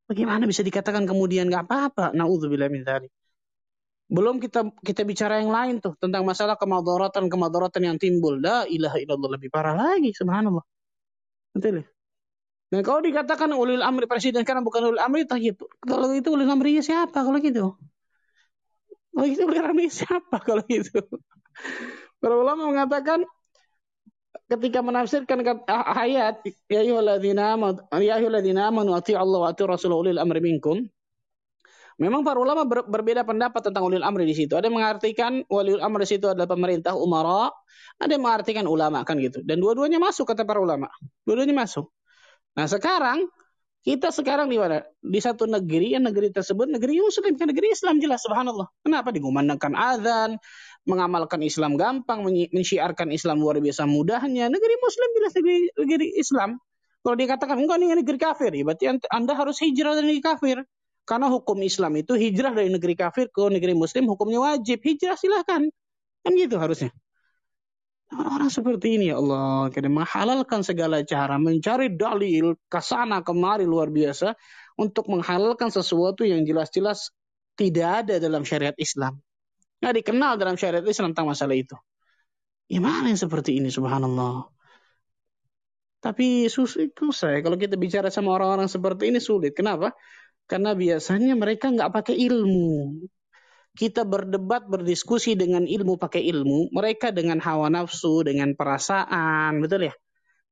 [0.08, 2.12] bagaimana bisa dikatakan kemudian nggak apa-apa?
[2.12, 3.12] Naudzubillah min dzalik.
[4.04, 8.36] Belum kita kita bicara yang lain tuh tentang masalah kemadaratan kemadaratan yang timbul.
[8.36, 10.64] La ilaha illallah lebih parah lagi subhanallah.
[11.56, 11.93] Betul ya
[12.74, 15.62] Nah kalau dikatakan ulil amri presiden karena bukan ulil amri, tayyib.
[15.78, 17.78] Kalau itu ulil amri siapa kalau gitu?
[19.14, 20.98] Kalau itu ulil amri siapa kalau gitu?
[22.18, 23.22] Para ulama mengatakan
[24.50, 25.38] ketika menafsirkan
[25.70, 30.82] ayat ya ayyuhalladzina amanu ya ayyuhalladzina amanu Allah wa atii'u rasul ulil amri minkum
[31.94, 34.58] Memang para ulama ber, berbeda pendapat tentang ulil amri di situ.
[34.58, 37.54] Ada yang mengartikan ulil amri di situ adalah pemerintah umara,
[38.02, 39.46] ada yang mengartikan ulama kan gitu.
[39.46, 40.90] Dan dua-duanya masuk kata para ulama.
[41.22, 41.94] Dua-duanya masuk.
[42.54, 43.26] Nah sekarang
[43.84, 44.80] kita sekarang di mana?
[45.04, 48.72] Di satu negeri, yang negeri tersebut negeri Muslim, kan negeri Islam jelas, subhanallah.
[48.80, 50.40] Kenapa digumandangkan azan,
[50.88, 54.48] mengamalkan Islam gampang, mensyiarkan Islam luar biasa mudahnya.
[54.48, 56.50] Negeri Muslim jelas negeri, negeri Islam.
[57.04, 60.56] Kalau dikatakan enggak ini negeri kafir, ya berarti Anda harus hijrah dari negeri kafir.
[61.04, 64.80] Karena hukum Islam itu hijrah dari negeri kafir ke negeri Muslim hukumnya wajib.
[64.80, 65.68] Hijrah silahkan.
[66.24, 66.88] Kan gitu harusnya.
[68.14, 73.90] Orang-orang seperti ini ya Allah, kita menghalalkan segala cara, mencari dalil ke sana kemari luar
[73.90, 74.38] biasa
[74.78, 77.10] untuk menghalalkan sesuatu yang jelas-jelas
[77.58, 79.18] tidak ada dalam syariat Islam.
[79.82, 81.74] Nggak dikenal dalam syariat Islam tentang masalah itu.
[82.70, 84.46] Gimana yang seperti ini subhanallah.
[85.98, 89.56] Tapi susah kalau kita bicara sama orang-orang seperti ini sulit.
[89.56, 89.90] Kenapa?
[90.44, 93.00] Karena biasanya mereka nggak pakai ilmu
[93.74, 99.94] kita berdebat, berdiskusi dengan ilmu pakai ilmu, mereka dengan hawa nafsu, dengan perasaan, betul ya?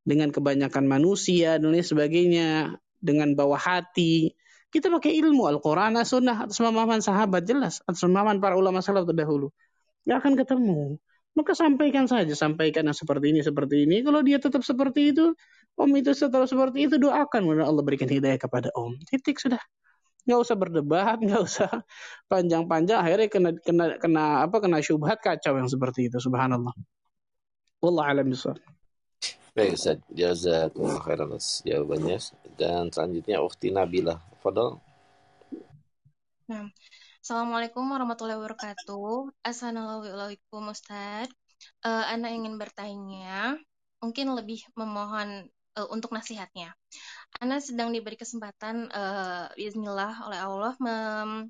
[0.03, 4.35] Dengan kebanyakan manusia dan lain sebagainya, dengan bawah hati.
[4.75, 9.55] Kita pakai ilmu Al-Quran, Sunnah, atas pemahaman sahabat jelas, atas pemahaman para ulama salaf terdahulu.
[10.03, 10.99] Gak akan ketemu.
[11.33, 14.03] Maka sampaikan saja, sampaikan yang seperti ini, seperti ini.
[14.03, 15.33] Kalau dia tetap seperti itu,
[15.73, 19.01] Om itu setelah seperti itu doakan mudah Allah berikan hidayah kepada Om.
[19.09, 19.61] Titik sudah.
[20.23, 21.71] Nggak usah berdebat, nggak usah
[22.31, 22.99] panjang-panjang.
[23.03, 26.19] Akhirnya kena kena kena apa kena syubhat kacau yang seperti itu.
[26.23, 26.75] Subhanallah.
[27.83, 28.63] Wallah alam bisawab.
[29.53, 32.17] Baik Ustaz, jazakumullah khairan atas jawabannya.
[32.57, 34.17] Dan selanjutnya Ukhti Nabila.
[34.41, 34.81] Fadal.
[36.49, 36.73] Nah,
[37.23, 39.31] Assalamualaikum warahmatullahi wabarakatuh.
[39.47, 41.31] Assalamualaikum Ustaz.
[41.87, 43.55] Uh, Anda ingin bertanya,
[44.03, 45.47] mungkin lebih memohon
[45.79, 46.75] uh, untuk nasihatnya.
[47.41, 51.49] Anda sedang diberi kesempatan, uh, Bismillah oleh Allah, mem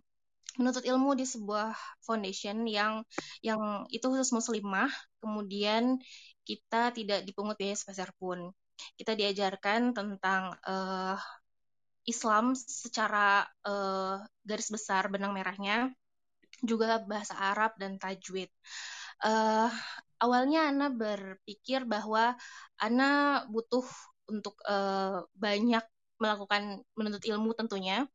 [0.61, 1.73] menuntut ilmu di sebuah
[2.05, 3.01] foundation yang
[3.41, 4.93] yang itu khusus muslimah,
[5.25, 5.97] kemudian
[6.45, 8.53] kita tidak dipungut biaya sebesar pun.
[9.01, 11.17] Kita diajarkan tentang uh,
[12.05, 15.89] Islam secara uh, garis besar benang merahnya,
[16.61, 18.51] juga bahasa Arab dan tajwid.
[19.23, 19.71] Uh,
[20.19, 22.35] awalnya Ana berpikir bahwa
[22.77, 23.87] Ana butuh
[24.33, 25.85] untuk uh, banyak
[26.17, 28.09] melakukan menuntut ilmu tentunya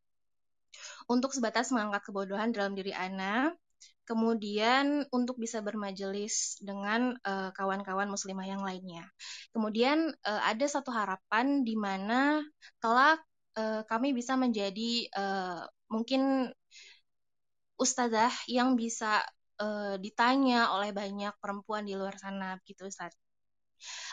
[1.07, 3.53] untuk sebatas mengangkat kebodohan dalam diri Ana
[4.07, 9.03] kemudian untuk bisa bermajelis dengan kawan-kawan uh, muslimah yang lainnya.
[9.51, 12.39] Kemudian uh, ada satu harapan di mana
[12.79, 13.19] kelak
[13.59, 16.47] uh, kami bisa menjadi uh, mungkin
[17.75, 19.21] ustazah yang bisa
[19.61, 23.13] uh, ditanya oleh banyak perempuan di luar sana gitu Ustaz.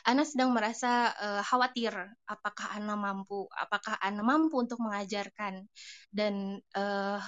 [0.05, 1.95] Ana sedang merasa uh, khawatir
[2.29, 5.65] apakah Ana mampu, apakah Ana mampu untuk mengajarkan
[6.13, 7.21] dan uh,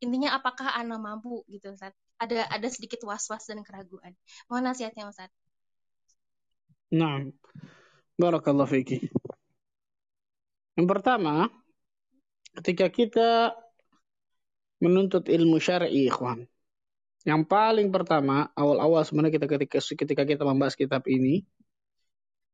[0.00, 1.94] intinya apakah Ana mampu gitu Ustaz.
[2.18, 4.14] Ada ada sedikit was-was dan keraguan.
[4.50, 5.30] Mohon nasihatnya Ustaz.
[6.90, 7.20] Nah,
[8.16, 9.12] barakallahu fiki.
[10.78, 11.50] Yang pertama,
[12.58, 13.30] ketika kita
[14.78, 16.46] menuntut ilmu syar'i, ikhwan.
[17.28, 21.44] Yang paling pertama, awal-awal sebenarnya kita ketika ketika kita membahas kitab ini,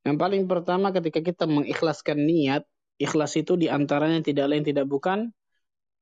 [0.03, 2.67] yang paling pertama ketika kita mengikhlaskan niat,
[2.99, 5.31] ikhlas itu di antaranya tidak lain tidak bukan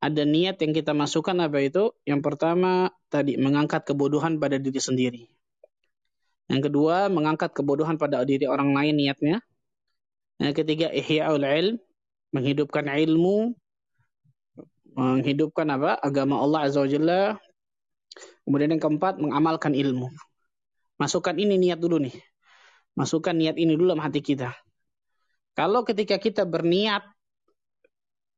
[0.02, 1.92] ada niat yang kita masukkan apa itu?
[2.02, 5.22] Yang pertama tadi mengangkat kebodohan pada diri sendiri.
[6.50, 9.44] Yang kedua mengangkat kebodohan pada diri orang lain niatnya.
[10.42, 11.76] Yang ketiga ihya'ul ilm,
[12.34, 13.54] menghidupkan ilmu,
[14.98, 16.00] menghidupkan apa?
[16.02, 17.38] agama Allah Azza wa Jalla.
[18.44, 20.10] Kemudian yang keempat, mengamalkan ilmu.
[21.00, 22.14] Masukkan ini niat dulu nih.
[22.94, 24.52] Masukkan niat ini dulu dalam hati kita.
[25.52, 27.04] Kalau ketika kita berniat,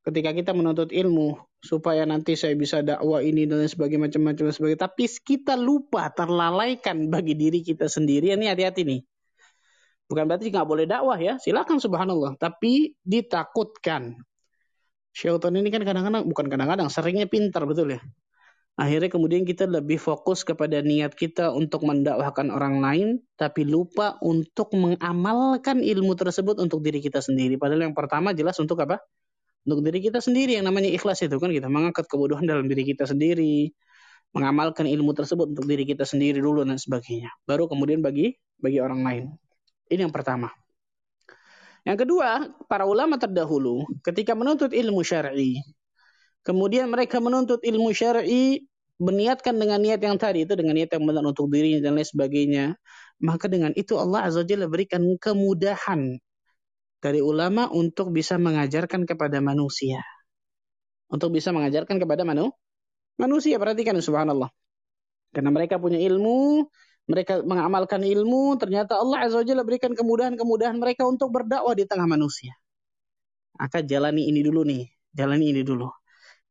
[0.06, 4.80] ketika kita menuntut ilmu, supaya nanti saya bisa dakwah ini dan sebagainya macam-macam sebagainya.
[4.84, 8.36] Tapi kita lupa terlalaikan bagi diri kita sendiri.
[8.36, 9.00] Ini hati-hati nih.
[10.04, 12.36] Bukan berarti nggak boleh dakwah ya, silakan subhanallah.
[12.36, 14.20] Tapi ditakutkan.
[15.14, 18.02] Syaitan ini kan kadang-kadang, bukan kadang-kadang, seringnya pintar betul ya.
[18.74, 24.74] Akhirnya kemudian kita lebih fokus kepada niat kita untuk mendakwahkan orang lain, tapi lupa untuk
[24.74, 27.54] mengamalkan ilmu tersebut untuk diri kita sendiri.
[27.54, 28.98] Padahal yang pertama jelas untuk apa?
[29.62, 33.06] Untuk diri kita sendiri yang namanya ikhlas itu kan kita mengangkat kebodohan dalam diri kita
[33.06, 33.70] sendiri,
[34.34, 37.30] mengamalkan ilmu tersebut untuk diri kita sendiri dulu dan sebagainya.
[37.46, 39.24] Baru kemudian bagi bagi orang lain.
[39.86, 40.50] Ini yang pertama.
[41.86, 45.62] Yang kedua, para ulama terdahulu ketika menuntut ilmu syar'i,
[46.44, 48.68] kemudian mereka menuntut ilmu syar'i
[49.00, 52.64] berniatkan dengan niat yang tadi itu dengan niat yang benar untuk dirinya dan lain sebagainya,
[53.18, 56.20] maka dengan itu Allah Azza Jalla berikan kemudahan
[57.02, 60.00] dari ulama untuk bisa mengajarkan kepada manusia.
[61.10, 62.50] Untuk bisa mengajarkan kepada manu
[63.20, 63.60] manusia.
[63.60, 64.48] Perhatikan subhanallah.
[65.34, 66.64] Karena mereka punya ilmu,
[67.10, 72.06] mereka mengamalkan ilmu, ternyata Allah Azza wa Jalla berikan kemudahan-kemudahan mereka untuk berdakwah di tengah
[72.08, 72.54] manusia.
[73.58, 75.86] Maka jalani ini dulu nih, jalani ini dulu.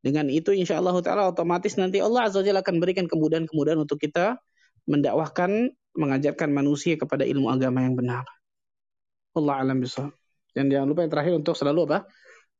[0.04, 4.36] Dengan itu insya Allah Ta'ala otomatis nanti Allah Azza Jalla akan berikan kemudahan-kemudahan untuk kita
[4.84, 8.28] mendakwahkan, mengajarkan manusia kepada ilmu agama yang benar.
[9.32, 10.12] Allah alam bisa.
[10.52, 11.98] Dan jangan lupa yang terakhir untuk selalu apa?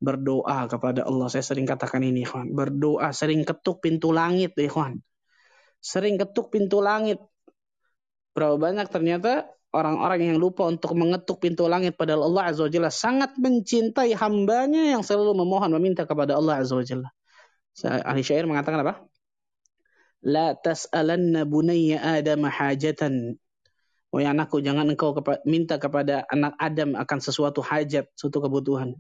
[0.00, 1.28] Berdoa kepada Allah.
[1.28, 2.48] Saya sering katakan ini, ikhwan.
[2.56, 5.04] Berdoa, sering ketuk pintu langit, ikhwan.
[5.84, 7.20] Sering ketuk pintu langit
[8.34, 12.90] Berapa banyak ternyata orang-orang yang lupa untuk mengetuk pintu langit pada Allah Azza wa Jalla
[12.90, 17.14] sangat mencintai hambanya yang selalu memohon meminta kepada Allah Azza wa Jalla.
[17.82, 19.02] Ahli syair mengatakan apa?
[20.22, 23.34] La tas'alanna bunayya Adam hajatan.
[24.14, 25.10] Wahai anakku, jangan engkau
[25.42, 28.94] minta kepada anak Adam akan sesuatu hajat, suatu kebutuhan.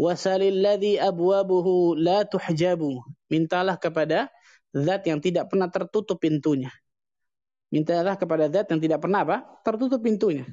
[0.00, 3.04] Wasalil ladzi abwabuhu la tuhjabu.
[3.28, 4.32] Mintalah kepada
[4.72, 6.72] zat yang tidak pernah tertutup pintunya.
[7.68, 9.44] Mintalah kepada zat yang tidak pernah apa?
[9.60, 10.48] Tertutup pintunya.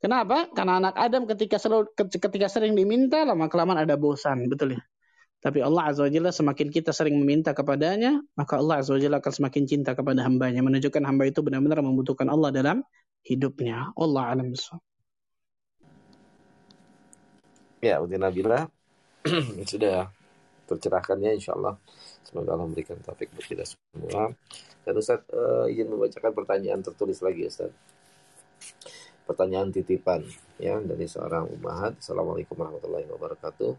[0.00, 0.48] Kenapa?
[0.54, 4.82] Karena anak Adam ketika selalu ketika sering diminta lama kelamaan ada bosan, betul ya?
[5.38, 9.22] Tapi Allah Azza wa Jalla semakin kita sering meminta kepadanya, maka Allah Azza wa Jalla
[9.22, 10.66] akan semakin cinta kepada hambanya.
[10.66, 12.82] Menunjukkan hamba itu benar-benar membutuhkan Allah dalam
[13.22, 13.94] hidupnya.
[13.94, 14.50] Allah alam
[17.78, 18.66] Ya, Uti Nabila
[19.70, 20.10] sudah
[20.66, 21.78] tercerahkan ya insya Allah.
[22.26, 24.34] Semoga Allah memberikan taufik buat kita semua.
[24.82, 27.70] Dan Ustaz uh, izin membacakan pertanyaan tertulis lagi Ustaz.
[29.22, 30.26] Pertanyaan titipan
[30.58, 32.02] ya dari seorang umat.
[32.02, 33.70] Assalamualaikum warahmatullahi wabarakatuh.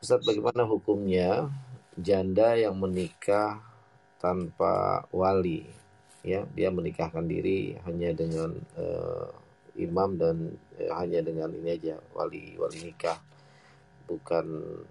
[0.00, 1.48] Ustaz bagaimana hukumnya
[1.96, 3.60] janda yang menikah
[4.20, 5.64] tanpa wali
[6.26, 9.30] ya dia menikahkan diri hanya dengan uh,
[9.76, 10.36] imam dan
[10.80, 13.16] eh, hanya dengan ini aja wali wali nikah
[14.08, 14.46] bukan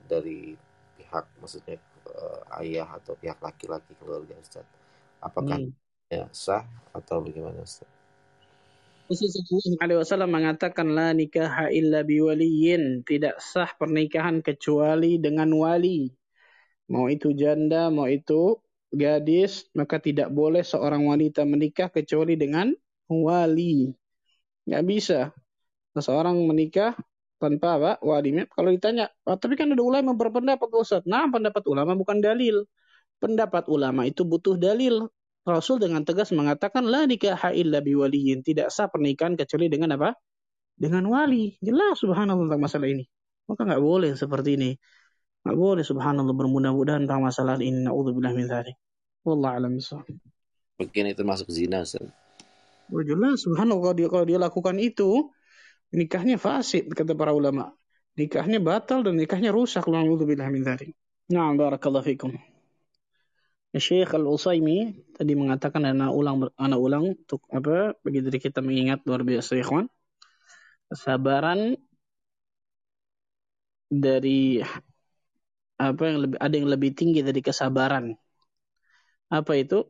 [0.06, 0.54] dari
[0.96, 1.78] pihak maksudnya
[2.08, 4.66] eh, ayah atau pihak laki-laki keluarga Ustaz.
[5.24, 5.74] Apakah hmm.
[6.12, 6.64] ya sah
[6.94, 7.88] atau bagaimana Ustaz?
[9.06, 13.06] Rasulullah Alaihi Wasallam mengatakan la nikah illa biwaliyin.
[13.06, 16.10] Tidak sah pernikahan kecuali dengan wali.
[16.90, 18.58] Mau itu janda mau itu
[18.90, 22.74] gadis maka tidak boleh seorang wanita menikah kecuali dengan
[23.06, 23.94] wali.
[24.66, 25.20] Nggak bisa.
[25.94, 26.98] Seseorang menikah
[27.38, 27.92] tanpa apa?
[28.02, 31.06] Walinya kalau ditanya oh, tapi kan ada ulama berpendapat Ustaz.
[31.06, 32.66] Nah pendapat ulama bukan dalil.
[33.22, 35.06] Pendapat ulama itu butuh dalil
[35.46, 40.18] Rasul dengan tegas mengatakan la nikah illa biwaliyin tidak sah pernikahan kecuali dengan apa
[40.74, 43.06] dengan wali jelas subhanallah tentang masalah ini
[43.46, 44.72] maka nggak boleh seperti ini
[45.46, 48.76] nggak boleh subhanallah bermudah-mudahan tentang masalah ini naudzubillah min dzalik
[49.22, 49.74] wallahu alam
[50.82, 52.10] mungkin itu masuk zina Ustaz
[52.94, 55.34] Oh jelas, subhanallah kalau dia kalau dia lakukan itu
[55.90, 57.74] nikahnya fasid kata para ulama.
[58.14, 59.90] Nikahnya batal dan nikahnya rusak.
[59.90, 60.94] Alhamdulillah min dzalik.
[61.34, 62.38] Na'am barakallahu fikum.
[63.76, 69.04] Ya, Syekh Al-Utsaimin tadi mengatakan dan ulang anak ulang untuk apa bagi diri kita mengingat
[69.04, 69.92] luar biasa ikhwan.
[70.88, 71.76] Kesabaran
[73.92, 74.64] dari
[75.76, 78.16] apa yang lebih ada yang lebih tinggi dari kesabaran.
[79.28, 79.84] Apa itu?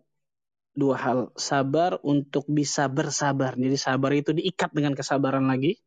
[0.76, 1.20] dua hal.
[1.38, 3.54] Sabar untuk bisa bersabar.
[3.56, 5.78] Jadi sabar itu diikat dengan kesabaran lagi.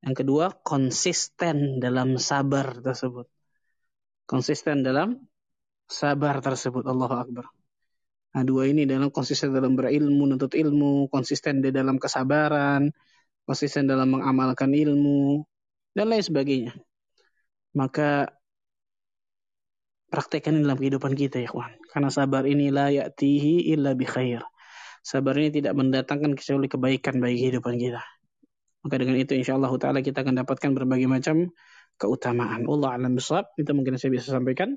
[0.00, 3.26] Yang kedua, konsisten dalam sabar tersebut.
[4.30, 5.20] Konsisten dalam
[5.86, 6.84] sabar tersebut.
[6.86, 7.46] Allahu Akbar.
[8.36, 12.92] Nah, dua ini dalam konsisten dalam berilmu, nuntut ilmu, konsisten di dalam kesabaran,
[13.48, 15.40] konsisten dalam mengamalkan ilmu,
[15.96, 16.76] dan lain sebagainya.
[17.72, 18.28] Maka
[20.12, 21.80] praktekkan dalam kehidupan kita ya kawan.
[21.88, 24.44] Karena sabar ini la ya'tihi illa bi khair.
[25.00, 28.02] Sabar ini tidak mendatangkan kecuali kebaikan bagi kehidupan kita.
[28.84, 31.50] Maka dengan itu insyaallah taala kita akan dapatkan berbagai macam
[31.96, 32.68] keutamaan.
[32.68, 33.50] Allah alam bisawab.
[33.56, 34.76] Itu mungkin saya bisa sampaikan.